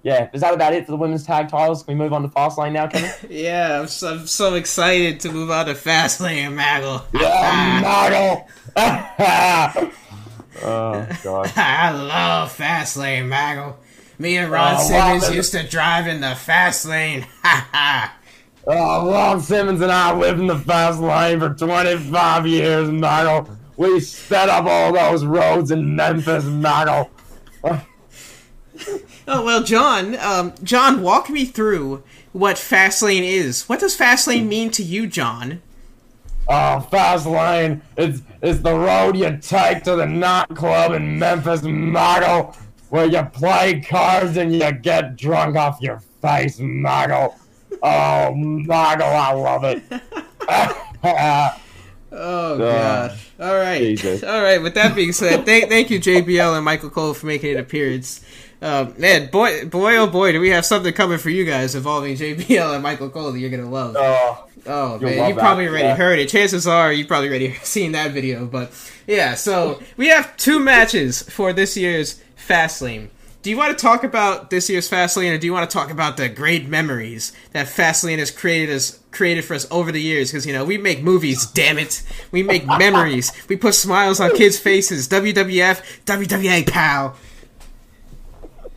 Yeah, 0.05 0.29
is 0.33 0.41
that 0.41 0.53
about 0.53 0.73
it 0.73 0.85
for 0.85 0.91
the 0.91 0.97
women's 0.97 1.25
tag 1.25 1.49
titles? 1.49 1.81
Can 1.81 1.97
we 1.97 2.03
move 2.03 2.13
on 2.13 2.21
to 2.21 2.27
Fastlane 2.27 2.73
now, 2.73 2.85
Kevin? 2.85 3.09
yeah, 3.31 3.79
I'm 3.79 3.87
so, 3.87 4.13
I'm 4.13 4.27
so, 4.27 4.53
excited 4.53 5.19
to 5.21 5.31
move 5.31 5.49
on 5.49 5.65
to 5.65 5.73
Fastlane, 5.73 6.53
Maggle. 6.53 7.03
Yeah, 7.11 7.81
Maggle. 7.81 8.47
oh 10.63 11.07
god. 11.23 11.51
I 11.55 11.89
love 11.89 12.55
Fastlane, 12.55 13.27
Maggle. 13.27 13.77
Me 14.19 14.37
and 14.37 14.49
oh, 14.49 14.53
Ron 14.53 14.75
oh, 14.77 14.83
Simmons 14.83 15.35
used 15.35 15.53
to 15.53 15.67
drive 15.67 16.05
in 16.05 16.21
the 16.21 16.35
fast 16.35 16.85
lane. 16.85 17.25
Ha 17.41 17.67
ha. 17.71 18.17
Oh, 18.67 19.11
Ron 19.11 19.41
Simmons 19.41 19.81
and 19.81 19.91
I 19.91 20.15
lived 20.15 20.39
in 20.39 20.45
the 20.45 20.59
fast 20.59 20.99
lane 20.99 21.39
for 21.39 21.49
25 21.49 22.45
years, 22.45 22.91
Michael. 22.91 23.49
We 23.75 23.99
set 24.01 24.49
up 24.49 24.65
all 24.65 24.93
those 24.93 25.25
roads 25.25 25.71
in 25.71 25.95
Memphis, 25.95 26.45
Michael. 26.45 27.09
Oh 29.27 29.43
well, 29.43 29.63
John. 29.63 30.17
Um, 30.19 30.53
John, 30.63 31.01
walk 31.01 31.29
me 31.29 31.45
through 31.45 32.03
what 32.33 32.57
Fastlane 32.57 33.23
is. 33.23 33.67
What 33.69 33.79
does 33.79 33.97
Fastlane 33.97 34.47
mean 34.47 34.71
to 34.71 34.83
you, 34.83 35.07
John? 35.07 35.61
Oh, 36.47 36.87
Fastlane 36.91 37.81
is 37.97 38.21
is 38.41 38.61
the 38.61 38.73
road 38.73 39.17
you 39.17 39.37
take 39.41 39.83
to 39.83 39.95
the 39.95 40.05
nightclub 40.05 40.91
in 40.91 41.17
Memphis, 41.17 41.63
Michael, 41.63 42.55
where 42.89 43.05
you 43.07 43.23
play 43.33 43.81
cards 43.81 44.37
and 44.37 44.53
you 44.53 44.71
get 44.71 45.15
drunk 45.15 45.55
off 45.55 45.81
your 45.81 45.99
face, 46.21 46.59
Michael. 46.59 47.35
Oh, 47.81 48.31
Nago, 48.35 49.01
I 49.01 49.33
love 49.33 49.63
it. 49.63 49.83
oh 52.11 52.57
god! 52.57 53.17
All 53.39 53.55
right, 53.57 53.79
Jesus. 53.97 54.23
all 54.23 54.41
right. 54.41 54.61
With 54.61 54.75
that 54.75 54.95
being 54.95 55.13
said, 55.13 55.45
thank 55.45 55.69
thank 55.69 55.89
you 55.89 55.99
JBL 55.99 56.55
and 56.55 56.63
Michael 56.63 56.91
Cole 56.91 57.13
for 57.15 57.25
making 57.25 57.53
an 57.53 57.59
appearance. 57.59 58.23
Uh, 58.61 58.91
man, 58.97 59.29
boy, 59.29 59.65
boy, 59.65 59.97
oh 59.97 60.07
boy, 60.07 60.31
do 60.31 60.39
we 60.39 60.49
have 60.49 60.65
something 60.65 60.93
coming 60.93 61.17
for 61.17 61.29
you 61.29 61.45
guys 61.45 61.75
involving 61.75 62.15
JBL 62.15 62.73
and 62.73 62.83
Michael 62.83 63.09
Cole 63.09 63.31
that 63.31 63.39
you're 63.39 63.49
gonna 63.49 63.69
love. 63.69 63.95
Oh, 63.97 64.47
oh 64.65 64.99
man, 64.99 65.29
you 65.29 65.35
probably 65.35 65.67
already 65.67 65.85
yeah. 65.85 65.95
heard 65.95 66.19
it. 66.19 66.29
Chances 66.29 66.65
are 66.65 66.91
you 66.91 67.05
probably 67.05 67.29
already 67.29 67.53
seen 67.63 67.91
that 67.91 68.11
video. 68.11 68.45
But 68.45 68.71
yeah, 69.07 69.35
so 69.35 69.81
we 69.97 70.07
have 70.07 70.35
two 70.37 70.59
matches 70.59 71.21
for 71.21 71.53
this 71.53 71.75
year's 71.77 72.21
Fastlane 72.37 73.09
do 73.45 73.51
you 73.51 73.57
want 73.57 73.77
to 73.77 73.79
talk 73.79 74.03
about 74.03 74.49
this 74.49 74.71
year's 74.71 74.89
Fastlane, 74.89 75.31
or 75.31 75.37
do 75.37 75.45
you 75.45 75.53
want 75.53 75.69
to 75.69 75.71
talk 75.77 75.91
about 75.91 76.17
the 76.17 76.27
great 76.27 76.67
memories 76.67 77.31
that 77.51 77.67
Fastlane 77.67 78.17
has 78.17 78.31
created 78.31 78.75
us 78.75 78.99
created 79.11 79.45
for 79.45 79.53
us 79.53 79.67
over 79.69 79.91
the 79.91 80.01
years? 80.01 80.31
Because 80.31 80.47
you 80.47 80.53
know 80.53 80.65
we 80.65 80.79
make 80.79 81.03
movies, 81.03 81.45
damn 81.45 81.77
it, 81.77 82.01
we 82.31 82.41
make 82.41 82.65
memories, 82.79 83.31
we 83.47 83.55
put 83.55 83.75
smiles 83.75 84.19
on 84.19 84.35
kids' 84.35 84.57
faces. 84.57 85.07
WWF, 85.09 86.03
WWA, 86.05 86.67
pal. 86.67 87.15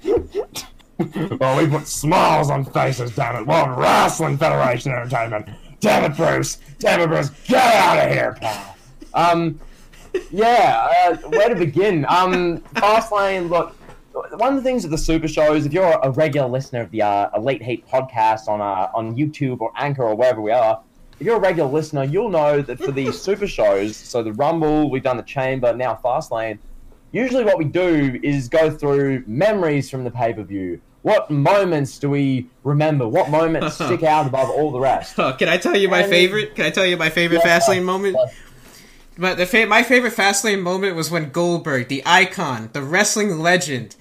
well, 1.39 1.59
we 1.59 1.69
put 1.69 1.87
smiles 1.87 2.51
on 2.51 2.65
faces, 2.65 3.15
damn 3.15 3.37
it. 3.37 3.47
World 3.47 3.79
Wrestling 3.79 4.39
Federation 4.39 4.93
Entertainment. 4.93 5.49
Damn 5.81 6.11
it, 6.11 6.17
Bruce. 6.17 6.59
Damn 6.79 7.01
it, 7.01 7.07
Bruce. 7.09 7.31
Get 7.47 7.63
out 7.63 8.05
of 8.05 8.13
here, 8.13 8.37
pal. 8.41 8.77
Um, 9.15 9.61
yeah, 10.31 11.09
uh, 11.09 11.17
where 11.29 11.49
to 11.49 11.55
begin? 11.55 12.05
Um, 12.09 12.59
Fastlane, 12.75 13.49
look, 13.49 13.75
one 14.13 14.51
of 14.51 14.57
the 14.57 14.63
things 14.63 14.85
of 14.85 14.91
the 14.91 14.99
super 14.99 15.29
shows, 15.29 15.67
if 15.67 15.73
you're 15.73 15.99
a 16.03 16.11
regular 16.11 16.49
listener 16.49 16.81
of 16.81 16.91
the 16.91 17.03
uh, 17.03 17.31
Elite 17.37 17.63
Heat 17.63 17.87
podcast 17.87 18.49
on 18.49 18.61
uh, 18.61 18.91
on 18.95 19.17
YouTube 19.17 19.61
or 19.61 19.71
Anchor 19.77 20.03
or 20.03 20.15
wherever 20.15 20.41
we 20.41 20.51
are, 20.51 20.81
if 21.21 21.27
you're 21.27 21.37
a 21.37 21.41
regular 21.41 21.71
listener, 21.71 22.05
you'll 22.05 22.29
know 22.29 22.63
that 22.63 22.79
for 22.79 22.93
the 22.93 23.13
super 23.13 23.47
shows, 23.47 23.97
so 23.97 24.23
the 24.23 24.33
Rumble, 24.33 24.91
we've 24.91 25.03
done 25.03 25.17
the 25.17 25.23
Chamber, 25.23 25.75
now 25.75 25.99
Fastlane, 26.03 26.59
usually 27.13 27.45
what 27.45 27.59
we 27.59 27.65
do 27.65 28.19
is 28.23 28.49
go 28.49 28.71
through 28.71 29.25
memories 29.27 29.91
from 29.91 30.05
the 30.05 30.11
pay 30.11 30.33
per 30.33 30.43
view. 30.43 30.81
What 31.03 31.31
moments 31.31 31.99
do 31.99 32.11
we 32.11 32.49
remember? 32.65 33.07
What 33.09 33.31
moments 33.31 33.75
stick 33.83 34.03
out 34.03 34.27
above 34.27 34.51
all 34.51 34.71
the 34.73 34.81
rest? 34.81 35.19
Oh, 35.19 35.33
can 35.33 35.49
I 35.49 35.57
tell 35.57 35.77
you 35.77 35.89
my 35.89 36.01
And- 36.01 36.11
favorite? 36.11 36.55
Can 36.55 36.65
I 36.65 36.71
tell 36.71 36.85
you 36.87 36.97
my 36.97 37.09
favorite 37.11 37.43
Yeah. 37.45 37.59
Fastlane 37.61 37.85
moment? 37.85 38.17
But 39.17 39.37
the 39.37 39.47
fa- 39.47 39.67
my 39.67 39.83
favorite 39.83 40.13
Fastlane 40.15 40.61
moment 40.63 40.95
was 40.97 41.11
when 41.11 41.31
Goldberg, 41.31 41.89
the 41.89 42.03
icon, 42.07 42.71
the 42.73 42.83
wrestling 42.83 43.39
legend, 43.41 43.97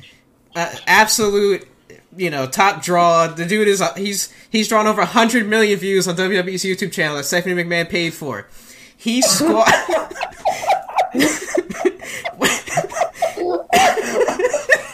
uh, 0.55 0.72
absolute, 0.86 1.68
you 2.16 2.30
know, 2.30 2.45
top 2.45 2.84
draw. 2.84 3.28
The 3.28 3.45
dude 3.45 3.68
is 3.68 3.82
uh, 3.82 3.93
he's 3.95 4.32
he's 4.51 4.68
drawn 4.68 4.86
over 4.86 5.05
hundred 5.05 5.47
million 5.47 5.80
views 5.80 6.08
on 6.08 6.16
WWE's 6.18 6.64
YouTube 6.64 6.91
channel 6.91 7.16
that 7.18 7.24
Stephanie 7.24 7.55
McMahon 7.64 7.89
paid 7.89 8.14
for. 8.14 8.47
He 8.95 9.22
squat. 9.24 9.72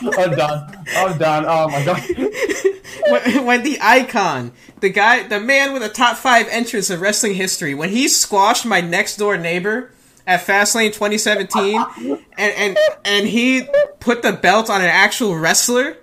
I'm 0.06 0.36
done. 0.36 0.86
I'm 0.96 1.18
done. 1.18 1.46
Oh 1.48 1.70
my 1.70 1.86
god. 1.86 2.02
when, 3.10 3.46
when 3.46 3.64
the 3.64 3.78
icon, 3.82 4.52
the 4.80 4.90
guy, 4.90 5.28
the 5.28 5.40
man 5.40 5.74
with 5.74 5.84
a 5.84 5.90
top 5.90 6.18
five 6.18 6.48
entrance 6.50 6.90
in 6.90 7.00
wrestling 7.00 7.36
history, 7.36 7.74
when 7.74 7.90
he 7.90 8.08
squashed 8.08 8.66
my 8.66 8.82
next 8.82 9.18
door 9.18 9.38
neighbor 9.38 9.92
at 10.26 10.42
Fastlane 10.42 10.94
2017, 10.94 11.84
and 11.98 12.22
and 12.38 12.78
and 13.06 13.28
he 13.28 13.68
put 14.00 14.22
the 14.22 14.34
belt 14.34 14.70
on 14.70 14.82
an 14.82 14.88
actual 14.88 15.36
wrestler, 15.36 15.98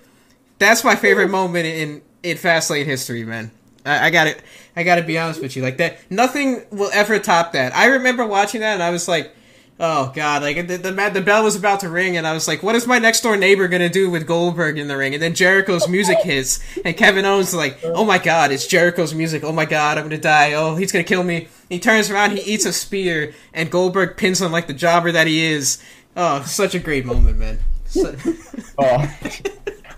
that's 0.58 0.84
my 0.84 0.96
favorite 0.96 1.28
moment 1.28 1.66
in 1.66 2.02
in 2.22 2.36
Fastlane 2.36 2.84
history, 2.84 3.24
man. 3.24 3.50
I, 3.84 4.06
I 4.06 4.10
got 4.10 4.26
it. 4.26 4.42
I 4.76 4.82
got 4.82 4.96
to 4.96 5.02
be 5.02 5.18
honest 5.18 5.40
with 5.40 5.56
you, 5.56 5.62
like 5.62 5.78
that. 5.78 5.98
Nothing 6.10 6.62
will 6.70 6.90
ever 6.92 7.18
top 7.18 7.52
that. 7.52 7.74
I 7.74 7.86
remember 7.86 8.26
watching 8.26 8.60
that, 8.60 8.74
and 8.74 8.82
I 8.82 8.90
was 8.90 9.08
like. 9.08 9.34
Oh 9.82 10.12
god! 10.14 10.42
Like 10.42 10.66
the, 10.66 10.76
the 10.76 11.10
the 11.10 11.22
bell 11.22 11.42
was 11.42 11.56
about 11.56 11.80
to 11.80 11.88
ring, 11.88 12.18
and 12.18 12.26
I 12.26 12.34
was 12.34 12.46
like, 12.46 12.62
"What 12.62 12.74
is 12.74 12.86
my 12.86 12.98
next 12.98 13.22
door 13.22 13.38
neighbor 13.38 13.66
gonna 13.66 13.88
do 13.88 14.10
with 14.10 14.26
Goldberg 14.26 14.76
in 14.76 14.88
the 14.88 14.96
ring?" 14.96 15.14
And 15.14 15.22
then 15.22 15.34
Jericho's 15.34 15.88
music 15.88 16.18
hits, 16.18 16.60
and 16.84 16.94
Kevin 16.94 17.24
Owens 17.24 17.48
is 17.48 17.54
like, 17.54 17.78
"Oh 17.82 18.04
my 18.04 18.18
god, 18.18 18.52
it's 18.52 18.66
Jericho's 18.66 19.14
music! 19.14 19.42
Oh 19.42 19.52
my 19.52 19.64
god, 19.64 19.96
I'm 19.96 20.04
gonna 20.04 20.18
die! 20.18 20.52
Oh, 20.52 20.76
he's 20.76 20.92
gonna 20.92 21.02
kill 21.02 21.24
me!" 21.24 21.48
He 21.70 21.78
turns 21.78 22.10
around, 22.10 22.32
he 22.32 22.42
eats 22.52 22.66
a 22.66 22.74
spear, 22.74 23.32
and 23.54 23.70
Goldberg 23.70 24.18
pins 24.18 24.42
him 24.42 24.52
like 24.52 24.66
the 24.66 24.74
jobber 24.74 25.12
that 25.12 25.26
he 25.26 25.46
is. 25.46 25.82
Oh, 26.14 26.42
such 26.42 26.74
a 26.74 26.78
great 26.78 27.06
moment, 27.06 27.38
man. 27.38 27.58
Oh. 28.78 29.16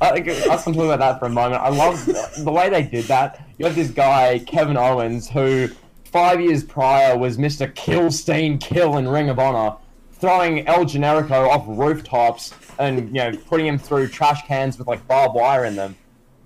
I, 0.00 0.08
I 0.08 0.48
want 0.48 0.64
talk 0.64 0.66
about 0.66 0.98
that 0.98 1.18
for 1.20 1.26
a 1.26 1.30
moment. 1.30 1.62
I 1.62 1.68
love 1.68 2.04
the 2.04 2.50
way 2.50 2.68
they 2.68 2.82
did 2.82 3.04
that. 3.04 3.46
You 3.58 3.66
have 3.66 3.76
this 3.76 3.90
guy, 3.90 4.40
Kevin 4.40 4.76
Owens, 4.76 5.30
who 5.30 5.68
five 6.12 6.40
years 6.40 6.62
prior 6.62 7.16
was 7.16 7.38
Mr. 7.38 7.74
Kill 7.74 8.12
Steen 8.12 8.58
Kill 8.58 8.98
in 8.98 9.08
Ring 9.08 9.30
of 9.30 9.38
Honor, 9.38 9.76
throwing 10.12 10.66
El 10.68 10.84
Generico 10.84 11.48
off 11.48 11.64
rooftops 11.66 12.54
and 12.78 13.08
you 13.08 13.14
know 13.22 13.32
putting 13.48 13.66
him 13.66 13.78
through 13.78 14.08
trash 14.08 14.46
cans 14.46 14.78
with 14.78 14.86
like 14.86 15.04
barbed 15.08 15.34
wire 15.34 15.64
in 15.64 15.74
them. 15.74 15.96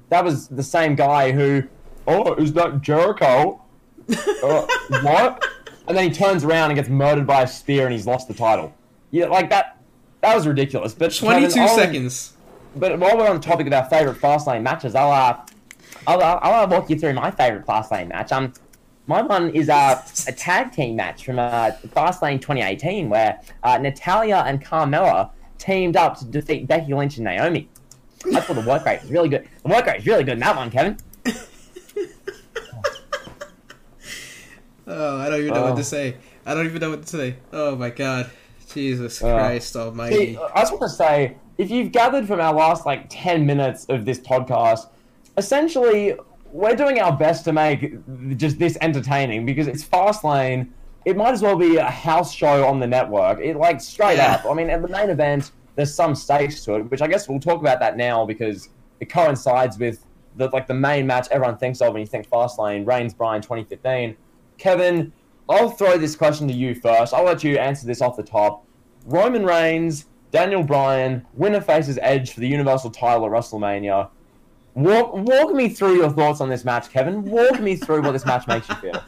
That 0.09 0.25
was 0.25 0.47
the 0.49 0.63
same 0.63 0.95
guy 0.95 1.33
who, 1.33 1.65
oh, 2.07 2.35
is 2.35 2.53
that 2.55 2.81
Jericho? 2.81 3.61
uh, 4.09 4.67
what? 5.03 5.45
And 5.89 5.97
then 5.97 6.09
he 6.09 6.15
turns 6.15 6.45
around 6.45 6.71
and 6.71 6.77
gets 6.77 6.89
murdered 6.89 7.27
by 7.27 7.43
a 7.43 7.47
spear 7.47 7.85
and 7.85 7.93
he's 7.93 8.07
lost 8.07 8.29
the 8.29 8.35
title. 8.35 8.73
Yeah, 9.11 9.27
like 9.27 9.51
that. 9.51 9.79
That 10.21 10.35
was 10.35 10.47
ridiculous. 10.47 10.95
But 10.95 11.15
22 11.15 11.59
Owens- 11.61 11.75
seconds. 11.75 12.33
but 12.77 12.99
while 12.99 13.17
we're 13.17 13.29
on 13.29 13.37
the 13.37 13.43
topic 13.43 13.67
of 13.67 13.73
our 13.73 13.85
favorite 13.89 14.17
fast 14.17 14.47
lane 14.47 14.63
matches, 14.63 14.95
I'll 14.95 15.11
uh, 15.11 15.41
I'll, 16.07 16.23
I'll, 16.23 16.39
I'll 16.55 16.69
walk 16.69 16.89
you 16.89 16.99
through 16.99 17.15
my 17.15 17.31
favorite 17.33 17.67
fast 17.67 17.91
lane 17.91 18.09
match. 18.09 18.31
Um, 18.33 18.53
my 19.07 19.23
one 19.23 19.51
is 19.51 19.69
uh, 19.69 20.03
a 20.27 20.33
tag 20.33 20.73
team 20.73 20.97
match 20.97 21.25
from 21.25 21.39
uh, 21.39 21.71
Fastlane 21.95 22.41
2018, 22.41 23.09
where 23.09 23.41
uh, 23.63 23.79
Natalya 23.79 24.43
and 24.47 24.65
Carmella 24.65 25.31
teamed 25.59 25.97
up 25.97 26.19
to 26.19 26.25
defeat 26.25 26.67
Becky 26.67 26.93
Lynch 26.95 27.17
and 27.17 27.25
Naomi. 27.25 27.69
I 28.35 28.41
thought 28.41 28.55
the 28.57 28.63
work 28.69 28.85
rate 28.85 29.03
was 29.03 29.11
really 29.11 29.29
good. 29.29 29.49
The 29.63 29.69
work 29.69 29.87
rate 29.87 30.01
is 30.01 30.07
really 30.07 30.25
good 30.25 30.35
in 30.35 30.41
that 30.41 30.57
one, 30.57 30.71
Kevin. 30.71 30.97
Oh, 34.89 35.19
I 35.19 35.29
don't 35.29 35.41
even 35.41 35.53
know 35.55 35.63
what 35.63 35.73
Oh. 35.73 35.77
to 35.77 35.85
say. 35.85 36.17
I 36.45 36.55
don't 36.55 36.65
even 36.67 36.81
know 36.81 36.91
what 36.91 37.03
to 37.03 37.09
say. 37.09 37.37
Oh 37.53 37.75
my 37.75 37.91
god, 37.91 38.31
Jesus 38.73 39.21
Oh. 39.21 39.33
Christ 39.35 39.73
See, 39.73 39.79
Almighty! 39.81 40.39
I 40.39 40.61
just 40.61 40.71
want 40.73 40.83
to 40.83 40.89
say, 40.89 41.37
if 41.59 41.71
you've 41.73 41.91
gathered 41.91 42.27
from 42.29 42.41
our 42.41 42.55
last 42.55 42.87
like 42.87 43.07
ten 43.09 43.45
minutes 43.47 43.87
of 43.89 44.05
this 44.05 44.21
podcast, 44.21 44.87
essentially 45.37 46.15
we're 46.57 46.75
doing 46.75 46.99
our 47.01 47.15
best 47.15 47.45
to 47.45 47.53
make 47.53 47.95
just 48.39 48.59
this 48.59 48.79
entertaining 48.81 49.45
because 49.45 49.67
it's 49.67 49.85
Fastlane. 49.85 50.69
It 51.05 51.17
might 51.17 51.33
as 51.33 51.43
well 51.43 51.57
be 51.57 51.77
a 51.77 51.85
house 51.85 52.33
show 52.33 52.67
on 52.67 52.81
the 52.81 52.87
network. 52.87 53.41
It 53.41 53.57
like 53.57 53.81
straight 53.81 54.17
Yeah. 54.17 54.35
up. 54.37 54.47
I 54.51 54.55
mean, 54.55 54.71
at 54.71 54.81
the 54.81 54.89
main 54.89 55.11
event, 55.11 55.53
there's 55.75 55.95
some 55.95 56.15
stakes 56.15 56.65
to 56.65 56.77
it, 56.77 56.91
which 56.91 57.03
I 57.03 57.09
guess 57.09 57.29
we'll 57.29 57.41
talk 57.41 57.61
about 57.61 57.79
that 57.81 57.97
now 57.99 58.25
because 58.25 58.71
it 59.01 59.11
coincides 59.11 59.79
with 59.79 60.05
the 60.37 60.49
like 60.49 60.67
the 60.67 60.75
main 60.75 61.07
match 61.07 61.29
everyone 61.31 61.59
thinks 61.59 61.81
of 61.83 61.93
when 61.93 62.01
you 62.01 62.07
think 62.07 62.29
Fastlane, 62.29 62.87
Reigns 62.87 63.13
Bryan 63.13 63.43
2015. 63.43 64.17
Kevin, 64.57 65.13
I'll 65.51 65.71
throw 65.71 65.99
this 65.99 66.17
question 66.17 66.49
to 66.49 66.55
you 66.55 66.75
first. 66.75 67.13
I'll 67.13 67.25
let 67.25 67.45
you 67.45 67.59
answer 67.59 67.87
this 67.87 68.01
off 68.01 68.17
the 68.17 68.23
top. 68.23 68.65
Roman 69.05 69.45
Reigns, 69.45 70.07
Daniel 70.33 70.63
Bryan, 70.63 71.25
winner 71.35 71.61
faces 71.61 71.99
Edge 72.01 72.33
for 72.33 72.41
the 72.41 72.49
Universal 72.49 72.91
title 72.91 73.27
at 73.27 73.31
WrestleMania. 73.31 74.09
Walk, 74.77 75.15
walk 75.15 75.55
me 75.55 75.71
through 75.71 75.97
your 75.97 76.11
thoughts 76.11 76.43
on 76.43 76.51
this 76.51 76.63
match, 76.63 76.91
Kevin. 76.91 77.25
Walk 77.25 77.61
me 77.61 77.77
through 77.77 78.03
what 78.03 78.13
this 78.13 78.27
match 78.27 78.47
makes 78.49 78.69
you 78.69 78.75
feel. 78.75 79.03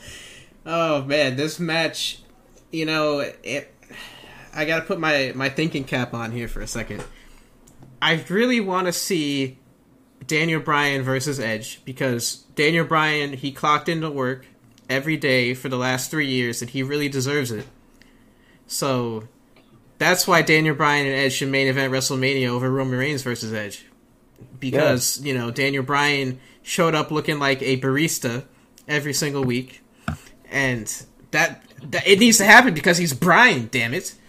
Oh 0.65 1.03
man, 1.03 1.37
this 1.37 1.61
match, 1.61 2.23
you 2.73 2.87
know, 2.87 3.21
it. 3.43 3.75
I 4.55 4.65
gotta 4.65 4.87
put 4.87 4.99
my 4.99 5.33
my 5.35 5.51
thinking 5.51 5.85
cap 5.85 6.15
on 6.15 6.33
here 6.33 6.49
for 6.49 6.63
a 6.63 6.67
second. 6.67 7.05
I 8.01 8.25
really 8.31 8.61
want 8.61 8.87
to 8.87 8.95
see 8.95 9.59
Daniel 10.27 10.61
Bryan 10.61 11.03
versus 11.03 11.39
Edge 11.39 11.85
because 11.85 12.45
Daniel 12.55 12.87
Bryan 12.87 13.35
he 13.35 13.53
clocked 13.53 13.91
into 13.91 14.11
work 14.11 14.47
every 14.89 15.19
day 15.19 15.53
for 15.53 15.69
the 15.69 15.77
last 15.77 16.11
three 16.11 16.29
years 16.29 16.63
and 16.63 16.71
he 16.71 16.83
really 16.83 17.11
deserves 17.11 17.51
it. 17.51 17.67
So 18.67 19.29
that's 19.99 20.27
why 20.27 20.41
Daniel 20.41 20.75
Bryan 20.75 21.07
and 21.07 21.15
Edge 21.15 21.35
should 21.35 21.51
main 21.51 21.67
event 21.67 21.93
WrestleMania 21.93 22.49
over 22.49 22.71
Roman 22.71 22.99
Reigns 22.99 23.21
versus 23.21 23.53
Edge 23.53 23.85
because 24.59 25.21
you 25.23 25.35
know 25.35 25.51
Daniel 25.51 25.83
Bryan 25.83 26.41
showed 26.63 26.95
up 26.95 27.11
looking 27.11 27.39
like 27.39 27.63
a 27.63 27.81
barista 27.81 28.45
every 28.87 29.13
single 29.13 29.45
week, 29.45 29.83
and 30.51 30.87
that, 31.31 31.63
that 31.91 32.07
it 32.07 32.19
needs 32.19 32.39
to 32.39 32.45
happen 32.45 32.75
because 32.75 32.99
he's 32.99 33.13
Bryan. 33.13 33.69
Damn 33.71 33.95
it! 33.95 34.15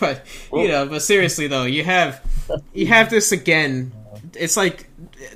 But 0.00 0.26
you 0.52 0.66
know, 0.66 0.86
but 0.86 1.02
seriously 1.02 1.46
though, 1.46 1.62
you 1.64 1.84
have 1.84 2.20
you 2.72 2.88
have 2.88 3.10
this 3.10 3.30
again. 3.30 3.92
It's 4.34 4.56
like 4.56 4.88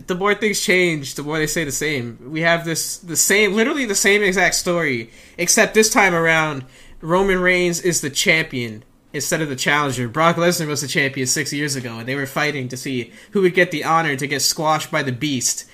the 0.07 0.17
more 0.17 0.35
things 0.35 0.61
change, 0.61 1.15
the 1.15 1.23
more 1.23 1.39
they 1.39 1.47
say 1.47 1.63
the 1.63 1.73
same. 1.73 2.19
We 2.31 2.41
have 2.41 2.65
this 2.65 2.99
the 2.99 3.17
same, 3.17 3.55
literally 3.55 3.85
the 3.85 3.95
same 3.95 4.23
exact 4.23 4.57
story, 4.57 5.11
except 5.39 5.75
this 5.75 5.91
time 5.91 6.13
around, 6.13 6.65
Roman 7.01 7.39
Reigns 7.39 7.81
is 7.81 8.01
the 8.01 8.11
champion 8.11 8.83
instead 9.13 9.41
of 9.41 9.49
the 9.49 9.57
challenger. 9.57 10.09
Brock 10.09 10.37
Lesnar 10.37 10.67
was 10.67 10.83
the 10.83 10.89
champion 10.89 11.27
six 11.27 11.53
years 11.53 11.77
ago, 11.77 11.99
and 11.99 12.09
they 12.09 12.15
were 12.15 12.27
fighting 12.27 12.69
to 12.69 12.77
see 12.77 13.13
who 13.33 13.43
would 13.43 13.55
get 13.55 13.71
the 13.71 13.85
honor 13.85 14.17
to 14.17 14.27
get 14.27 14.43
squashed 14.43 14.91
by 14.91 15.03
the 15.03 15.13
Beast. 15.13 15.65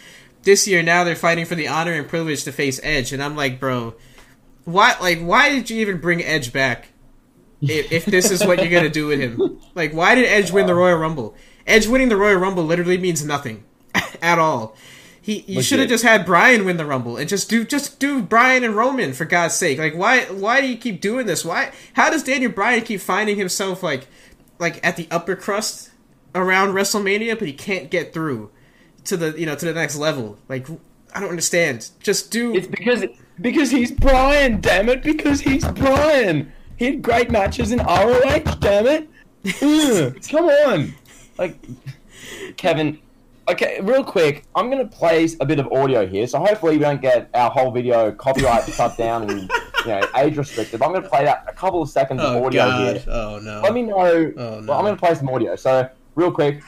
This 0.43 0.69
year, 0.69 0.83
now 0.83 1.05
they're 1.05 1.17
fighting 1.17 1.47
for 1.47 1.55
the 1.55 1.69
honor 1.69 1.93
and 1.93 2.09
privilege 2.09 2.45
to 2.45 2.53
face 2.53 2.79
Edge, 2.83 3.13
and 3.13 3.23
I'm 3.23 3.37
like, 3.37 3.59
bro, 3.59 3.95
why? 4.65 4.95
Like, 5.01 5.21
why 5.21 5.51
did 5.51 5.71
you 5.71 5.81
even 5.81 6.01
bring 6.01 6.23
Edge 6.23 6.53
back? 6.53 6.89
If, 7.63 7.93
if 7.93 8.05
this 8.05 8.31
is 8.31 8.45
what 8.45 8.59
you're 8.59 8.71
gonna 8.71 8.91
do 8.91 9.07
with 9.07 9.21
him, 9.21 9.59
like, 9.75 9.95
why 9.95 10.15
did 10.15 10.27
Edge 10.27 10.51
win 10.51 10.67
the 10.67 10.75
Royal 10.75 10.99
Rumble? 10.99 11.35
Edge 11.67 11.87
winning 11.87 12.11
the 12.11 12.17
Royal 12.17 12.39
Rumble 12.39 12.65
literally 12.65 12.99
means 12.99 13.25
nothing 13.25 13.65
at 14.23 14.39
all. 14.39 14.77
He, 15.25 15.43
you 15.47 15.63
should 15.63 15.79
have 15.79 15.89
just 15.89 16.05
had 16.05 16.27
Bryan 16.27 16.67
win 16.67 16.77
the 16.77 16.85
Rumble 16.85 17.17
and 17.17 17.27
just 17.27 17.49
do 17.49 17.65
just 17.65 17.99
do 17.99 18.21
Bryan 18.21 18.63
and 18.63 18.77
Roman 18.77 19.15
for 19.15 19.25
God's 19.25 19.55
sake. 19.55 19.79
Like 19.79 19.95
why 19.95 20.25
why 20.27 20.61
do 20.61 20.67
you 20.67 20.77
keep 20.77 21.01
doing 21.01 21.27
this? 21.27 21.47
Why 21.47 21.73
how 21.95 22.11
does 22.11 22.23
Daniel 22.23 22.53
Bryan 22.53 22.83
keep 22.83 23.01
finding 23.01 23.37
himself 23.37 23.83
like 23.83 24.07
like 24.59 24.85
at 24.87 24.97
the 24.97 25.09
upper 25.11 25.35
crust 25.35 25.91
around 26.35 26.75
WrestleMania, 26.75 27.39
but 27.39 27.49
he 27.49 27.55
can't 27.55 27.91
get 27.91 28.13
through 28.13 28.51
to 29.05 29.17
the 29.17 29.35
you 29.41 29.47
know 29.47 29.55
to 29.57 29.65
the 29.65 29.73
next 29.73 29.97
level? 29.97 30.37
Like 30.47 30.69
I 31.15 31.21
don't 31.21 31.31
understand. 31.31 31.89
Just 32.01 32.31
do 32.31 32.55
It's 32.55 32.67
because 32.67 33.05
because 33.41 33.71
he's 33.71 33.93
Bryan, 33.93 34.61
damn 34.61 34.91
it. 34.91 35.03
Because 35.03 35.41
he's 35.41 35.67
Bryan. 35.67 36.53
He 36.77 36.87
had 36.87 37.03
great 37.03 37.31
matches 37.31 37.73
in 37.73 37.79
ROH, 37.79 38.57
damn 38.61 38.87
it. 38.87 39.09
Ugh, 39.63 40.17
come 40.29 40.47
on. 40.47 40.95
Like, 41.39 41.57
Kevin. 42.57 42.99
Okay, 43.47 43.79
real 43.83 44.03
quick, 44.03 44.45
I'm 44.55 44.71
gonna 44.71 44.87
play 44.87 45.29
a 45.39 45.45
bit 45.45 45.59
of 45.59 45.71
audio 45.71 46.07
here, 46.07 46.27
so 46.27 46.39
hopefully 46.39 46.79
we 46.79 46.83
don't 46.83 47.03
get 47.03 47.29
our 47.35 47.51
whole 47.51 47.71
video 47.71 48.11
copyright 48.11 48.65
shut 48.73 48.97
down 48.99 49.29
and 49.31 49.51
you 49.85 49.87
know 49.87 50.01
age 50.17 50.39
restricted. 50.39 50.81
But 50.81 50.87
I'm 50.87 50.95
gonna 50.95 51.09
play 51.09 51.25
that 51.25 51.45
a 51.47 51.53
couple 51.53 51.83
of 51.83 51.91
seconds 51.91 52.23
of 52.23 52.37
oh 52.37 52.47
audio 52.47 52.65
god. 52.67 52.97
here. 52.97 53.05
Oh 53.09 53.39
no. 53.43 53.61
Let 53.61 53.75
me 53.75 53.83
know. 53.83 53.99
Oh, 53.99 54.33
Well, 54.35 54.63
no. 54.63 54.73
I'm 54.73 54.85
gonna 54.85 54.97
play 54.97 55.15
some 55.15 55.29
audio. 55.29 55.57
So 55.57 55.89
real 56.15 56.33
quick. 56.33 56.63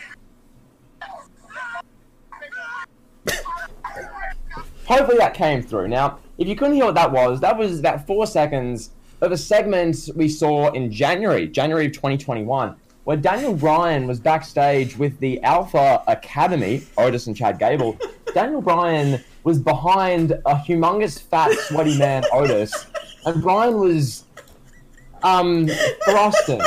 Hopefully 4.85 5.17
that 5.19 5.35
came 5.35 5.63
through. 5.63 5.89
Now, 5.89 6.19
if 6.39 6.47
you 6.47 6.55
couldn't 6.55 6.75
hear 6.75 6.85
what 6.85 6.95
that 6.95 7.11
was, 7.11 7.41
that 7.41 7.57
was 7.57 7.81
about 7.81 8.07
four 8.07 8.27
seconds 8.27 8.91
of 9.23 9.33
a 9.33 9.37
segment 9.37 10.11
we 10.15 10.29
saw 10.29 10.71
in 10.73 10.93
January, 10.93 11.49
January 11.49 11.87
of 11.87 11.93
2021. 11.93 12.77
Where 13.07 13.17
Daniel 13.17 13.55
Bryan 13.55 14.09
was 14.09 14.19
backstage 14.19 14.99
with 14.99 15.17
the 15.21 15.41
Alpha 15.43 16.03
Academy, 16.09 16.83
Otis 16.99 17.29
and 17.29 17.37
Chad 17.37 17.57
Gable. 17.57 17.97
Daniel 18.35 18.61
Bryan 18.61 19.23
was 19.45 19.61
behind 19.61 20.33
a 20.33 20.57
humongous, 20.57 21.23
fat, 21.23 21.53
sweaty 21.69 21.97
man, 21.97 22.25
Otis, 22.33 22.85
and 23.25 23.41
Bryan 23.41 23.79
was 23.79 24.25
um 25.23 25.69
thrusting. 26.05 26.61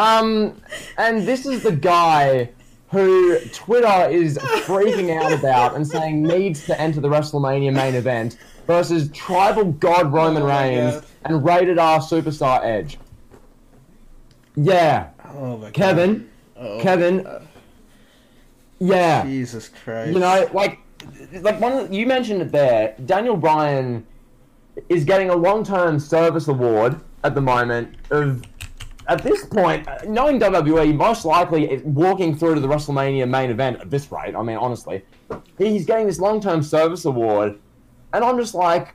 Um, 0.00 0.60
and 0.98 1.22
this 1.22 1.46
is 1.46 1.62
the 1.62 1.70
guy 1.70 2.50
who 2.90 3.38
Twitter 3.52 4.08
is 4.10 4.38
freaking 4.38 5.16
out 5.16 5.32
about 5.32 5.76
and 5.76 5.86
saying 5.86 6.24
needs 6.24 6.66
to 6.66 6.80
enter 6.80 7.00
the 7.00 7.08
WrestleMania 7.08 7.72
main 7.72 7.94
event 7.94 8.38
versus 8.66 9.08
tribal 9.12 9.66
god 9.66 10.12
Roman 10.12 10.42
Oh 10.42 10.46
Reigns 10.46 10.94
God. 10.94 11.04
and 11.26 11.44
rated 11.44 11.78
R 11.78 12.00
superstar 12.00 12.64
Edge. 12.64 12.98
Yeah, 14.56 15.08
Oh 15.34 15.58
my 15.58 15.70
Kevin, 15.70 16.28
Oh, 16.56 16.80
Kevin. 16.80 17.26
Yeah, 18.78 19.22
Jesus 19.24 19.68
Christ. 19.84 20.12
you 20.12 20.18
know, 20.18 20.48
like, 20.52 20.78
like 21.40 21.60
one 21.60 21.72
of 21.72 21.88
the- 21.90 21.96
you 21.96 22.06
mentioned 22.06 22.42
it 22.42 22.52
there. 22.52 22.94
Daniel 23.04 23.36
Bryan 23.36 24.06
is 24.88 25.04
getting 25.04 25.30
a 25.30 25.34
long-term 25.36 25.98
service 25.98 26.48
award 26.48 27.00
at 27.24 27.34
the 27.34 27.40
moment 27.40 27.94
of. 28.10 28.42
At 29.08 29.22
this 29.22 29.46
point, 29.46 29.86
knowing 30.08 30.40
WWE, 30.40 30.92
most 30.92 31.24
likely 31.24 31.70
is 31.70 31.80
walking 31.84 32.34
through 32.36 32.56
to 32.56 32.60
the 32.60 32.66
WrestleMania 32.66 33.28
main 33.28 33.50
event 33.50 33.80
at 33.80 33.88
this 33.88 34.10
rate. 34.10 34.34
I 34.34 34.42
mean, 34.42 34.56
honestly, 34.56 35.04
he's 35.58 35.86
getting 35.86 36.08
this 36.08 36.18
long-term 36.18 36.64
service 36.64 37.04
award, 37.04 37.56
and 38.12 38.24
I'm 38.24 38.36
just 38.36 38.52
like, 38.52 38.94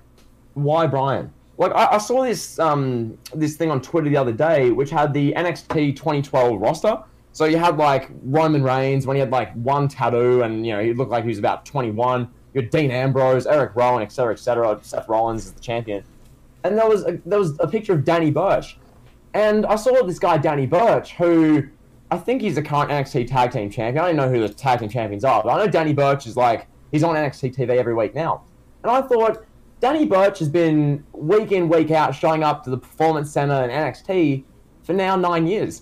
why 0.54 0.86
Bryan? 0.86 1.32
Like, 1.58 1.74
I, 1.74 1.96
I 1.96 1.98
saw 1.98 2.24
this 2.24 2.60
um 2.60 3.18
this 3.34 3.56
thing 3.56 3.70
on 3.72 3.82
Twitter 3.82 4.10
the 4.10 4.18
other 4.18 4.32
day, 4.32 4.72
which 4.72 4.90
had 4.90 5.14
the 5.14 5.34
NXT 5.34 5.96
2012 5.96 6.60
roster. 6.60 7.04
So 7.34 7.46
you 7.46 7.58
had 7.58 7.78
like 7.78 8.10
Roman 8.24 8.64
Reigns 8.64 9.08
when 9.08 9.16
he 9.16 9.20
had 9.20 9.32
like 9.32 9.54
one 9.54 9.88
tattoo, 9.88 10.44
and 10.44 10.66
you 10.66 10.74
know 10.74 10.82
he 10.82 10.94
looked 10.94 11.12
like 11.12 11.24
he 11.24 11.30
was 11.30 11.40
about 11.40 11.66
21. 11.66 12.30
You 12.54 12.62
had 12.62 12.70
Dean 12.70 12.92
Ambrose, 12.92 13.46
Eric 13.48 13.72
Rowan, 13.76 14.02
etc., 14.02 14.34
etc. 14.34 14.80
Seth 14.82 15.08
Rollins 15.08 15.46
is 15.46 15.54
the 15.54 15.62
champion, 15.62 16.04
and 16.64 16.78
there 16.78 16.88
was 16.88 17.06
a, 17.06 17.20
there 17.26 17.40
was 17.40 17.58
a 17.60 17.68
picture 17.68 17.94
of 17.94 18.04
Danny 18.04 18.32
Burch, 18.32 18.78
and 19.34 19.66
I 19.66 19.76
saw 19.76 20.04
this 20.04 20.20
guy 20.20 20.38
Danny 20.38 20.66
Burch, 20.66 21.14
who 21.14 21.64
I 22.10 22.18
think 22.18 22.42
he's 22.42 22.56
the 22.56 22.62
current 22.62 22.92
NXT 22.92 23.28
Tag 23.28 23.52
Team 23.52 23.70
Champion. 23.70 24.04
I 24.04 24.08
don't 24.08 24.18
know 24.18 24.30
who 24.30 24.46
the 24.46 24.54
Tag 24.54 24.80
Team 24.80 24.90
Champions 24.90 25.24
are, 25.24 25.42
but 25.42 25.50
I 25.50 25.64
know 25.64 25.72
Danny 25.72 25.94
Burch 25.94 26.28
is 26.28 26.36
like 26.36 26.68
he's 26.92 27.04
on 27.04 27.16
NXT 27.16 27.56
TV 27.56 27.70
every 27.78 27.94
week 27.94 28.14
now, 28.14 28.44
and 28.84 28.92
I 28.92 29.02
thought 29.02 29.46
Danny 29.82 30.06
Burch 30.06 30.38
has 30.38 30.48
been 30.48 31.04
week 31.12 31.52
in 31.52 31.68
week 31.68 31.90
out 31.90 32.14
showing 32.14 32.44
up 32.44 32.64
to 32.64 32.70
the 32.70 32.78
Performance 32.78 33.32
Center 33.32 33.56
and 33.56 33.72
NXT 33.72 34.44
for 34.84 34.94
now 34.94 35.16
nine 35.16 35.48
years. 35.48 35.82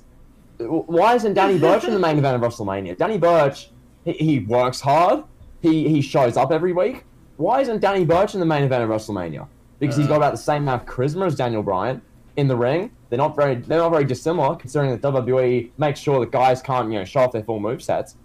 Why 0.57 1.15
isn't 1.15 1.33
Danny 1.33 1.59
Burch 1.59 1.83
in 1.83 1.93
the 1.93 1.99
main 1.99 2.17
event 2.17 2.41
of 2.41 2.49
WrestleMania? 2.49 2.97
Danny 2.97 3.17
Burch, 3.17 3.71
he, 4.05 4.13
he 4.13 4.39
works 4.39 4.79
hard. 4.79 5.25
He 5.61 5.89
he 5.89 6.01
shows 6.01 6.37
up 6.37 6.51
every 6.51 6.71
week. 6.71 7.03
Why 7.35 7.59
isn't 7.59 7.81
Danny 7.81 8.05
Burch 8.05 8.33
in 8.33 8.39
the 8.39 8.45
main 8.45 8.63
event 8.63 8.83
of 8.83 8.89
WrestleMania? 8.89 9.45
Because 9.79 9.97
he's 9.97 10.05
uh. 10.05 10.09
got 10.09 10.17
about 10.17 10.31
the 10.31 10.37
same 10.37 10.63
amount 10.63 10.83
of 10.83 10.87
charisma 10.87 11.27
as 11.27 11.35
Daniel 11.35 11.61
Bryan 11.61 12.01
in 12.37 12.47
the 12.47 12.55
ring. 12.55 12.91
They're 13.09 13.17
not 13.17 13.35
very 13.35 13.55
they're 13.55 13.79
not 13.79 13.91
very 13.91 14.05
dissimilar, 14.05 14.55
considering 14.55 14.91
that 14.91 15.01
WWE 15.01 15.71
makes 15.77 15.99
sure 15.99 16.21
that 16.21 16.31
guys 16.31 16.61
can't 16.61 16.89
you 16.89 16.99
know 16.99 17.05
show 17.05 17.21
off 17.21 17.33
their 17.33 17.43
full 17.43 17.59
move 17.59 17.83
sets. 17.83 18.15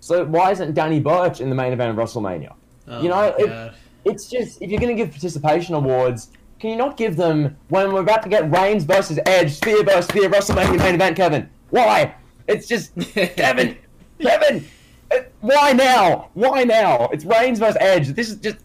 So 0.00 0.24
why 0.24 0.50
isn't 0.50 0.74
Danny 0.74 0.98
Burch 0.98 1.40
in 1.40 1.50
the 1.50 1.54
main 1.54 1.72
event 1.72 1.96
of 1.96 2.04
WrestleMania? 2.04 2.52
Oh 2.88 3.00
you 3.00 3.08
know, 3.08 3.32
it-. 3.38 3.74
It's 4.04 4.28
just 4.28 4.60
if 4.62 4.70
you're 4.70 4.80
going 4.80 4.96
to 4.96 5.02
give 5.02 5.10
participation 5.12 5.74
awards, 5.74 6.30
can 6.58 6.70
you 6.70 6.76
not 6.76 6.96
give 6.96 7.16
them 7.16 7.56
when 7.68 7.92
we're 7.92 8.00
about 8.00 8.22
to 8.22 8.28
get 8.28 8.50
Reigns 8.50 8.84
versus 8.84 9.18
Edge, 9.26 9.52
Spear 9.52 9.82
versus 9.84 10.06
Spear, 10.06 10.28
WrestleMania 10.30 10.78
main 10.78 10.94
event, 10.94 11.16
Kevin? 11.16 11.48
Why? 11.70 12.14
It's 12.48 12.66
just 12.66 12.92
Kevin, 13.14 13.76
Kevin. 14.20 14.66
uh, 15.10 15.16
Why 15.40 15.72
now? 15.72 16.30
Why 16.34 16.64
now? 16.64 17.08
It's 17.12 17.24
Reigns 17.24 17.58
versus 17.58 17.76
Edge. 17.80 18.08
This 18.08 18.28
is 18.30 18.36
just. 18.36 18.56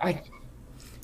I, 0.00 0.22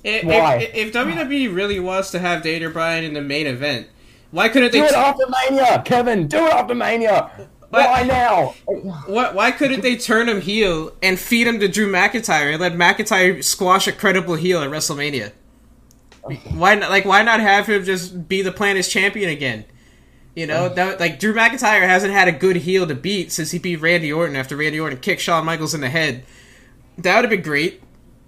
If, 0.04 0.24
Why? 0.24 0.56
if, 0.56 0.74
if 0.74 0.92
WWE 0.94 1.54
really 1.54 1.80
wants 1.80 2.10
to 2.12 2.18
have 2.18 2.42
Daniel 2.42 2.70
Bryan 2.70 3.04
in 3.04 3.14
the 3.14 3.20
main 3.20 3.46
event, 3.46 3.88
why 4.30 4.48
couldn't 4.48 4.72
they? 4.72 4.78
do 4.80 4.84
it 4.84 4.92
after 4.92 5.24
Mania, 5.48 5.82
Kevin. 5.84 6.28
Do 6.28 6.46
it 6.46 6.52
after 6.52 6.74
Mania. 6.74 7.48
But- 7.70 7.90
Why 7.90 8.02
now? 8.02 8.54
Why, 8.66 9.32
why 9.32 9.50
couldn't 9.50 9.82
they 9.82 9.96
turn 9.96 10.28
him 10.28 10.40
heel 10.40 10.92
and 11.02 11.18
feed 11.18 11.46
him 11.46 11.60
to 11.60 11.68
Drew 11.68 11.90
McIntyre 11.90 12.52
and 12.52 12.60
let 12.60 12.72
McIntyre 12.74 13.44
squash 13.44 13.86
a 13.86 13.92
credible 13.92 14.36
heel 14.36 14.62
at 14.62 14.70
WrestleMania? 14.70 15.32
Why 16.52 16.74
not? 16.74 16.90
Like, 16.90 17.04
why 17.04 17.22
not 17.22 17.40
have 17.40 17.66
him 17.66 17.84
just 17.84 18.28
be 18.28 18.42
the 18.42 18.52
Planet's 18.52 18.88
champion 18.88 19.30
again? 19.30 19.64
You 20.34 20.46
know, 20.46 20.68
that, 20.68 21.00
like 21.00 21.18
Drew 21.18 21.34
McIntyre 21.34 21.86
hasn't 21.86 22.12
had 22.12 22.28
a 22.28 22.32
good 22.32 22.56
heel 22.56 22.86
to 22.86 22.94
beat 22.94 23.32
since 23.32 23.50
he 23.50 23.58
beat 23.58 23.76
Randy 23.80 24.12
Orton 24.12 24.36
after 24.36 24.56
Randy 24.56 24.78
Orton 24.78 24.98
kicked 25.00 25.20
Shawn 25.22 25.44
Michaels 25.44 25.74
in 25.74 25.80
the 25.80 25.88
head. 25.90 26.24
That 26.98 27.16
would 27.16 27.24
have 27.24 27.30
been 27.30 27.42
great, 27.42 27.82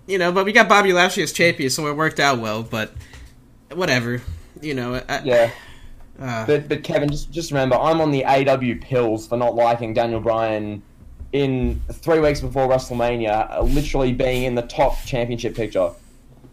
you 0.07 0.19
know. 0.19 0.33
But 0.33 0.45
we 0.45 0.53
got 0.53 0.69
Bobby 0.69 0.93
Lashley 0.93 1.23
as 1.23 1.33
champion, 1.33 1.71
so 1.71 1.87
it 1.87 1.97
worked 1.97 2.19
out 2.21 2.41
well. 2.41 2.63
But 2.63 2.93
whatever, 3.73 4.23
you 4.61 4.75
know. 4.75 4.95
I, 5.09 5.21
Yeah. 5.25 5.51
Uh, 6.21 6.45
But 6.47 6.69
but 6.69 6.83
Kevin, 6.85 7.09
just 7.11 7.31
just 7.31 7.51
remember, 7.51 7.77
I'm 7.77 8.01
on 8.01 8.11
the 8.11 8.23
AEW 8.27 8.81
pills 8.83 9.27
for 9.27 9.37
not 9.37 9.55
liking 9.55 9.95
Daniel 9.95 10.21
Bryan 10.21 10.83
in 11.33 11.81
three 11.93 12.19
weeks 12.21 12.41
before 12.41 12.69
WrestleMania, 12.69 13.51
uh, 13.59 13.63
literally 13.63 14.13
being 14.13 14.43
in 14.45 14.55
the 14.55 14.63
top 14.63 14.99
championship 15.05 15.55
picture. 15.55 15.91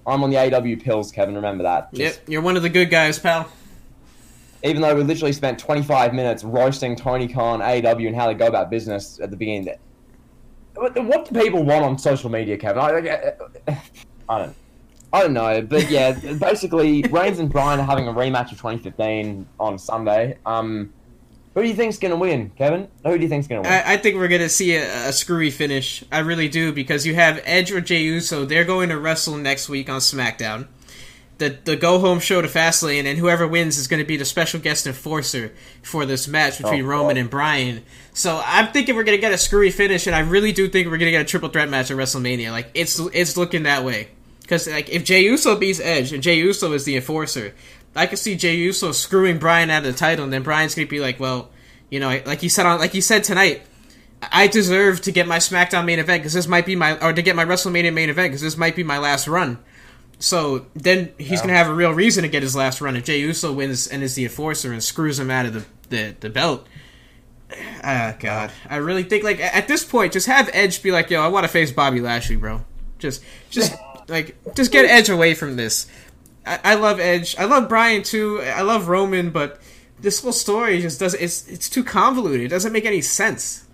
I'm 0.05 0.23
on 0.23 0.29
the 0.29 0.37
AEW 0.37 0.81
pills, 0.81 1.11
Kevin. 1.11 1.35
Remember 1.35 1.63
that. 1.63 1.89
yep, 1.91 2.17
you're 2.27 2.41
one 2.41 2.55
of 2.55 2.63
the 2.63 2.69
good 2.69 2.89
guys, 2.89 3.19
pal. 3.19 3.51
Even 4.63 4.81
though 4.81 4.95
we 4.95 5.03
literally 5.03 5.33
spent 5.33 5.59
25 5.59 6.13
minutes 6.13 6.43
roasting 6.43 6.95
Tony 6.95 7.27
Khan, 7.27 7.59
AEW, 7.59 8.07
and 8.07 8.15
how 8.15 8.27
they 8.27 8.33
go 8.33 8.47
about 8.47 8.69
business 8.69 9.19
at 9.21 9.29
the 9.31 9.37
beginning. 9.37 9.75
What, 10.75 10.97
what 11.03 11.31
do 11.31 11.39
people 11.41 11.63
want 11.63 11.83
on 11.83 11.97
social 11.97 12.29
media, 12.29 12.57
Kevin? 12.57 12.81
I, 12.81 13.33
I, 13.67 13.77
I 14.29 14.39
don't. 14.39 14.55
I 15.13 15.21
don't 15.21 15.33
know, 15.33 15.61
but 15.61 15.89
yeah, 15.89 16.11
basically, 16.33 17.01
Reigns 17.03 17.39
and 17.39 17.49
Bryan 17.49 17.79
are 17.79 17.83
having 17.83 18.07
a 18.07 18.13
rematch 18.13 18.51
of 18.51 18.57
2015 18.59 19.47
on 19.59 19.79
Sunday. 19.79 20.37
Um, 20.45 20.93
who 21.53 21.63
do 21.63 21.69
you 21.69 21.73
think's 21.75 21.97
gonna 21.97 22.17
win, 22.17 22.51
Kevin? 22.57 22.87
Who 23.05 23.15
do 23.17 23.23
you 23.23 23.29
think's 23.29 23.47
gonna 23.47 23.61
win? 23.61 23.71
I, 23.71 23.93
I 23.93 23.97
think 23.97 24.17
we're 24.17 24.27
gonna 24.27 24.49
see 24.49 24.75
a, 24.75 25.07
a 25.09 25.13
screwy 25.13 25.49
finish. 25.49 26.03
I 26.11 26.19
really 26.19 26.49
do 26.49 26.71
because 26.73 27.05
you 27.07 27.15
have 27.15 27.41
Edge 27.45 27.71
or 27.71 27.81
Jey 27.81 28.01
Uso. 28.03 28.45
They're 28.45 28.65
going 28.65 28.89
to 28.89 28.97
wrestle 28.99 29.37
next 29.37 29.69
week 29.69 29.89
on 29.89 29.99
SmackDown. 30.01 30.67
The 31.39 31.57
the 31.63 31.75
go 31.75 31.99
home 31.99 32.19
show 32.19 32.41
to 32.41 32.47
Fastlane, 32.47 33.05
and 33.05 33.17
whoever 33.17 33.47
wins 33.47 33.77
is 33.77 33.87
going 33.87 34.01
to 34.01 34.07
be 34.07 34.17
the 34.17 34.25
special 34.25 34.59
guest 34.59 34.85
enforcer 34.87 35.53
for 35.83 36.05
this 36.05 36.27
match 36.27 36.57
between 36.57 36.83
Oh, 36.83 36.87
Roman 36.89 37.15
God. 37.15 37.21
and 37.21 37.29
Bryan. 37.29 37.83
So 38.13 38.41
I'm 38.45 38.71
thinking 38.73 38.95
we're 38.95 39.03
gonna 39.03 39.17
get 39.19 39.31
a 39.31 39.37
screwy 39.37 39.71
finish, 39.71 40.05
and 40.05 40.15
I 40.15 40.19
really 40.19 40.51
do 40.51 40.67
think 40.67 40.89
we're 40.89 40.97
gonna 40.97 41.11
get 41.11 41.21
a 41.21 41.25
triple 41.25 41.49
threat 41.49 41.69
match 41.69 41.89
at 41.91 41.97
WrestleMania. 41.97 42.51
Like 42.51 42.69
it's 42.73 42.99
it's 43.13 43.37
looking 43.37 43.63
that 43.63 43.83
way. 43.85 44.09
Because 44.47 44.65
like 44.65 44.87
if 44.89 45.03
Jey 45.03 45.25
Uso 45.25 45.57
beats 45.57 45.81
Edge 45.81 46.13
and 46.13 46.23
Jey 46.23 46.35
Uso 46.35 46.71
is 46.71 46.85
the 46.85 46.95
enforcer, 46.95 47.53
I 47.93 48.07
could 48.07 48.17
see 48.17 48.37
Jey 48.37 48.55
Uso 48.55 48.93
screwing 48.93 49.39
Bryan 49.39 49.69
out 49.69 49.85
of 49.85 49.91
the 49.91 49.99
title, 49.99 50.23
and 50.23 50.31
then 50.31 50.41
Bryan's 50.41 50.73
gonna 50.73 50.87
be 50.87 51.01
like, 51.01 51.19
well, 51.19 51.49
you 51.89 51.99
know, 51.99 52.21
like 52.25 52.39
he 52.39 52.47
said 52.47 52.65
on 52.65 52.79
like 52.79 52.93
he 52.93 53.01
said 53.01 53.25
tonight, 53.25 53.63
I 54.21 54.47
deserve 54.47 55.01
to 55.01 55.11
get 55.11 55.27
my 55.27 55.39
SmackDown 55.39 55.83
main 55.83 55.99
event 55.99 56.21
because 56.21 56.31
this 56.31 56.47
might 56.47 56.65
be 56.65 56.77
my 56.77 56.97
or 56.99 57.11
to 57.11 57.21
get 57.21 57.35
my 57.35 57.43
WrestleMania 57.43 57.93
main 57.93 58.09
event 58.09 58.31
because 58.31 58.41
this 58.41 58.55
might 58.55 58.73
be 58.73 58.83
my 58.83 58.99
last 58.99 59.27
run. 59.27 59.59
So 60.17 60.67
then 60.75 61.11
he's 61.17 61.41
gonna 61.41 61.51
have 61.51 61.67
a 61.67 61.73
real 61.73 61.91
reason 61.91 62.23
to 62.23 62.29
get 62.29 62.41
his 62.41 62.55
last 62.55 62.79
run 62.79 62.95
if 62.95 63.03
Jey 63.03 63.19
Uso 63.19 63.51
wins 63.51 63.85
and 63.85 64.01
is 64.01 64.15
the 64.15 64.23
enforcer 64.23 64.71
and 64.71 64.81
screws 64.81 65.19
him 65.19 65.29
out 65.29 65.45
of 65.45 65.53
the 65.55 65.65
the, 65.89 66.15
the 66.21 66.29
belt. 66.29 66.65
Ah, 67.81 68.13
God, 68.19 68.51
I 68.69 68.77
really 68.77 69.03
think 69.03 69.23
like 69.23 69.39
at 69.39 69.67
this 69.67 69.83
point, 69.83 70.11
just 70.13 70.27
have 70.27 70.49
Edge 70.51 70.81
be 70.81 70.91
like, 70.91 71.09
"Yo, 71.09 71.21
I 71.21 71.27
want 71.27 71.45
to 71.45 71.47
face 71.47 71.71
Bobby 71.71 72.01
Lashley, 72.01 72.35
bro." 72.35 72.65
Just, 72.99 73.23
just 73.49 73.73
like, 74.07 74.35
just 74.55 74.71
get 74.71 74.85
Edge 74.85 75.09
away 75.09 75.33
from 75.33 75.55
this. 75.55 75.87
I, 76.45 76.59
I 76.63 76.75
love 76.75 76.99
Edge. 76.99 77.35
I 77.37 77.45
love 77.45 77.67
Bryan 77.69 78.03
too. 78.03 78.41
I 78.41 78.61
love 78.61 78.87
Roman, 78.87 79.31
but 79.31 79.59
this 79.99 80.21
whole 80.21 80.31
story 80.31 80.81
just 80.81 80.99
doesn't. 80.99 81.21
It's 81.21 81.47
it's 81.47 81.69
too 81.69 81.83
convoluted. 81.83 82.41
It 82.41 82.49
doesn't 82.49 82.71
make 82.71 82.85
any 82.85 83.01
sense. 83.01 83.65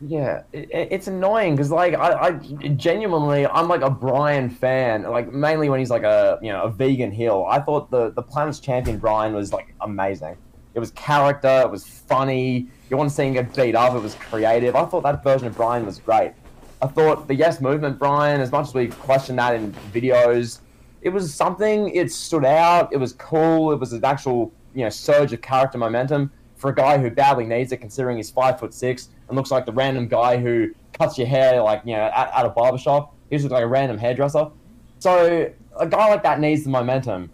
Yeah, 0.00 0.42
it, 0.52 0.68
it's 0.70 1.08
annoying 1.08 1.56
because 1.56 1.70
like 1.70 1.94
I, 1.94 2.28
I 2.28 2.30
genuinely 2.68 3.46
I'm 3.46 3.68
like 3.68 3.82
a 3.82 3.90
Bryan 3.90 4.48
fan, 4.48 5.02
like 5.04 5.32
mainly 5.32 5.68
when 5.68 5.78
he's 5.80 5.90
like 5.90 6.04
a 6.04 6.38
you 6.42 6.52
know 6.52 6.62
a 6.62 6.70
vegan 6.70 7.10
heel. 7.10 7.46
I 7.48 7.60
thought 7.60 7.90
the 7.90 8.10
the 8.10 8.22
Planet's 8.22 8.60
champion 8.60 8.98
Bryan 8.98 9.34
was 9.34 9.52
like 9.52 9.74
amazing. 9.80 10.36
It 10.74 10.80
was 10.80 10.92
character, 10.92 11.62
it 11.64 11.70
was 11.70 11.84
funny. 11.84 12.68
You 12.90 12.96
want 12.96 13.10
to 13.10 13.14
see 13.14 13.24
him 13.24 13.32
get 13.32 13.54
beat 13.54 13.74
up. 13.74 13.94
It 13.94 14.02
was 14.02 14.14
creative. 14.14 14.76
I 14.76 14.84
thought 14.84 15.02
that 15.02 15.24
version 15.24 15.48
of 15.48 15.56
Bryan 15.56 15.84
was 15.84 15.98
great. 15.98 16.32
I 16.80 16.86
thought 16.86 17.26
the 17.26 17.34
Yes 17.34 17.60
Movement 17.60 17.98
Bryan, 17.98 18.40
as 18.40 18.52
much 18.52 18.68
as 18.68 18.74
we 18.74 18.88
questioned 18.88 19.38
that 19.38 19.54
in 19.54 19.72
videos, 19.92 20.60
it 21.02 21.08
was 21.08 21.32
something. 21.32 21.88
It 21.90 22.12
stood 22.12 22.44
out. 22.44 22.92
It 22.92 22.98
was 22.98 23.12
cool. 23.14 23.72
It 23.72 23.80
was 23.80 23.92
an 23.92 24.04
actual 24.04 24.52
you 24.74 24.84
know 24.84 24.90
surge 24.90 25.32
of 25.32 25.40
character 25.42 25.78
momentum 25.78 26.30
for 26.56 26.70
a 26.70 26.74
guy 26.74 26.98
who 26.98 27.10
badly 27.10 27.46
needs 27.46 27.72
it, 27.72 27.78
considering 27.78 28.16
he's 28.16 28.30
five 28.30 28.58
foot 28.58 28.74
six 28.74 29.08
and 29.28 29.36
looks 29.36 29.50
like 29.50 29.66
the 29.66 29.72
random 29.72 30.08
guy 30.08 30.38
who 30.38 30.72
cuts 30.92 31.18
your 31.18 31.26
hair 31.26 31.62
like 31.62 31.82
you 31.84 31.94
know 31.94 32.10
at, 32.14 32.32
at 32.34 32.46
a 32.46 32.50
barbershop. 32.50 33.14
He 33.30 33.36
just 33.36 33.44
looks 33.44 33.52
like 33.52 33.64
a 33.64 33.68
random 33.68 33.98
hairdresser. 33.98 34.50
So 34.98 35.52
a 35.78 35.86
guy 35.86 36.08
like 36.08 36.22
that 36.22 36.40
needs 36.40 36.64
the 36.64 36.70
momentum. 36.70 37.30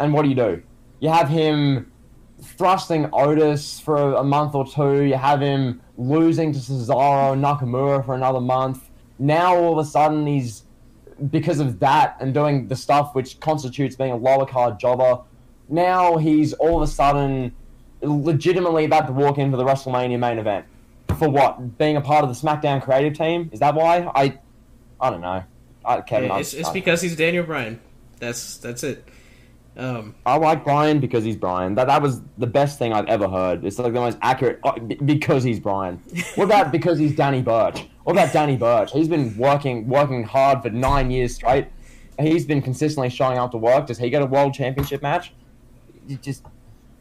And 0.00 0.12
what 0.12 0.22
do 0.22 0.28
you 0.28 0.34
do? 0.34 0.62
You 1.00 1.08
have 1.08 1.28
him 1.28 1.90
thrusting 2.42 3.08
Otis 3.12 3.80
for 3.80 4.14
a 4.14 4.24
month 4.24 4.54
or 4.54 4.66
two. 4.66 5.02
You 5.02 5.14
have 5.14 5.40
him 5.40 5.80
losing 5.96 6.52
to 6.52 6.58
Cesaro 6.58 7.32
and 7.32 7.42
Nakamura 7.42 8.04
for 8.04 8.14
another 8.14 8.40
month. 8.40 8.90
Now 9.18 9.56
all 9.56 9.78
of 9.78 9.86
a 9.86 9.88
sudden 9.88 10.26
he's 10.26 10.64
because 11.30 11.60
of 11.60 11.78
that 11.78 12.16
and 12.20 12.34
doing 12.34 12.66
the 12.66 12.76
stuff 12.76 13.14
which 13.14 13.38
constitutes 13.40 13.96
being 13.96 14.10
a 14.10 14.16
lower 14.16 14.46
card 14.46 14.78
jobber. 14.78 15.22
Now 15.68 16.16
he's 16.16 16.52
all 16.54 16.82
of 16.82 16.88
a 16.88 16.90
sudden 16.90 17.54
legitimately 18.02 18.84
about 18.84 19.06
to 19.06 19.12
walk 19.12 19.38
into 19.38 19.56
the 19.56 19.64
WrestleMania 19.64 20.18
main 20.18 20.38
event. 20.38 20.66
For 21.18 21.28
what? 21.28 21.78
Being 21.78 21.96
a 21.96 22.00
part 22.00 22.24
of 22.24 22.28
the 22.28 22.34
SmackDown 22.34 22.82
creative 22.82 23.16
team? 23.16 23.48
Is 23.52 23.60
that 23.60 23.74
why? 23.74 24.10
I 24.14 24.38
I 25.00 25.10
don't 25.10 25.20
know. 25.20 25.44
I, 25.84 26.00
Kevin, 26.00 26.30
yeah, 26.30 26.38
it's, 26.38 26.54
it's 26.54 26.70
because 26.70 27.02
he's 27.02 27.14
Daniel 27.14 27.44
Bryan. 27.44 27.80
That's 28.18 28.56
that's 28.56 28.82
it. 28.82 29.06
Um, 29.76 30.14
I 30.24 30.36
like 30.36 30.64
Bryan 30.64 31.00
because 31.00 31.24
he's 31.24 31.36
Bryan. 31.36 31.74
That 31.74 31.88
that 31.88 32.00
was 32.00 32.20
the 32.38 32.46
best 32.46 32.78
thing 32.78 32.92
I've 32.92 33.06
ever 33.06 33.28
heard. 33.28 33.64
It's 33.64 33.78
like 33.78 33.92
the 33.92 34.00
most 34.00 34.18
accurate 34.22 34.60
uh, 34.62 34.78
because 34.78 35.42
he's 35.42 35.58
Bryan. 35.58 36.00
What 36.36 36.44
about 36.44 36.70
because 36.70 36.98
he's 36.98 37.14
Danny 37.14 37.42
Burch? 37.42 37.86
What 38.04 38.12
about 38.12 38.32
Danny 38.32 38.56
Burch? 38.56 38.92
He's 38.92 39.08
been 39.08 39.36
working 39.36 39.88
working 39.88 40.22
hard 40.22 40.62
for 40.62 40.70
nine 40.70 41.10
years 41.10 41.34
straight. 41.34 41.66
He's 42.20 42.44
been 42.44 42.62
consistently 42.62 43.10
showing 43.10 43.38
up 43.38 43.50
to 43.50 43.56
work. 43.56 43.86
Does 43.86 43.98
he 43.98 44.10
get 44.10 44.22
a 44.22 44.26
world 44.26 44.54
championship 44.54 45.02
match? 45.02 45.32
You 46.06 46.16
just 46.18 46.44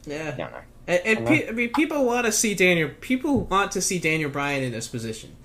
yeah. 0.06 0.32
I 0.34 0.38
don't 0.38 0.52
know. 0.52 0.62
And, 0.88 1.02
and 1.06 1.28
pe- 1.28 1.48
I 1.48 1.52
mean, 1.52 1.70
people 1.70 2.04
want 2.06 2.26
to 2.26 2.32
see 2.32 2.56
Daniel. 2.56 2.90
People 3.02 3.42
want 3.42 3.72
to 3.74 3.82
see 3.82 4.00
Daniel 4.00 4.32
Bryan 4.32 4.64
in 4.64 4.72
this 4.72 4.88
position. 4.88 5.36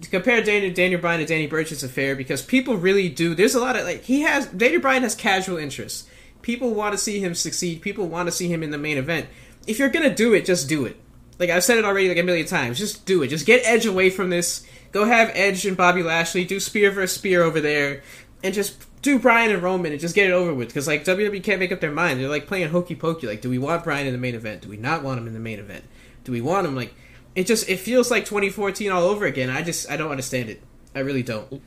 To 0.00 0.08
compare 0.08 0.40
Daniel 0.42 0.72
Daniel 0.72 1.00
Bryan 1.00 1.20
to 1.20 1.26
Danny 1.26 1.48
Burch 1.48 1.72
is 1.72 1.84
fair 1.90 2.14
because 2.14 2.42
people 2.42 2.76
really 2.76 3.08
do. 3.08 3.34
There's 3.34 3.56
a 3.56 3.60
lot 3.60 3.74
of 3.76 3.84
like 3.84 4.02
he 4.04 4.20
has 4.20 4.46
Daniel 4.46 4.80
Bryan 4.80 5.02
has 5.02 5.16
casual 5.16 5.58
interests 5.58 6.08
People 6.42 6.74
want 6.74 6.92
to 6.92 6.98
see 6.98 7.20
him 7.20 7.34
succeed. 7.34 7.82
People 7.82 8.08
want 8.08 8.26
to 8.28 8.32
see 8.32 8.48
him 8.48 8.62
in 8.62 8.70
the 8.70 8.78
main 8.78 8.98
event. 8.98 9.26
If 9.66 9.78
you're 9.78 9.88
gonna 9.88 10.14
do 10.14 10.34
it, 10.34 10.44
just 10.44 10.68
do 10.68 10.84
it. 10.86 10.96
Like 11.38 11.50
I've 11.50 11.64
said 11.64 11.78
it 11.78 11.84
already 11.84 12.08
like 12.08 12.18
a 12.18 12.22
million 12.22 12.46
times. 12.46 12.78
Just 12.78 13.06
do 13.06 13.22
it. 13.22 13.28
Just 13.28 13.46
get 13.46 13.62
Edge 13.64 13.86
away 13.86 14.10
from 14.10 14.30
this. 14.30 14.66
Go 14.92 15.04
have 15.04 15.30
Edge 15.34 15.64
and 15.66 15.76
Bobby 15.76 16.02
Lashley 16.02 16.44
do 16.44 16.60
spear 16.60 16.90
versus 16.90 17.16
spear 17.16 17.42
over 17.42 17.60
there, 17.60 18.02
and 18.42 18.54
just 18.54 18.84
do 19.02 19.18
Bryan 19.18 19.50
and 19.50 19.62
Roman 19.62 19.92
and 19.92 20.00
just 20.00 20.14
get 20.14 20.28
it 20.28 20.32
over 20.32 20.52
with. 20.52 20.68
Because 20.68 20.86
like 20.86 21.04
WWE 21.04 21.42
can't 21.42 21.60
make 21.60 21.72
up 21.72 21.80
their 21.80 21.92
mind. 21.92 22.20
They're 22.20 22.28
like 22.28 22.46
playing 22.46 22.70
hokey 22.70 22.94
pokey. 22.94 23.26
Like, 23.26 23.40
do 23.40 23.50
we 23.50 23.58
want 23.58 23.84
Bryan 23.84 24.06
in 24.06 24.12
the 24.12 24.18
main 24.18 24.34
event? 24.34 24.62
Do 24.62 24.68
we 24.68 24.76
not 24.76 25.02
want 25.02 25.18
him 25.18 25.26
in 25.26 25.34
the 25.34 25.40
main 25.40 25.58
event? 25.58 25.84
Do 26.24 26.32
we 26.32 26.40
want 26.40 26.66
him? 26.66 26.76
Like, 26.76 26.94
it 27.34 27.46
just 27.46 27.68
it 27.68 27.78
feels 27.78 28.10
like 28.10 28.24
2014 28.24 28.90
all 28.90 29.04
over 29.04 29.24
again. 29.24 29.50
I 29.50 29.62
just 29.62 29.90
I 29.90 29.96
don't 29.96 30.10
understand 30.10 30.50
it. 30.50 30.62
I 30.94 31.00
really 31.00 31.22
don't. 31.22 31.62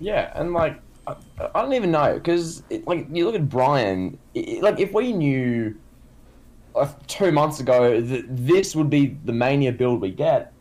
Yeah, 0.00 0.32
and 0.34 0.52
like 0.52 0.80
I, 1.06 1.16
I 1.54 1.62
don't 1.62 1.72
even 1.72 1.90
know 1.90 2.14
because 2.14 2.62
like 2.86 3.06
you 3.10 3.26
look 3.26 3.34
at 3.34 3.48
Bryan, 3.48 4.18
it, 4.34 4.62
like 4.62 4.80
if 4.80 4.92
we 4.92 5.12
knew 5.12 5.74
uh, 6.74 6.90
two 7.06 7.32
months 7.32 7.60
ago 7.60 8.00
that 8.00 8.24
this 8.28 8.74
would 8.74 8.90
be 8.90 9.16
the 9.24 9.32
mania 9.32 9.72
build 9.72 10.00
we 10.00 10.10
get, 10.10 10.52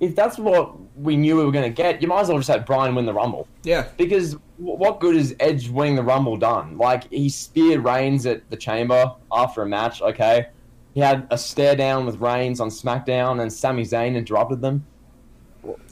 if 0.00 0.14
that's 0.14 0.38
what 0.38 0.74
we 0.96 1.16
knew 1.16 1.36
we 1.36 1.44
were 1.44 1.52
going 1.52 1.64
to 1.64 1.74
get, 1.74 2.02
you 2.02 2.08
might 2.08 2.20
as 2.20 2.28
well 2.28 2.38
just 2.38 2.50
have 2.50 2.66
Bryan 2.66 2.94
win 2.94 3.06
the 3.06 3.14
Rumble. 3.14 3.48
Yeah. 3.62 3.86
Because 3.96 4.36
what 4.56 5.00
good 5.00 5.16
is 5.16 5.34
Edge 5.40 5.68
winning 5.68 5.96
the 5.96 6.02
Rumble 6.02 6.36
done? 6.36 6.76
Like 6.76 7.10
he 7.10 7.28
speared 7.28 7.84
Reigns 7.84 8.26
at 8.26 8.48
the 8.50 8.56
Chamber 8.56 9.12
after 9.32 9.62
a 9.62 9.66
match. 9.66 10.02
Okay, 10.02 10.48
he 10.94 11.00
had 11.00 11.26
a 11.30 11.38
stare 11.38 11.76
down 11.76 12.06
with 12.06 12.20
Reigns 12.20 12.60
on 12.60 12.68
SmackDown, 12.68 13.40
and 13.40 13.52
Sami 13.52 13.84
Zayn 13.84 14.14
interrupted 14.14 14.60
them. 14.60 14.86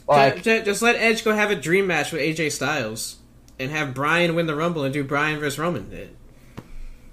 Like, 0.08 0.42
just, 0.42 0.64
just 0.66 0.82
let 0.82 0.96
Edge 0.96 1.24
go 1.24 1.32
have 1.32 1.50
a 1.50 1.56
dream 1.56 1.86
match 1.86 2.12
with 2.12 2.20
AJ 2.20 2.52
Styles 2.52 3.21
and 3.62 3.70
have 3.70 3.94
Bryan 3.94 4.34
win 4.34 4.46
the 4.46 4.54
Rumble 4.54 4.84
and 4.84 4.92
do 4.92 5.04
Bryan 5.04 5.38
versus 5.38 5.58
Roman. 5.58 6.16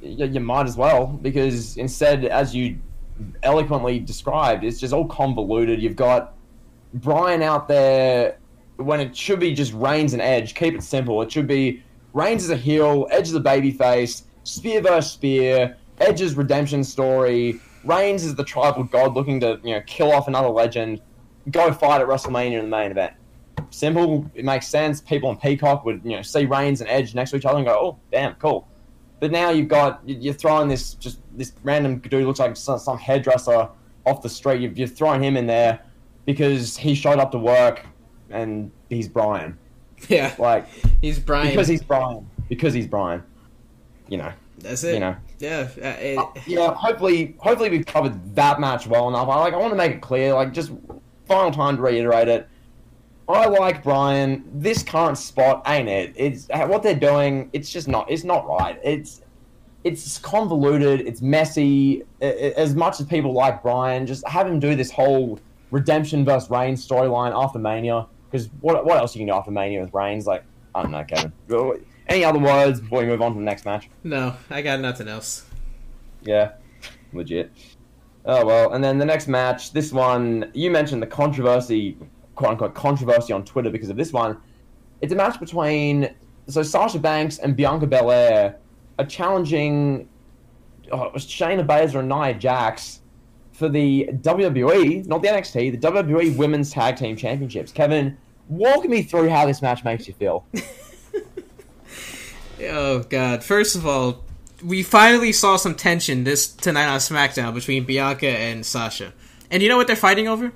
You, 0.01 0.25
you 0.25 0.39
might 0.39 0.65
as 0.65 0.75
well 0.75 1.07
because 1.07 1.77
instead, 1.77 2.25
as 2.25 2.55
you 2.55 2.79
eloquently 3.43 3.99
described, 3.99 4.63
it's 4.63 4.79
just 4.79 4.93
all 4.93 5.05
convoluted. 5.05 5.81
You've 5.81 5.95
got 5.95 6.33
Bryan 6.95 7.41
out 7.41 7.67
there 7.67 8.37
when 8.77 8.99
it 8.99 9.15
should 9.15 9.39
be 9.39 9.53
just 9.53 9.73
Reigns 9.73 10.13
and 10.13 10.21
Edge. 10.21 10.55
Keep 10.55 10.75
it 10.75 10.83
simple. 10.83 11.21
It 11.21 11.31
should 11.31 11.47
be 11.47 11.83
Reigns 12.13 12.43
is 12.43 12.49
a 12.49 12.57
heel, 12.57 13.07
Edge 13.11 13.27
is 13.27 13.35
a 13.35 13.39
babyface, 13.39 14.23
Spear 14.43 14.81
versus 14.81 15.11
Spear, 15.11 15.77
Edge's 15.99 16.35
redemption 16.35 16.83
story. 16.83 17.59
Reigns 17.83 18.23
is 18.23 18.35
the 18.35 18.43
tribal 18.43 18.83
god 18.83 19.13
looking 19.13 19.39
to 19.41 19.59
you 19.63 19.75
know 19.75 19.81
kill 19.85 20.11
off 20.11 20.27
another 20.27 20.49
legend. 20.49 21.01
Go 21.51 21.71
fight 21.71 22.01
at 22.01 22.07
WrestleMania 22.07 22.59
in 22.59 22.65
the 22.65 22.75
main 22.75 22.91
event 22.91 23.13
simple. 23.69 24.29
It 24.35 24.45
makes 24.45 24.67
sense. 24.67 25.01
People 25.01 25.29
on 25.29 25.37
Peacock 25.37 25.85
would 25.85 26.01
you 26.03 26.15
know 26.15 26.21
see 26.21 26.45
Reigns 26.45 26.81
and 26.81 26.89
Edge 26.89 27.15
next 27.15 27.31
to 27.31 27.37
each 27.37 27.45
other 27.45 27.57
and 27.57 27.67
go, 27.67 27.73
"Oh, 27.73 27.99
damn, 28.11 28.35
cool." 28.35 28.67
But 29.19 29.31
now 29.31 29.49
you've 29.49 29.67
got 29.67 30.01
you're 30.05 30.33
throwing 30.33 30.67
this 30.67 30.93
just 30.93 31.19
this 31.35 31.53
random 31.63 31.99
dude 31.99 32.25
looks 32.25 32.39
like 32.39 32.55
some, 32.55 32.79
some 32.79 32.97
hairdresser 32.97 33.69
off 34.05 34.21
the 34.21 34.29
street. 34.29 34.77
You're 34.77 34.87
throwing 34.87 35.23
him 35.23 35.37
in 35.37 35.45
there 35.45 35.79
because 36.25 36.77
he 36.77 36.95
showed 36.95 37.19
up 37.19 37.31
to 37.31 37.37
work 37.37 37.85
and 38.29 38.71
he's 38.89 39.07
Bryan. 39.07 39.57
Yeah, 40.07 40.33
like 40.39 40.65
he's 41.01 41.19
Bryan 41.19 41.49
because 41.49 41.67
he's 41.67 41.83
Bryan 41.83 42.25
because 42.47 42.73
he's 42.73 42.87
Bryan. 42.87 43.21
You 44.07 44.19
know. 44.19 44.31
That's 44.59 44.81
it. 44.85 44.93
You 44.93 44.99
know. 45.01 45.15
Yeah. 45.39 45.67
Uh, 45.77 45.87
it... 45.87 46.17
uh, 46.17 46.25
yeah. 46.47 46.73
Hopefully, 46.73 47.35
hopefully 47.37 47.69
we've 47.69 47.85
covered 47.85 48.35
that 48.35 48.61
match 48.61 48.87
well 48.87 49.09
enough. 49.09 49.27
I 49.27 49.35
like. 49.39 49.53
I 49.53 49.57
want 49.57 49.71
to 49.71 49.77
make 49.77 49.91
it 49.91 50.01
clear. 50.01 50.33
Like, 50.33 50.53
just 50.53 50.71
final 51.27 51.51
time 51.51 51.75
to 51.75 51.81
reiterate 51.81 52.29
it 52.29 52.47
I 53.29 53.45
like 53.45 53.83
Bryan. 53.83 54.43
This 54.53 54.81
current 54.81 55.17
spot 55.17 55.61
ain't 55.67 55.87
it. 55.87 56.13
It's 56.15 56.49
uh, 56.49 56.65
what 56.65 56.81
they're 56.81 56.95
doing. 56.95 57.49
It's 57.53 57.71
just 57.71 57.87
not. 57.87 58.09
It's 58.09 58.23
not 58.23 58.47
right. 58.47 58.79
It's 58.83 59.21
it's 59.83 60.17
convoluted. 60.17 61.01
It's 61.01 61.21
messy. 61.21 62.03
As 62.21 62.75
much 62.75 62.99
as 62.99 63.05
people 63.05 63.33
like 63.33 63.61
Bryan, 63.61 64.07
just 64.07 64.27
have 64.27 64.47
him 64.47 64.59
do 64.59 64.75
this 64.75 64.91
whole 64.91 65.39
redemption 65.69 66.25
versus 66.25 66.49
Reigns 66.49 66.85
storyline 66.85 67.31
after 67.35 67.59
Mania. 67.59 68.07
Because 68.31 68.49
what 68.61 68.83
what 68.83 68.97
else 68.97 69.15
you 69.15 69.19
can 69.19 69.27
do 69.27 69.33
after 69.33 69.51
Mania 69.51 69.81
with 69.81 69.93
Reigns? 69.93 70.25
Like 70.25 70.43
I 70.73 70.81
don't 70.81 70.91
know, 70.91 71.03
Kevin. 71.03 71.31
Any 72.07 72.25
other 72.25 72.39
words 72.39 72.81
before 72.81 73.01
we 73.01 73.05
move 73.05 73.21
on 73.21 73.33
to 73.33 73.37
the 73.37 73.45
next 73.45 73.65
match? 73.65 73.89
No, 74.03 74.35
I 74.49 74.63
got 74.63 74.79
nothing 74.79 75.07
else. 75.07 75.45
Yeah, 76.23 76.53
legit. 77.13 77.51
Oh 78.25 78.43
well, 78.43 78.73
and 78.73 78.83
then 78.83 78.97
the 78.97 79.05
next 79.05 79.27
match. 79.27 79.71
This 79.71 79.93
one 79.93 80.49
you 80.55 80.71
mentioned 80.71 81.03
the 81.03 81.07
controversy 81.07 81.95
quote 82.39 82.51
unquote 82.51 82.73
controversy 82.73 83.33
on 83.33 83.43
Twitter 83.43 83.69
because 83.69 83.89
of 83.89 83.97
this 83.97 84.13
one. 84.13 84.37
It's 85.01 85.11
a 85.11 85.15
match 85.15 85.41
between 85.41 86.15
so 86.47 86.63
Sasha 86.63 86.97
Banks 86.97 87.39
and 87.39 87.53
Bianca 87.53 87.85
Belair 87.85 88.55
are 88.97 89.05
challenging 89.05 90.07
oh, 90.89 91.11
Shayna 91.15 91.67
Baszler 91.67 91.99
and 91.99 92.07
Nia 92.07 92.33
Jax 92.33 93.01
for 93.51 93.67
the 93.67 94.09
WWE, 94.21 95.05
not 95.05 95.21
the 95.21 95.27
NXT, 95.27 95.71
the 95.71 95.77
WWE 95.77 96.37
Women's 96.37 96.71
Tag 96.71 96.95
Team 96.95 97.17
Championships. 97.17 97.73
Kevin, 97.73 98.17
walk 98.47 98.85
me 98.85 99.03
through 99.03 99.27
how 99.27 99.45
this 99.45 99.61
match 99.61 99.83
makes 99.83 100.07
you 100.07 100.13
feel. 100.13 100.45
oh 102.63 102.99
God! 102.99 103.43
First 103.43 103.75
of 103.75 103.85
all, 103.85 104.23
we 104.63 104.81
finally 104.81 105.33
saw 105.33 105.57
some 105.57 105.75
tension 105.75 106.23
this 106.23 106.47
tonight 106.47 106.87
on 106.87 106.99
SmackDown 106.99 107.53
between 107.53 107.83
Bianca 107.83 108.29
and 108.29 108.65
Sasha, 108.65 109.11
and 109.51 109.61
you 109.61 109.67
know 109.67 109.75
what 109.75 109.87
they're 109.87 109.97
fighting 109.97 110.29
over? 110.29 110.53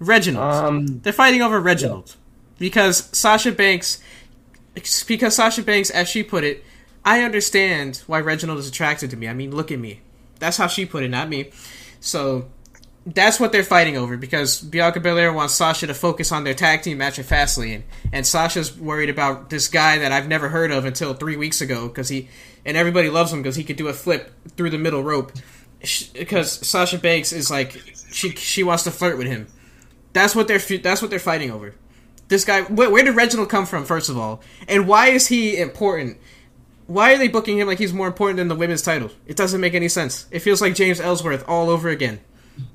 Reginald. 0.00 0.52
Um, 0.52 0.86
They're 1.00 1.12
fighting 1.12 1.42
over 1.42 1.60
Reginald 1.60 2.08
yeah. 2.08 2.16
because 2.58 3.08
Sasha 3.16 3.52
Banks. 3.52 4.02
Because 5.06 5.34
Sasha 5.34 5.62
Banks, 5.62 5.90
as 5.90 6.08
she 6.08 6.22
put 6.22 6.42
it, 6.42 6.64
I 7.04 7.22
understand 7.22 8.02
why 8.06 8.20
Reginald 8.20 8.58
is 8.58 8.68
attracted 8.68 9.10
to 9.10 9.16
me. 9.16 9.28
I 9.28 9.34
mean, 9.34 9.54
look 9.54 9.70
at 9.70 9.78
me. 9.78 10.00
That's 10.38 10.56
how 10.56 10.66
she 10.66 10.86
put 10.86 11.02
it, 11.02 11.08
not 11.08 11.28
me. 11.28 11.50
So 12.00 12.48
that's 13.06 13.40
what 13.40 13.52
they're 13.52 13.64
fighting 13.64 13.96
over 13.96 14.16
because 14.16 14.60
Bianca 14.60 15.00
Belair 15.00 15.32
wants 15.32 15.54
Sasha 15.54 15.86
to 15.86 15.94
focus 15.94 16.32
on 16.32 16.44
their 16.44 16.54
tag 16.54 16.82
team 16.82 16.98
match 16.98 17.18
at 17.18 17.26
Fastlane, 17.26 17.82
and 18.12 18.26
Sasha's 18.26 18.76
worried 18.76 19.10
about 19.10 19.50
this 19.50 19.68
guy 19.68 19.98
that 19.98 20.12
I've 20.12 20.28
never 20.28 20.48
heard 20.48 20.70
of 20.70 20.84
until 20.84 21.14
three 21.14 21.36
weeks 21.36 21.60
ago 21.60 21.88
because 21.88 22.08
he 22.08 22.28
and 22.64 22.76
everybody 22.76 23.08
loves 23.08 23.32
him 23.32 23.40
because 23.40 23.56
he 23.56 23.64
could 23.64 23.76
do 23.76 23.88
a 23.88 23.92
flip 23.92 24.30
through 24.56 24.70
the 24.70 24.78
middle 24.78 25.02
rope. 25.02 25.32
Because 26.12 26.66
Sasha 26.66 26.98
Banks 26.98 27.32
is 27.32 27.50
like 27.50 27.72
she 28.12 28.30
she 28.30 28.62
wants 28.62 28.84
to 28.84 28.90
flirt 28.90 29.16
with 29.16 29.26
him. 29.26 29.46
That's 30.12 30.34
what 30.34 30.48
they're 30.48 30.58
that's 30.58 31.02
what 31.02 31.10
they're 31.10 31.18
fighting 31.18 31.50
over. 31.50 31.74
This 32.28 32.44
guy, 32.44 32.62
where, 32.62 32.88
where 32.90 33.02
did 33.02 33.16
Reginald 33.16 33.48
come 33.48 33.66
from? 33.66 33.84
First 33.84 34.08
of 34.08 34.16
all, 34.16 34.40
and 34.68 34.86
why 34.86 35.08
is 35.08 35.26
he 35.26 35.58
important? 35.58 36.18
Why 36.86 37.12
are 37.14 37.18
they 37.18 37.28
booking 37.28 37.58
him 37.58 37.68
like 37.68 37.78
he's 37.78 37.92
more 37.92 38.06
important 38.06 38.38
than 38.38 38.48
the 38.48 38.54
women's 38.54 38.82
title? 38.82 39.10
It 39.26 39.36
doesn't 39.36 39.60
make 39.60 39.74
any 39.74 39.88
sense. 39.88 40.26
It 40.30 40.40
feels 40.40 40.60
like 40.60 40.74
James 40.74 41.00
Ellsworth 41.00 41.44
all 41.48 41.70
over 41.70 41.88
again. 41.88 42.20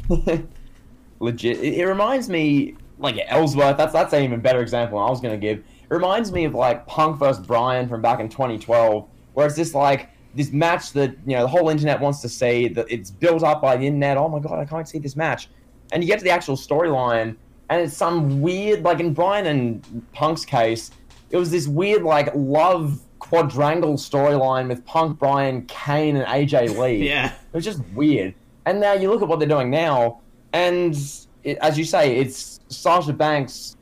Legit, 1.19 1.57
it, 1.59 1.73
it, 1.75 1.85
reminds 1.85 2.29
me 2.29 2.75
like 2.97 3.17
Ellsworth. 3.27 3.77
That's 3.77 3.93
that's 3.93 4.13
an 4.13 4.23
even 4.23 4.41
better 4.41 4.61
example 4.61 4.99
I 4.99 5.09
was 5.09 5.21
gonna 5.21 5.37
give. 5.37 5.59
It 5.59 5.93
reminds 5.93 6.31
me 6.31 6.45
of 6.45 6.53
like 6.53 6.85
Punk 6.87 7.17
versus 7.19 7.45
Bryan 7.45 7.87
from 7.87 8.01
back 8.01 8.19
in 8.19 8.29
2012, 8.29 9.07
where 9.33 9.47
it's 9.47 9.55
just 9.55 9.73
like 9.73 10.09
this 10.33 10.51
match 10.51 10.91
that 10.93 11.11
you 11.25 11.35
know 11.35 11.43
the 11.43 11.47
whole 11.47 11.69
internet 11.69 12.01
wants 12.01 12.21
to 12.21 12.29
see. 12.29 12.67
That 12.69 12.87
it's 12.89 13.11
built 13.11 13.43
up 13.43 13.61
by 13.61 13.77
the 13.77 13.87
internet. 13.87 14.17
Oh 14.17 14.27
my 14.27 14.39
god, 14.39 14.59
I 14.59 14.65
can't 14.65 14.87
see 14.87 14.99
this 14.99 15.15
match 15.15 15.49
and 15.91 16.03
you 16.03 16.07
get 16.07 16.19
to 16.19 16.25
the 16.25 16.31
actual 16.31 16.55
storyline, 16.55 17.35
and 17.69 17.81
it's 17.81 17.95
some 17.95 18.41
weird, 18.41 18.83
like 18.83 18.99
in 18.99 19.13
Bryan 19.13 19.45
and 19.47 20.05
Punk's 20.13 20.45
case, 20.45 20.91
it 21.31 21.37
was 21.37 21.51
this 21.51 21.67
weird, 21.67 22.03
like, 22.03 22.29
love 22.35 22.99
quadrangle 23.19 23.95
storyline 23.95 24.67
with 24.67 24.85
Punk, 24.85 25.17
Bryan, 25.17 25.65
Kane, 25.65 26.15
and 26.15 26.25
AJ 26.27 26.77
Lee. 26.79 27.07
Yeah. 27.07 27.27
It 27.27 27.53
was 27.53 27.65
just 27.65 27.81
weird. 27.93 28.35
And 28.65 28.79
now 28.79 28.93
you 28.93 29.09
look 29.09 29.21
at 29.21 29.27
what 29.27 29.39
they're 29.39 29.47
doing 29.47 29.69
now, 29.69 30.21
and 30.53 30.95
it, 31.43 31.57
as 31.57 31.77
you 31.77 31.85
say, 31.85 32.17
it's 32.17 32.59
Sasha 32.67 33.13
Banks 33.13 33.77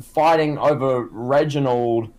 fighting 0.00 0.58
over 0.58 1.04
Reginald 1.10 2.12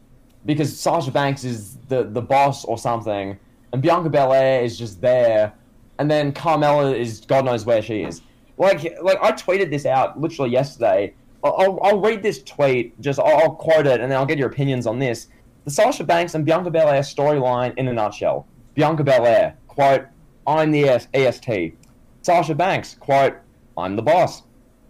because 0.46 0.78
Sasha 0.78 1.12
Banks 1.12 1.44
is 1.44 1.78
the, 1.88 2.04
the 2.04 2.22
boss 2.22 2.66
or 2.66 2.78
something, 2.78 3.38
and 3.72 3.82
Bianca 3.82 4.10
Belair 4.10 4.64
is 4.64 4.78
just 4.78 5.02
there, 5.02 5.54
and 5.98 6.10
then 6.10 6.32
Carmella 6.34 6.98
is 6.98 7.22
God 7.22 7.46
knows 7.46 7.66
where 7.66 7.82
she 7.82 8.04
is. 8.04 8.22
Like, 8.60 9.02
like 9.02 9.18
I 9.22 9.32
tweeted 9.32 9.72
this 9.72 9.86
out 9.86 10.20
literally 10.20 10.52
yesterday. 10.52 11.14
I'll, 11.44 11.80
I'll, 11.82 12.02
read 12.02 12.22
this 12.22 12.44
tweet, 12.44 13.00
just 13.00 13.18
I'll, 13.18 13.38
I'll 13.38 13.56
quote 13.56 13.88
it, 13.88 14.02
and 14.02 14.12
then 14.12 14.20
I'll 14.20 14.26
get 14.26 14.38
your 14.38 14.50
opinions 14.50 14.86
on 14.86 15.00
this. 15.00 15.28
The 15.64 15.72
Sasha 15.72 16.04
Banks 16.04 16.36
and 16.36 16.46
Bianca 16.46 16.70
Belair 16.70 17.02
storyline 17.02 17.74
in 17.78 17.88
a 17.88 17.94
nutshell. 17.94 18.46
Bianca 18.76 19.06
Belair, 19.06 19.58
quote, 19.68 20.06
I'm 20.46 20.72
the 20.72 20.90
ES- 20.90 21.08
EST. 21.14 21.78
Sasha 22.22 22.54
Banks, 22.54 22.96
quote, 23.00 23.36
I'm 23.78 23.96
the 23.96 24.02
boss. 24.02 24.44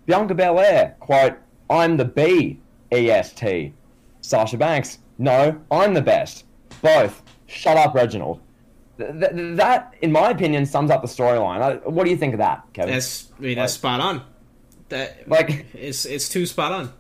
Bianca 0.08 0.34
Belair, 0.34 0.96
quote, 1.00 1.38
I'm 1.70 1.98
the 1.98 2.06
B 2.06 2.60
EST. 2.92 3.72
Sasha 4.22 4.58
Banks, 4.58 5.00
no, 5.20 5.62
I'm 5.70 5.94
the 5.94 6.02
best. 6.02 6.46
Both. 6.82 7.22
Shut 7.46 7.78
up, 7.78 7.94
Reginald. 7.94 8.40
Th- 9.00 9.12
th- 9.34 9.58
that, 9.58 9.94
in 10.02 10.12
my 10.12 10.30
opinion, 10.30 10.66
sums 10.66 10.92
up 10.92 11.02
the 11.02 11.08
storyline. 11.08 11.62
Uh, 11.62 11.90
What 11.90 12.04
do 12.04 12.10
you 12.12 12.18
think 12.18 12.34
of 12.34 12.40
that, 12.40 12.64
Kevin? 12.74 12.94
That's 12.94 13.28
I 13.40 13.42
mean 13.42 13.56
that's 13.58 13.74
spot 13.74 14.00
on. 14.02 14.22
That 14.90 15.28
Like- 15.28 15.66
it's 15.74 16.06
it's 16.06 16.30
too 16.30 16.46
spot 16.46 16.72
on. 16.72 16.94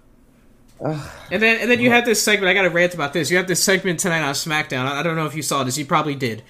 And 0.81 1.41
then 1.41 1.59
and 1.61 1.69
then 1.69 1.81
you 1.81 1.91
have 1.91 2.05
this 2.05 2.21
segment. 2.23 2.49
I 2.49 2.53
got 2.53 2.61
to 2.61 2.69
rant 2.69 2.93
about 2.93 3.11
this. 3.11 3.29
You 3.29 3.35
have 3.37 3.47
this 3.47 3.61
segment 3.61 3.99
tonight 3.99 4.21
on 4.21 4.33
SmackDown. 4.33 4.85
I 4.85 5.01
I 5.01 5.03
don't 5.03 5.15
know 5.17 5.25
if 5.25 5.35
you 5.35 5.41
saw 5.41 5.63
this. 5.63 5.77
You 5.77 5.85
probably 5.85 6.15
did. 6.15 6.41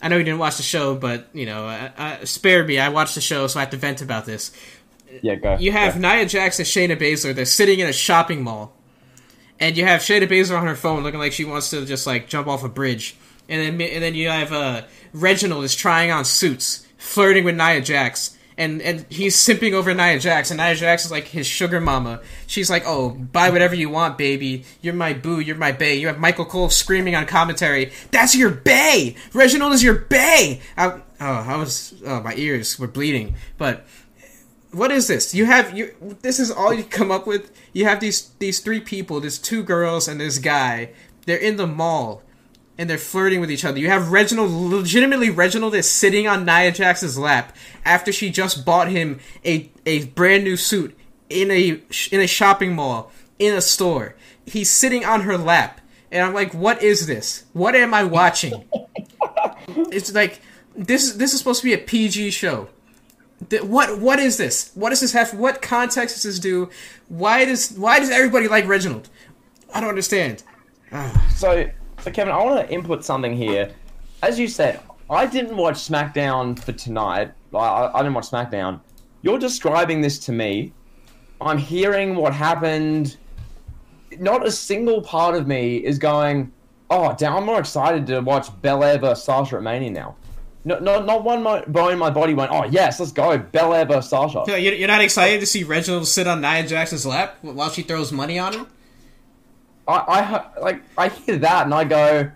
I 0.00 0.08
know 0.08 0.16
you 0.16 0.24
didn't 0.24 0.38
watch 0.40 0.56
the 0.56 0.62
show, 0.62 0.94
but 0.94 1.28
you 1.32 1.46
know, 1.46 1.66
I, 1.66 1.90
I, 1.96 2.24
spare 2.24 2.64
me. 2.64 2.78
I 2.78 2.88
watched 2.90 3.14
the 3.14 3.20
show, 3.20 3.46
so 3.48 3.58
I 3.58 3.62
have 3.62 3.70
to 3.70 3.76
vent 3.76 4.02
about 4.02 4.24
this. 4.24 4.52
yeah, 5.20 5.34
go. 5.36 5.56
You 5.58 5.72
have 5.72 5.98
Nia 6.00 6.26
Jax 6.26 6.58
and 6.58 6.66
Shayna 6.66 6.96
Baszler. 6.96 7.34
They're 7.34 7.44
sitting 7.44 7.78
in 7.80 7.86
a 7.88 7.92
shopping 7.92 8.42
mall, 8.42 8.74
and 9.60 9.76
you 9.76 9.84
have 9.84 10.00
Shayna 10.00 10.28
Baszler 10.28 10.58
on 10.60 10.66
her 10.66 10.74
phone, 10.76 11.02
looking 11.02 11.20
like 11.20 11.32
she 11.32 11.44
wants 11.44 11.70
to 11.70 11.84
just 11.84 12.06
like 12.06 12.28
jump 12.28 12.46
off 12.48 12.62
a 12.64 12.68
bridge. 12.68 13.16
And 13.52 13.78
then 13.78 13.88
and 13.88 14.02
then 14.02 14.14
you 14.14 14.30
have 14.30 14.50
uh, 14.50 14.82
Reginald 15.12 15.64
is 15.64 15.74
trying 15.74 16.10
on 16.10 16.24
suits, 16.24 16.86
flirting 16.96 17.44
with 17.44 17.54
Nia 17.54 17.82
Jax, 17.82 18.34
and 18.56 18.80
and 18.80 19.04
he's 19.10 19.36
simping 19.36 19.74
over 19.74 19.92
Nia 19.92 20.18
Jax, 20.18 20.50
and 20.50 20.56
Nia 20.56 20.74
Jax 20.74 21.04
is 21.04 21.10
like 21.10 21.26
his 21.28 21.46
sugar 21.46 21.78
mama. 21.78 22.22
She's 22.46 22.70
like, 22.70 22.84
"Oh, 22.86 23.10
buy 23.10 23.50
whatever 23.50 23.74
you 23.74 23.90
want, 23.90 24.16
baby. 24.16 24.64
You're 24.80 24.94
my 24.94 25.12
boo. 25.12 25.38
You're 25.38 25.56
my 25.56 25.70
bae." 25.72 25.92
You 25.92 26.06
have 26.06 26.18
Michael 26.18 26.46
Cole 26.46 26.70
screaming 26.70 27.14
on 27.14 27.26
commentary, 27.26 27.92
"That's 28.10 28.34
your 28.34 28.50
bae. 28.50 29.16
Reginald 29.34 29.74
is 29.74 29.82
your 29.82 29.96
bae." 29.96 30.60
I, 30.78 30.86
oh, 30.86 31.02
I 31.20 31.56
was 31.56 31.94
oh, 32.06 32.22
my 32.22 32.34
ears 32.36 32.78
were 32.78 32.88
bleeding, 32.88 33.34
but 33.58 33.84
what 34.70 34.90
is 34.90 35.08
this? 35.08 35.34
You 35.34 35.44
have 35.44 35.76
you. 35.76 35.94
This 36.22 36.40
is 36.40 36.50
all 36.50 36.72
you 36.72 36.84
come 36.84 37.10
up 37.10 37.26
with. 37.26 37.52
You 37.74 37.84
have 37.84 38.00
these 38.00 38.30
these 38.38 38.60
three 38.60 38.80
people. 38.80 39.20
There's 39.20 39.38
two 39.38 39.62
girls 39.62 40.08
and 40.08 40.18
this 40.18 40.38
guy. 40.38 40.92
They're 41.26 41.36
in 41.36 41.56
the 41.56 41.66
mall, 41.66 42.22
and 42.78 42.88
they're 42.88 42.98
flirting 42.98 43.40
with 43.40 43.50
each 43.50 43.64
other. 43.64 43.78
You 43.78 43.88
have 43.88 44.12
Reginald. 44.12 44.50
Legitimately, 44.50 45.30
Reginald 45.30 45.74
is 45.74 45.88
sitting 45.90 46.26
on 46.26 46.44
Nia 46.44 46.72
Jax's 46.72 47.18
lap 47.18 47.54
after 47.84 48.12
she 48.12 48.30
just 48.30 48.64
bought 48.64 48.88
him 48.88 49.20
a 49.44 49.70
a 49.86 50.06
brand 50.06 50.44
new 50.44 50.56
suit 50.56 50.96
in 51.28 51.50
a 51.50 51.80
in 52.10 52.20
a 52.20 52.26
shopping 52.26 52.74
mall 52.74 53.12
in 53.38 53.54
a 53.54 53.60
store. 53.60 54.14
He's 54.46 54.70
sitting 54.70 55.04
on 55.04 55.22
her 55.22 55.36
lap, 55.36 55.80
and 56.10 56.24
I'm 56.24 56.34
like, 56.34 56.52
what 56.54 56.82
is 56.82 57.06
this? 57.06 57.44
What 57.52 57.74
am 57.74 57.94
I 57.94 58.04
watching? 58.04 58.64
it's 59.68 60.12
like 60.14 60.40
this. 60.76 61.12
This 61.12 61.32
is 61.32 61.38
supposed 61.38 61.60
to 61.60 61.66
be 61.66 61.74
a 61.74 61.78
PG 61.78 62.30
show. 62.30 62.68
What 63.60 64.00
what 64.00 64.18
is 64.18 64.36
this? 64.36 64.70
What 64.74 64.90
does 64.90 65.00
this 65.00 65.12
have? 65.12 65.34
What 65.34 65.62
context 65.62 66.16
does 66.16 66.22
this 66.22 66.38
do? 66.38 66.70
Why 67.08 67.44
does 67.44 67.72
why 67.72 67.98
does 67.98 68.10
everybody 68.10 68.48
like 68.48 68.66
Reginald? 68.66 69.08
I 69.74 69.80
don't 69.80 69.90
understand. 69.90 70.42
So, 71.34 71.68
so 72.02 72.10
Kevin, 72.10 72.32
I 72.32 72.42
want 72.42 72.66
to 72.66 72.74
input 72.74 73.04
something 73.04 73.36
here. 73.36 73.72
As 74.22 74.38
you 74.38 74.48
said, 74.48 74.80
I 75.08 75.26
didn't 75.26 75.56
watch 75.56 75.76
SmackDown 75.76 76.58
for 76.58 76.72
tonight. 76.72 77.32
I, 77.54 77.90
I 77.94 77.98
didn't 77.98 78.14
watch 78.14 78.30
SmackDown. 78.30 78.80
You're 79.22 79.38
describing 79.38 80.00
this 80.00 80.18
to 80.20 80.32
me. 80.32 80.72
I'm 81.40 81.58
hearing 81.58 82.16
what 82.16 82.34
happened. 82.34 83.16
Not 84.18 84.46
a 84.46 84.50
single 84.50 85.02
part 85.02 85.34
of 85.36 85.46
me 85.46 85.76
is 85.76 85.98
going, 85.98 86.52
oh, 86.90 87.14
damn, 87.16 87.34
I'm 87.34 87.46
more 87.46 87.60
excited 87.60 88.06
to 88.08 88.20
watch 88.20 88.48
Belair 88.62 88.98
versus 88.98 89.24
Sasha 89.24 89.56
at 89.56 89.62
Mania 89.62 89.90
now. 89.90 90.16
No, 90.64 90.78
no, 90.78 91.02
not 91.04 91.24
one 91.24 91.42
bone 91.42 91.92
in 91.92 91.98
my 91.98 92.10
body 92.10 92.34
went, 92.34 92.52
oh, 92.52 92.64
yes, 92.64 93.00
let's 93.00 93.10
go, 93.10 93.36
Belair 93.38 93.84
versus 93.84 94.10
Sasha. 94.10 94.44
You're 94.60 94.88
not 94.88 95.00
excited 95.00 95.40
to 95.40 95.46
see 95.46 95.64
Reginald 95.64 96.06
sit 96.06 96.26
on 96.26 96.40
Nia 96.40 96.66
Jackson's 96.66 97.06
lap 97.06 97.38
while 97.42 97.70
she 97.70 97.82
throws 97.82 98.12
money 98.12 98.38
on 98.38 98.52
him? 98.52 98.66
I, 99.88 99.94
I 99.94 100.60
like 100.60 100.82
I 100.96 101.08
hear 101.08 101.38
that 101.38 101.64
and 101.64 101.74
I 101.74 101.84
go, 101.84 102.30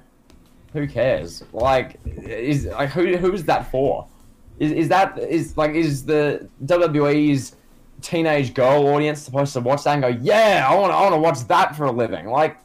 who 0.73 0.87
cares? 0.87 1.43
Like, 1.53 1.99
is 2.05 2.67
like 2.67 2.91
who 2.91 3.17
who 3.17 3.33
is 3.33 3.45
that 3.45 3.71
for? 3.71 4.07
Is 4.59 4.73
is 4.73 4.89
that 4.89 5.19
is 5.19 5.57
like 5.57 5.73
is 5.73 6.05
the 6.05 6.49
WWE's 6.65 7.57
teenage 8.03 8.55
girl 8.55 8.87
audience 8.89 9.23
supposed 9.23 9.53
to 9.55 9.61
watch 9.61 9.85
that 9.85 9.95
and 9.95 10.03
go, 10.03 10.09
yeah, 10.09 10.67
I 10.69 10.75
want 10.75 10.93
I 10.93 11.01
want 11.03 11.15
to 11.15 11.21
watch 11.21 11.47
that 11.49 11.77
for 11.77 11.85
a 11.85 11.93
living? 11.93 12.27
Like, 12.27 12.59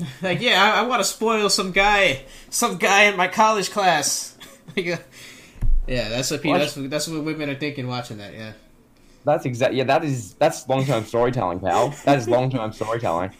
Like, 0.22 0.40
yeah, 0.40 0.62
I, 0.62 0.80
I 0.80 0.86
want 0.86 1.00
to 1.00 1.04
spoil 1.04 1.48
some 1.50 1.72
guy, 1.72 2.22
some 2.50 2.78
guy 2.78 3.04
in 3.04 3.16
my 3.16 3.28
college 3.28 3.70
class. 3.70 4.32
Uh, 4.76 4.96
yeah, 5.86 6.08
that's 6.08 6.30
what 6.30 6.40
people, 6.40 6.58
that's 6.58 6.74
what, 6.74 6.88
that's 6.88 7.06
what 7.06 7.22
women 7.22 7.50
are 7.50 7.54
thinking 7.54 7.86
watching 7.86 8.16
that. 8.16 8.32
Yeah. 8.32 8.52
That's 9.24 9.44
exact. 9.44 9.74
Yeah, 9.74 9.84
that 9.84 10.04
is 10.04 10.34
that's 10.34 10.68
long 10.68 10.84
term 10.84 11.04
storytelling, 11.04 11.60
pal. 11.60 11.94
That 12.04 12.18
is 12.18 12.28
long 12.28 12.50
term 12.50 12.72
storytelling. 12.72 13.30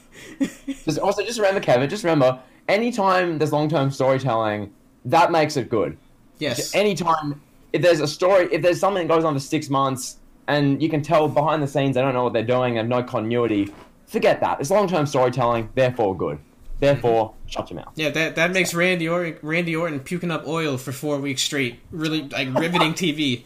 Just, 0.84 0.98
also, 0.98 1.24
just 1.24 1.38
remember, 1.38 1.60
Kevin. 1.60 1.88
Just 1.90 2.04
remember, 2.04 2.38
anytime 2.68 3.38
there's 3.38 3.52
long 3.52 3.68
term 3.68 3.90
storytelling, 3.90 4.72
that 5.04 5.30
makes 5.30 5.56
it 5.56 5.68
good. 5.68 5.96
Yes. 6.38 6.74
anytime 6.74 7.40
if 7.72 7.82
there's 7.82 8.00
a 8.00 8.08
story 8.08 8.48
if 8.52 8.62
there's 8.62 8.80
something 8.80 9.06
that 9.06 9.14
goes 9.14 9.24
on 9.24 9.34
for 9.34 9.40
six 9.40 9.70
months 9.70 10.18
and 10.46 10.82
you 10.82 10.88
can 10.88 11.02
tell 11.02 11.28
behind 11.28 11.62
the 11.62 11.66
scenes 11.66 11.94
they 11.94 12.00
don't 12.00 12.14
know 12.14 12.24
what 12.24 12.32
they're 12.32 12.42
doing 12.42 12.78
and 12.78 12.88
no 12.88 13.02
continuity 13.02 13.72
forget 14.06 14.40
that 14.40 14.60
it's 14.60 14.70
long-term 14.70 15.06
storytelling 15.06 15.68
therefore 15.74 16.16
good 16.16 16.38
therefore 16.80 17.30
mm-hmm. 17.30 17.48
shut 17.48 17.70
your 17.70 17.78
mouth 17.78 17.92
Yeah, 17.94 18.10
that 18.10 18.36
that 18.36 18.52
makes 18.52 18.74
Randy 18.74 19.08
Orton, 19.08 19.38
Randy 19.42 19.76
Orton 19.76 20.00
puking 20.00 20.30
up 20.30 20.46
oil 20.46 20.76
for 20.76 20.92
four 20.92 21.18
weeks 21.18 21.42
straight. 21.42 21.78
Really 21.90 22.22
like 22.22 22.52
riveting 22.54 22.94
TV. 22.94 23.44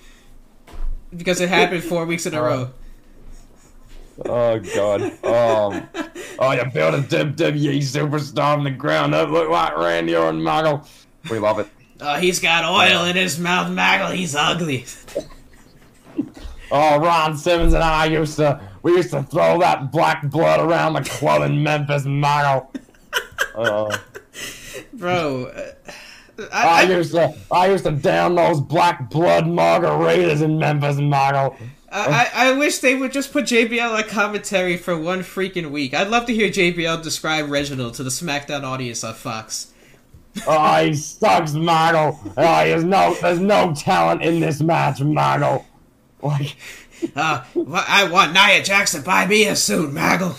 Because 1.17 1.41
it 1.41 1.49
happened 1.49 1.83
four 1.85 2.05
weeks 2.07 2.27
in 2.27 2.35
a 2.35 2.43
row. 2.43 2.71
oh 4.27 4.59
god 4.59 5.03
um, 5.25 5.89
oh 6.41 6.51
you 6.53 6.65
built 6.75 6.95
a 6.95 6.99
WWE 6.99 7.79
superstar 7.79 8.55
from 8.55 8.65
the 8.65 8.71
ground 8.71 9.15
up 9.15 9.29
look 9.31 9.49
like 9.49 9.77
Randy 9.77 10.17
Orton 10.17 10.43
Michael 10.43 10.85
we 11.31 11.39
love 11.39 11.59
it 11.61 11.69
Oh, 12.01 12.15
he's 12.17 12.39
got 12.39 12.65
oil 12.65 13.07
in 13.07 13.17
his 13.17 13.41
mouth, 13.41 13.73
Maggle. 13.73 14.15
He's 14.15 14.37
ugly. 14.37 14.87
oh 16.71 16.99
Ron 17.01 17.37
Simmons 17.37 17.73
and 17.75 17.83
I 17.83 18.07
used 18.07 18.37
to 18.37 18.61
we 18.83 18.93
used 18.93 19.11
to 19.11 19.23
throw 19.25 19.59
that 19.61 19.91
black 19.91 20.29
blood 20.31 20.61
around 20.61 20.93
the 20.95 21.01
club 21.03 21.43
in 21.43 21.63
Memphis 21.63 22.05
Michael 22.05 22.71
oh 23.55 23.91
Bro. 24.93 25.47
uh, 25.47 25.93
I 26.53 26.83
I, 26.83 26.83
used 26.83 27.13
to, 27.13 27.35
I 27.51 27.71
used 27.71 27.85
to 27.85 27.91
down 27.93 28.35
those 28.35 28.61
black 28.61 29.11
blood 29.11 29.45
margaritas 29.45 30.43
in 30.43 30.59
Memphis, 30.59 30.97
Margo. 30.99 31.57
I, 31.91 32.31
I 32.35 32.53
wish 32.53 32.79
they 32.79 32.95
would 32.95 33.13
just 33.13 33.33
put 33.33 33.47
JBL 33.47 33.97
on 33.97 34.09
commentary 34.09 34.77
for 34.77 34.99
one 34.99 35.21
freaking 35.21 35.71
week. 35.71 35.95
I'd 35.95 36.09
love 36.09 36.27
to 36.27 36.35
hear 36.35 36.49
JBL 36.49 37.03
describe 37.03 37.49
Reginald 37.49 37.95
to 37.95 38.03
the 38.03 38.11
SmackDown 38.11 38.63
audience 38.63 39.03
on 39.03 39.15
Fox. 39.15 39.73
Oh, 40.47 40.85
he 40.85 40.95
sucks, 40.95 41.55
Margo. 41.55 42.19
Oh, 42.37 42.65
there's 42.65 42.85
no, 42.85 43.17
there's 43.23 43.41
no 43.41 43.75
talent 43.75 44.23
in 44.23 44.39
this 44.41 44.61
match, 44.61 45.01
Margo. 45.01 45.65
Like, 46.23 46.57
Uh, 47.17 47.45
I 47.57 48.09
want 48.11 48.33
Nia 48.33 48.63
Jackson 48.63 49.03
buy 49.03 49.27
me 49.27 49.47
a 49.47 49.57
suit, 49.57 49.93
Maggle. 49.93 50.35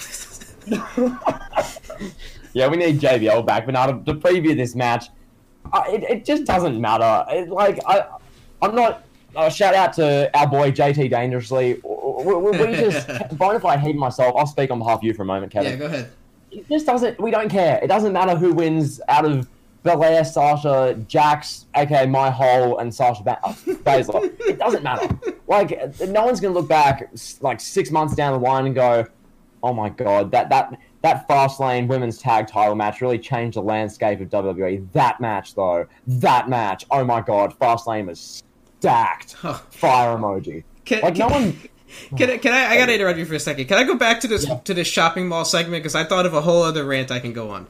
yeah, 2.54 2.68
we 2.68 2.78
need 2.78 3.00
JBL 3.00 3.46
back, 3.46 3.66
but 3.66 3.74
now 3.74 3.88
to, 3.88 4.04
to 4.06 4.20
preview 4.20 4.56
this 4.56 4.76
match, 4.76 5.06
it, 5.88 6.04
it 6.04 6.26
just 6.26 6.46
doesn't 6.46 6.80
matter. 6.80 7.26
It, 7.30 7.50
like, 7.50 7.80
I, 7.86 8.06
I'm 8.62 8.76
not. 8.76 9.04
Uh, 9.36 9.48
shout 9.50 9.76
out 9.76 9.94
to 9.94 10.30
our 10.38 10.48
boy 10.48 10.72
JT 10.72 11.10
Dangerously. 11.12 11.80
We, 11.84 12.34
we, 12.36 12.52
we 12.52 12.76
just, 12.76 13.08
Bonafide 13.08 13.78
hate 13.80 13.96
myself. 13.96 14.36
I'll 14.38 14.48
speak 14.48 14.72
on 14.72 14.80
behalf 14.80 15.00
of 15.00 15.04
you 15.04 15.14
for 15.14 15.22
a 15.22 15.26
moment, 15.26 15.52
Kevin. 15.52 15.72
yeah, 15.74 15.78
go 15.78 15.86
ahead. 15.86 16.12
it 16.52 16.68
just 16.68 16.86
doesn't. 16.86 17.20
We 17.22 17.30
don't 17.32 17.50
care. 17.50 17.80
It 17.84 17.88
doesn't 17.88 18.12
matter 18.12 18.36
who 18.36 18.54
wins 18.54 19.00
out 19.08 19.26
of 19.26 19.48
Belair, 19.84 20.26
Sasha, 20.26 20.96
Jax, 21.08 21.68
aka 21.76 22.06
my 22.08 22.30
hole, 22.30 22.80
and 22.80 22.94
Sasha 22.94 23.24
ba- 23.24 23.40
Baszler. 23.44 24.36
it 24.42 24.58
doesn't 24.60 24.84
matter. 24.84 25.08
Like 25.48 25.72
no 26.02 26.26
one's 26.26 26.40
gonna 26.40 26.54
look 26.54 26.68
back 26.68 27.10
like 27.42 27.62
six 27.62 27.92
months 27.92 28.16
down 28.16 28.34
the 28.34 28.40
line 28.46 28.66
and 28.66 28.76
go, 28.76 29.06
"Oh 29.64 29.74
my 29.74 29.90
god, 29.90 30.32
that 30.32 30.50
that 30.50 30.78
that 31.02 31.28
Fastlane 31.28 31.88
women's 31.88 32.18
tag 32.18 32.48
title 32.48 32.76
match 32.76 33.02
really 33.02 33.20
changed 33.20 33.56
the 33.58 33.62
landscape 33.62 34.20
of 34.20 34.30
WWE. 34.30 34.92
That 34.94 35.22
match, 35.22 35.56
though, 35.56 35.88
that 36.08 36.50
match, 36.50 36.86
oh 36.92 37.04
my 37.04 37.22
god, 37.22 37.58
Fastlane 37.60 38.08
was 38.08 38.44
stacked. 38.80 39.36
Fire 39.36 40.18
emoji. 40.18 40.64
Can, 40.86 41.02
Like, 41.02 41.16
can, 41.16 41.28
no 41.30 41.34
one. 41.34 41.60
can, 42.18 42.30
I, 42.32 42.38
can 42.38 42.54
I? 42.54 42.68
I 42.74 42.78
gotta 42.78 42.94
interrupt 42.96 43.18
you 43.20 43.26
for 43.26 43.36
a 43.36 43.40
second. 43.40 43.66
Can 43.68 43.78
I 43.78 43.84
go 43.84 43.96
back 43.96 44.20
to 44.22 44.28
this 44.28 44.46
to 44.66 44.74
this 44.74 44.88
shopping 44.88 45.28
mall 45.28 45.46
segment 45.46 45.84
because 45.84 45.96
I 45.96 46.04
thought 46.04 46.26
of 46.26 46.34
a 46.34 46.42
whole 46.42 46.64
other 46.64 46.84
rant 46.84 47.12
I 47.12 47.20
can 47.20 47.34
go 47.34 47.50
on. 47.52 47.68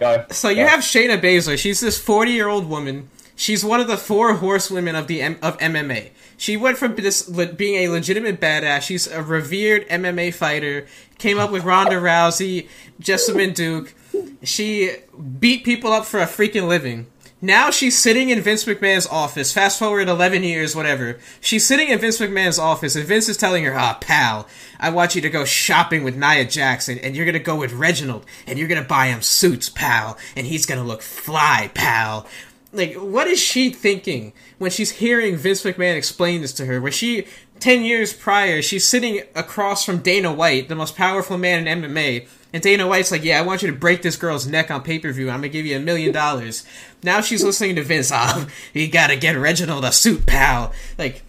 Go. 0.00 0.24
So 0.30 0.48
you 0.48 0.64
Go. 0.64 0.66
have 0.66 0.80
Shayna 0.80 1.20
Baszler. 1.20 1.58
She's 1.58 1.80
this 1.80 1.98
forty-year-old 2.00 2.68
woman. 2.68 3.10
She's 3.36 3.64
one 3.64 3.80
of 3.80 3.86
the 3.88 3.96
four 3.96 4.34
horsewomen 4.34 4.94
of 4.96 5.06
the 5.06 5.20
M- 5.22 5.38
of 5.42 5.58
MMA. 5.58 6.10
She 6.36 6.56
went 6.56 6.78
from 6.78 6.94
this 6.96 7.28
le- 7.28 7.52
being 7.52 7.76
a 7.76 7.88
legitimate 7.88 8.40
badass. 8.40 8.82
She's 8.82 9.06
a 9.06 9.22
revered 9.22 9.88
MMA 9.88 10.34
fighter. 10.34 10.86
Came 11.18 11.38
up 11.38 11.50
with 11.50 11.64
Ronda 11.64 11.96
Rousey, 11.96 12.68
Jessamyn 13.00 13.54
Duke. 13.54 13.94
She 14.42 14.90
beat 15.38 15.64
people 15.64 15.92
up 15.92 16.04
for 16.04 16.20
a 16.20 16.26
freaking 16.26 16.68
living. 16.68 17.06
Now 17.40 17.70
she's 17.70 17.98
sitting 17.98 18.30
in 18.30 18.40
Vince 18.40 18.64
McMahon's 18.64 19.06
office. 19.06 19.52
Fast 19.52 19.78
forward 19.78 20.08
11 20.08 20.44
years, 20.44 20.74
whatever. 20.74 21.18
She's 21.42 21.66
sitting 21.66 21.88
in 21.88 21.98
Vince 21.98 22.18
McMahon's 22.18 22.58
office, 22.58 22.96
and 22.96 23.04
Vince 23.06 23.28
is 23.28 23.36
telling 23.36 23.64
her, 23.64 23.74
Ah, 23.74 23.98
pal, 24.00 24.48
I 24.80 24.88
want 24.88 25.14
you 25.14 25.20
to 25.20 25.28
go 25.28 25.44
shopping 25.44 26.04
with 26.04 26.16
Nia 26.16 26.46
Jackson, 26.46 26.98
and 27.00 27.14
you're 27.14 27.26
gonna 27.26 27.38
go 27.38 27.56
with 27.56 27.74
Reginald, 27.74 28.24
and 28.46 28.58
you're 28.58 28.68
gonna 28.68 28.82
buy 28.82 29.08
him 29.08 29.20
suits, 29.20 29.68
pal, 29.68 30.16
and 30.34 30.46
he's 30.46 30.64
gonna 30.64 30.84
look 30.84 31.02
fly, 31.02 31.70
pal. 31.74 32.26
Like, 32.74 32.94
what 32.94 33.26
is 33.26 33.40
she 33.40 33.70
thinking 33.70 34.32
when 34.58 34.70
she's 34.70 34.90
hearing 34.92 35.36
Vince 35.36 35.62
McMahon 35.62 35.96
explain 35.96 36.42
this 36.42 36.52
to 36.54 36.66
her? 36.66 36.80
Where 36.80 36.92
she, 36.92 37.26
10 37.60 37.84
years 37.84 38.12
prior, 38.12 38.60
she's 38.62 38.86
sitting 38.86 39.22
across 39.34 39.84
from 39.84 39.98
Dana 39.98 40.32
White, 40.32 40.68
the 40.68 40.74
most 40.74 40.96
powerful 40.96 41.38
man 41.38 41.66
in 41.66 41.82
MMA, 41.82 42.26
and 42.52 42.62
Dana 42.62 42.86
White's 42.86 43.10
like, 43.10 43.24
yeah, 43.24 43.38
I 43.38 43.42
want 43.42 43.62
you 43.62 43.70
to 43.70 43.76
break 43.76 44.02
this 44.02 44.16
girl's 44.16 44.46
neck 44.46 44.70
on 44.70 44.82
pay 44.82 45.00
per 45.00 45.10
view. 45.10 45.28
I'm 45.28 45.38
gonna 45.38 45.48
give 45.48 45.66
you 45.66 45.76
a 45.76 45.80
million 45.80 46.12
dollars. 46.12 46.64
Now 47.02 47.20
she's 47.20 47.42
listening 47.42 47.74
to 47.76 47.82
Vince. 47.82 48.12
Oh, 48.14 48.46
you 48.72 48.86
gotta 48.86 49.16
get 49.16 49.32
Reginald 49.32 49.84
a 49.84 49.90
suit, 49.90 50.24
pal. 50.24 50.72
Like, 50.96 51.22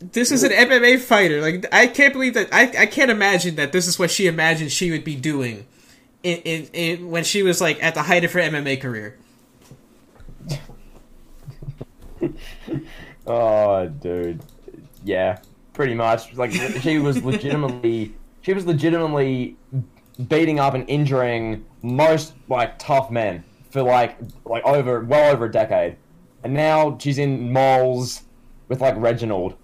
this 0.00 0.32
is 0.32 0.42
an 0.42 0.50
MMA 0.50 0.98
fighter. 0.98 1.40
Like, 1.40 1.66
I 1.72 1.86
can't 1.86 2.12
believe 2.12 2.34
that. 2.34 2.48
I, 2.52 2.62
I 2.76 2.86
can't 2.86 3.10
imagine 3.10 3.54
that 3.54 3.70
this 3.70 3.86
is 3.86 4.00
what 4.00 4.10
she 4.10 4.26
imagined 4.26 4.72
she 4.72 4.90
would 4.90 5.04
be 5.04 5.14
doing 5.14 5.64
in, 6.24 6.38
in, 6.38 6.68
in 6.72 7.10
when 7.10 7.22
she 7.22 7.44
was 7.44 7.60
like 7.60 7.80
at 7.82 7.94
the 7.94 8.02
height 8.02 8.24
of 8.24 8.32
her 8.32 8.40
MMA 8.40 8.80
career. 8.80 9.16
Oh, 13.26 13.86
dude. 13.86 14.42
Yeah, 15.04 15.38
pretty 15.72 15.94
much. 15.94 16.34
Like 16.34 16.52
she 16.52 16.98
was 16.98 17.22
legitimately, 17.22 18.14
she 18.40 18.52
was 18.52 18.66
legitimately 18.66 19.56
beating 20.28 20.58
up 20.60 20.74
and 20.74 20.88
injuring 20.88 21.64
most 21.82 22.34
like 22.48 22.78
tough 22.78 23.10
men 23.10 23.44
for 23.70 23.82
like 23.82 24.18
like 24.44 24.64
over 24.64 25.00
well 25.04 25.32
over 25.32 25.46
a 25.46 25.50
decade, 25.50 25.96
and 26.42 26.52
now 26.52 26.96
she's 27.00 27.18
in 27.18 27.52
malls 27.52 28.22
with 28.68 28.80
like 28.80 28.94
Reginald. 28.96 29.56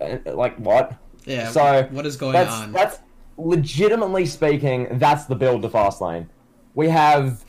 Uh, 0.00 0.18
Like 0.26 0.56
what? 0.56 0.96
Yeah. 1.24 1.50
So 1.50 1.88
what 1.90 2.06
is 2.06 2.16
going 2.16 2.32
that's, 2.32 2.52
on? 2.52 2.72
That's 2.72 2.98
legitimately 3.36 4.26
speaking, 4.26 4.98
that's 4.98 5.26
the 5.26 5.34
build 5.36 5.62
to 5.62 5.68
Fastlane. 5.68 6.26
We 6.74 6.88
have 6.88 7.44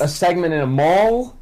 a 0.00 0.08
segment 0.08 0.54
in 0.54 0.60
a 0.60 0.66
mall. 0.66 1.38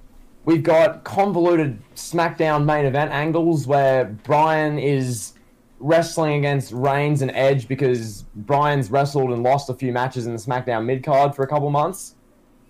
We've 0.50 0.64
got 0.64 1.04
convoluted 1.04 1.80
SmackDown 1.94 2.64
main 2.64 2.84
event 2.84 3.12
angles 3.12 3.68
where 3.68 4.06
Bryan 4.06 4.80
is 4.80 5.34
wrestling 5.78 6.38
against 6.38 6.72
Reigns 6.72 7.22
and 7.22 7.30
Edge 7.30 7.68
because 7.68 8.24
Bryan's 8.34 8.90
wrestled 8.90 9.30
and 9.30 9.44
lost 9.44 9.70
a 9.70 9.74
few 9.74 9.92
matches 9.92 10.26
in 10.26 10.32
the 10.32 10.40
SmackDown 10.40 10.86
mid 10.86 11.04
card 11.04 11.36
for 11.36 11.44
a 11.44 11.46
couple 11.46 11.70
months. 11.70 12.16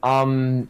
Um, 0.03 0.69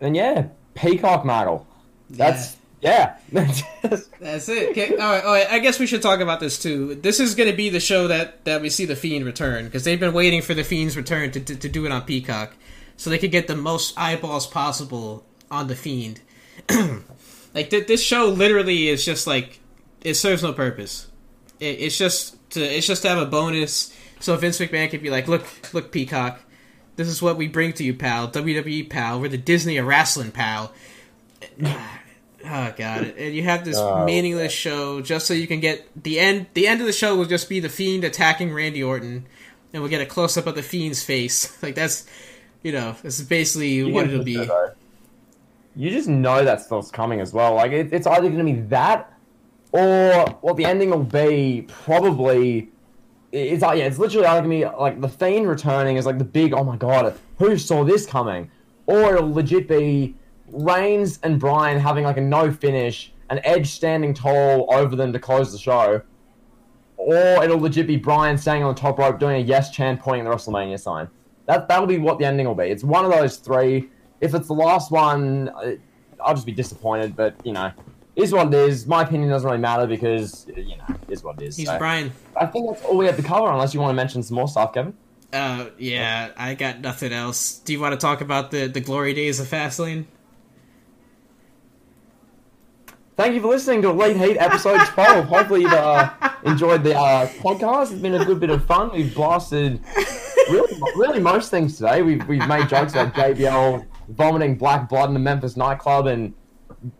and 0.00 0.14
yeah, 0.14 0.46
Peacock 0.76 1.24
model. 1.24 1.66
That's 2.08 2.56
yeah. 2.82 3.16
That's 3.32 4.48
it. 4.48 4.70
Okay, 4.70 4.90
all 4.92 5.10
right, 5.10 5.24
all 5.24 5.32
right. 5.32 5.50
I 5.50 5.58
guess 5.58 5.80
we 5.80 5.88
should 5.88 6.02
talk 6.02 6.20
about 6.20 6.38
this 6.38 6.56
too. 6.56 6.94
This 6.94 7.18
is 7.18 7.34
going 7.34 7.50
to 7.50 7.56
be 7.56 7.68
the 7.68 7.80
show 7.80 8.06
that, 8.06 8.44
that 8.44 8.62
we 8.62 8.70
see 8.70 8.84
the 8.84 8.94
Fiend 8.94 9.26
return 9.26 9.64
because 9.64 9.82
they've 9.82 9.98
been 9.98 10.14
waiting 10.14 10.42
for 10.42 10.54
the 10.54 10.62
Fiend's 10.62 10.96
return 10.96 11.32
to, 11.32 11.40
to, 11.40 11.56
to 11.56 11.68
do 11.68 11.84
it 11.84 11.90
on 11.90 12.02
Peacock, 12.02 12.54
so 12.96 13.10
they 13.10 13.18
could 13.18 13.32
get 13.32 13.48
the 13.48 13.56
most 13.56 13.98
eyeballs 13.98 14.46
possible 14.46 15.24
on 15.50 15.66
the 15.66 15.74
Fiend. 15.74 16.20
like 17.54 17.70
th- 17.70 17.86
this 17.86 18.02
show 18.02 18.26
literally 18.26 18.88
is 18.88 19.04
just 19.04 19.26
like 19.26 19.60
it 20.02 20.14
serves 20.14 20.42
no 20.42 20.52
purpose. 20.52 21.08
It, 21.60 21.80
it's 21.80 21.98
just 21.98 22.36
to 22.50 22.62
it's 22.62 22.86
just 22.86 23.02
to 23.02 23.08
have 23.08 23.18
a 23.18 23.26
bonus 23.26 23.92
so 24.20 24.36
Vince 24.36 24.58
McMahon 24.58 24.90
could 24.90 25.02
be 25.02 25.10
like, 25.10 25.28
look, 25.28 25.44
look, 25.72 25.92
Peacock, 25.92 26.40
this 26.96 27.08
is 27.08 27.22
what 27.22 27.36
we 27.36 27.46
bring 27.46 27.72
to 27.74 27.84
you, 27.84 27.94
pal. 27.94 28.28
WWE 28.28 28.90
pal. 28.90 29.20
We're 29.20 29.28
the 29.28 29.38
Disney 29.38 29.76
of 29.76 29.86
wrestling, 29.86 30.32
pal. 30.32 30.72
Oh 32.44 32.72
god! 32.76 33.14
And 33.18 33.34
you 33.34 33.42
have 33.42 33.64
this 33.64 33.76
Oh, 33.76 34.04
meaningless 34.04 34.52
show 34.52 35.00
just 35.00 35.26
so 35.26 35.34
you 35.34 35.48
can 35.48 35.58
get 35.58 35.88
the 36.00 36.20
end. 36.20 36.46
The 36.54 36.68
end 36.68 36.80
of 36.80 36.86
the 36.86 36.92
show 36.92 37.16
will 37.16 37.24
just 37.24 37.48
be 37.48 37.58
the 37.58 37.68
Fiend 37.68 38.04
attacking 38.04 38.54
Randy 38.54 38.80
Orton, 38.80 39.26
and 39.72 39.82
we'll 39.82 39.90
get 39.90 40.00
a 40.00 40.06
close 40.06 40.36
up 40.36 40.46
of 40.46 40.54
the 40.54 40.62
Fiend's 40.62 41.02
face. 41.02 41.58
Like 41.62 41.74
that's, 41.74 42.06
you 42.62 42.70
know, 42.70 42.94
this 43.02 43.18
is 43.18 43.26
basically 43.26 43.82
what 43.82 44.06
it'll 44.06 44.22
be. 44.22 44.36
You 45.76 45.90
just 45.90 46.08
know 46.08 46.44
that 46.44 46.60
stuff's 46.60 46.90
coming 46.90 47.20
as 47.20 47.32
well. 47.32 47.54
Like 47.54 47.72
it, 47.72 47.92
it's 47.92 48.06
either 48.06 48.28
going 48.28 48.38
to 48.38 48.52
be 48.52 48.60
that, 48.68 49.12
or 49.72 50.26
what 50.40 50.56
the 50.56 50.64
ending 50.64 50.90
will 50.90 51.04
be. 51.04 51.66
Probably, 51.68 52.70
it's 53.32 53.62
like 53.62 53.78
yeah, 53.78 53.84
it's 53.84 53.98
literally 53.98 54.26
either 54.26 54.46
going 54.46 54.60
to 54.60 54.66
be 54.66 54.76
like 54.76 55.00
the 55.00 55.08
Fiend 55.08 55.48
returning 55.48 55.96
is 55.96 56.06
like 56.06 56.18
the 56.18 56.24
big 56.24 56.52
oh 56.52 56.64
my 56.64 56.76
god, 56.76 57.16
who 57.38 57.56
saw 57.56 57.84
this 57.84 58.06
coming, 58.06 58.50
or 58.86 59.14
it'll 59.14 59.32
legit 59.32 59.68
be 59.68 60.16
Reigns 60.50 61.20
and 61.22 61.38
Bryan 61.38 61.78
having 61.78 62.04
like 62.04 62.16
a 62.16 62.22
no 62.22 62.50
finish, 62.50 63.12
and 63.30 63.40
Edge 63.44 63.68
standing 63.68 64.14
tall 64.14 64.66
over 64.72 64.96
them 64.96 65.12
to 65.12 65.18
close 65.18 65.52
the 65.52 65.58
show, 65.58 66.02
or 66.96 67.44
it'll 67.44 67.60
legit 67.60 67.86
be 67.86 67.96
Bryan 67.96 68.36
standing 68.36 68.64
on 68.64 68.74
the 68.74 68.80
top 68.80 68.98
rope 68.98 69.20
doing 69.20 69.36
a 69.36 69.44
yes 69.44 69.70
chant, 69.70 70.00
pointing 70.00 70.24
the 70.24 70.30
WrestleMania 70.30 70.80
sign. 70.80 71.08
That 71.46 71.68
that'll 71.68 71.86
be 71.86 71.98
what 71.98 72.18
the 72.18 72.24
ending 72.24 72.46
will 72.46 72.54
be. 72.54 72.64
It's 72.64 72.84
one 72.84 73.04
of 73.04 73.10
those 73.10 73.36
three. 73.36 73.90
If 74.20 74.34
it's 74.34 74.48
the 74.48 74.54
last 74.54 74.90
one, 74.90 75.48
uh, 75.48 75.72
I'll 76.20 76.34
just 76.34 76.46
be 76.46 76.52
disappointed. 76.52 77.16
But 77.16 77.34
you 77.44 77.52
know, 77.52 77.72
is 78.16 78.32
what 78.32 78.48
it 78.48 78.54
is. 78.54 78.86
My 78.86 79.02
opinion 79.02 79.30
doesn't 79.30 79.48
really 79.48 79.60
matter 79.60 79.86
because 79.86 80.46
you 80.56 80.76
know, 80.76 80.96
is 81.08 81.22
what 81.22 81.40
it 81.40 81.46
is. 81.46 81.56
He's 81.56 81.68
So, 81.68 81.78
Bryan. 81.78 82.12
I 82.36 82.46
think 82.46 82.68
that's 82.70 82.84
all 82.84 82.96
we 82.96 83.06
have 83.06 83.16
to 83.16 83.22
cover. 83.22 83.50
Unless 83.50 83.74
you 83.74 83.80
want 83.80 83.90
to 83.90 83.94
mention 83.96 84.22
some 84.22 84.34
more 84.34 84.48
stuff, 84.48 84.74
Kevin. 84.74 84.94
Uh, 85.32 85.66
yeah, 85.78 86.30
I 86.36 86.54
got 86.54 86.80
nothing 86.80 87.12
else. 87.12 87.58
Do 87.58 87.72
you 87.72 87.80
want 87.80 87.92
to 87.92 87.98
talk 87.98 88.20
about 88.20 88.50
the 88.50 88.66
the 88.66 88.80
glory 88.80 89.14
days 89.14 89.40
of 89.40 89.46
Fastlane? 89.46 90.06
Thank 93.16 93.34
you 93.34 93.40
for 93.40 93.48
listening 93.48 93.82
to 93.82 93.90
Late 93.92 94.16
Heat 94.16 94.36
episode 94.36 94.78
12. 94.94 95.24
Hopefully 95.24 95.62
you've 95.62 95.72
uh, 95.72 96.08
enjoyed 96.44 96.84
the 96.84 96.96
uh, 96.96 97.26
podcast. 97.26 97.90
It's 97.90 98.00
been 98.00 98.14
a 98.14 98.24
good 98.24 98.38
bit 98.38 98.48
of 98.48 98.64
fun. 98.64 98.92
We've 98.92 99.12
blasted 99.12 99.80
really, 100.48 100.80
really 100.94 101.18
most 101.18 101.50
things 101.50 101.76
today. 101.76 102.02
We've, 102.02 102.24
we've 102.28 102.46
made 102.46 102.68
jokes 102.68 102.92
about 102.92 103.14
JBL 103.14 103.84
vomiting 104.08 104.56
black 104.56 104.88
blood 104.88 105.10
in 105.10 105.16
a 105.16 105.20
Memphis 105.20 105.56
nightclub 105.56 106.06
and 106.06 106.34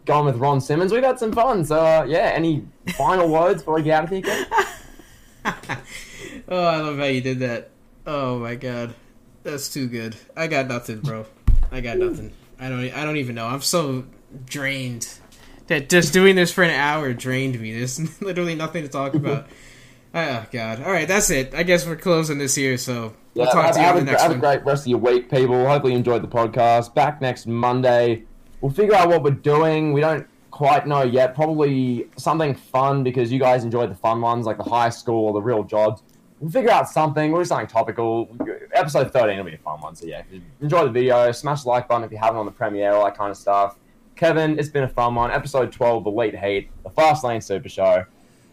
going 0.04 0.26
with 0.26 0.36
Ron 0.36 0.60
Simmons. 0.60 0.92
We've 0.92 1.02
had 1.02 1.18
some 1.18 1.32
fun. 1.32 1.64
So, 1.64 1.78
uh, 1.78 2.04
yeah, 2.08 2.32
any 2.34 2.66
final 2.96 3.28
words 3.28 3.62
before 3.62 3.74
we 3.74 3.82
get 3.82 4.02
out 4.02 4.12
of 4.12 4.24
here? 4.24 4.46
Oh, 6.50 6.64
I 6.64 6.78
love 6.78 6.96
how 6.98 7.04
you 7.04 7.20
did 7.20 7.40
that. 7.40 7.70
Oh 8.06 8.38
my 8.38 8.54
god, 8.54 8.94
that's 9.42 9.68
too 9.68 9.86
good. 9.86 10.16
I 10.34 10.46
got 10.46 10.66
nothing, 10.66 11.00
bro. 11.00 11.26
I 11.70 11.82
got 11.82 11.98
nothing. 11.98 12.32
I 12.58 12.70
don't. 12.70 12.90
I 12.90 13.04
don't 13.04 13.18
even 13.18 13.34
know. 13.34 13.46
I'm 13.46 13.60
so 13.60 14.06
drained. 14.46 15.08
That 15.66 15.90
just 15.90 16.14
doing 16.14 16.36
this 16.36 16.50
for 16.50 16.64
an 16.64 16.70
hour 16.70 17.12
drained 17.12 17.60
me. 17.60 17.74
There's 17.74 18.20
literally 18.22 18.54
nothing 18.54 18.82
to 18.82 18.88
talk 18.88 19.14
about. 19.14 19.46
Oh 20.14 20.46
god. 20.50 20.82
All 20.82 20.90
right, 20.90 21.06
that's 21.06 21.28
it. 21.28 21.54
I 21.54 21.64
guess 21.64 21.86
we're 21.86 21.94
closing 21.94 22.38
this 22.38 22.54
here. 22.54 22.78
So 22.78 23.14
we'll 23.38 23.46
Yeah, 23.46 23.52
talk 23.52 23.64
have, 23.66 23.74
to 23.74 23.80
you 23.80 23.86
have 23.86 24.08
a, 24.08 24.22
have 24.22 24.30
a 24.32 24.38
great 24.38 24.64
rest 24.64 24.82
of 24.84 24.88
your 24.88 24.98
week, 24.98 25.30
people. 25.30 25.66
Hopefully 25.66 25.92
you 25.92 25.98
enjoyed 25.98 26.22
the 26.22 26.28
podcast. 26.28 26.94
Back 26.94 27.20
next 27.20 27.46
Monday. 27.46 28.24
We'll 28.60 28.72
figure 28.72 28.94
out 28.94 29.08
what 29.08 29.22
we're 29.22 29.30
doing. 29.30 29.92
We 29.92 30.00
don't 30.00 30.26
quite 30.50 30.86
know 30.86 31.02
yet. 31.02 31.34
Probably 31.34 32.08
something 32.16 32.54
fun 32.54 33.02
because 33.04 33.30
you 33.32 33.38
guys 33.38 33.64
enjoyed 33.64 33.90
the 33.90 33.94
fun 33.94 34.20
ones, 34.20 34.46
like 34.46 34.56
the 34.58 34.64
high 34.64 34.88
school 34.90 35.26
or 35.26 35.32
the 35.32 35.40
real 35.42 35.62
jobs. 35.62 36.02
We'll 36.40 36.50
figure 36.50 36.70
out 36.70 36.88
something. 36.88 37.32
We'll 37.32 37.42
do 37.42 37.46
something 37.46 37.66
topical. 37.66 38.28
Episode 38.72 39.12
13 39.12 39.38
will 39.38 39.44
be 39.44 39.54
a 39.54 39.58
fun 39.58 39.80
one. 39.80 39.94
So, 39.96 40.06
yeah, 40.06 40.22
enjoy 40.60 40.84
the 40.84 40.90
video. 40.90 41.30
Smash 41.32 41.62
the 41.62 41.68
like 41.68 41.88
button 41.88 42.04
if 42.04 42.12
you 42.12 42.18
haven't 42.18 42.36
on 42.36 42.46
the 42.46 42.52
premiere, 42.52 42.92
all 42.92 43.04
that 43.04 43.16
kind 43.16 43.30
of 43.30 43.36
stuff. 43.36 43.76
Kevin, 44.14 44.58
it's 44.58 44.68
been 44.68 44.84
a 44.84 44.88
fun 44.88 45.14
one. 45.14 45.30
Episode 45.30 45.72
12, 45.72 46.04
The 46.04 46.10
Late 46.10 46.34
Hate, 46.34 46.70
The 46.82 46.90
Fast 46.90 47.22
Lane 47.24 47.40
Super 47.40 47.68
Show. 47.68 48.04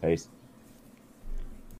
Peace. 0.02 0.28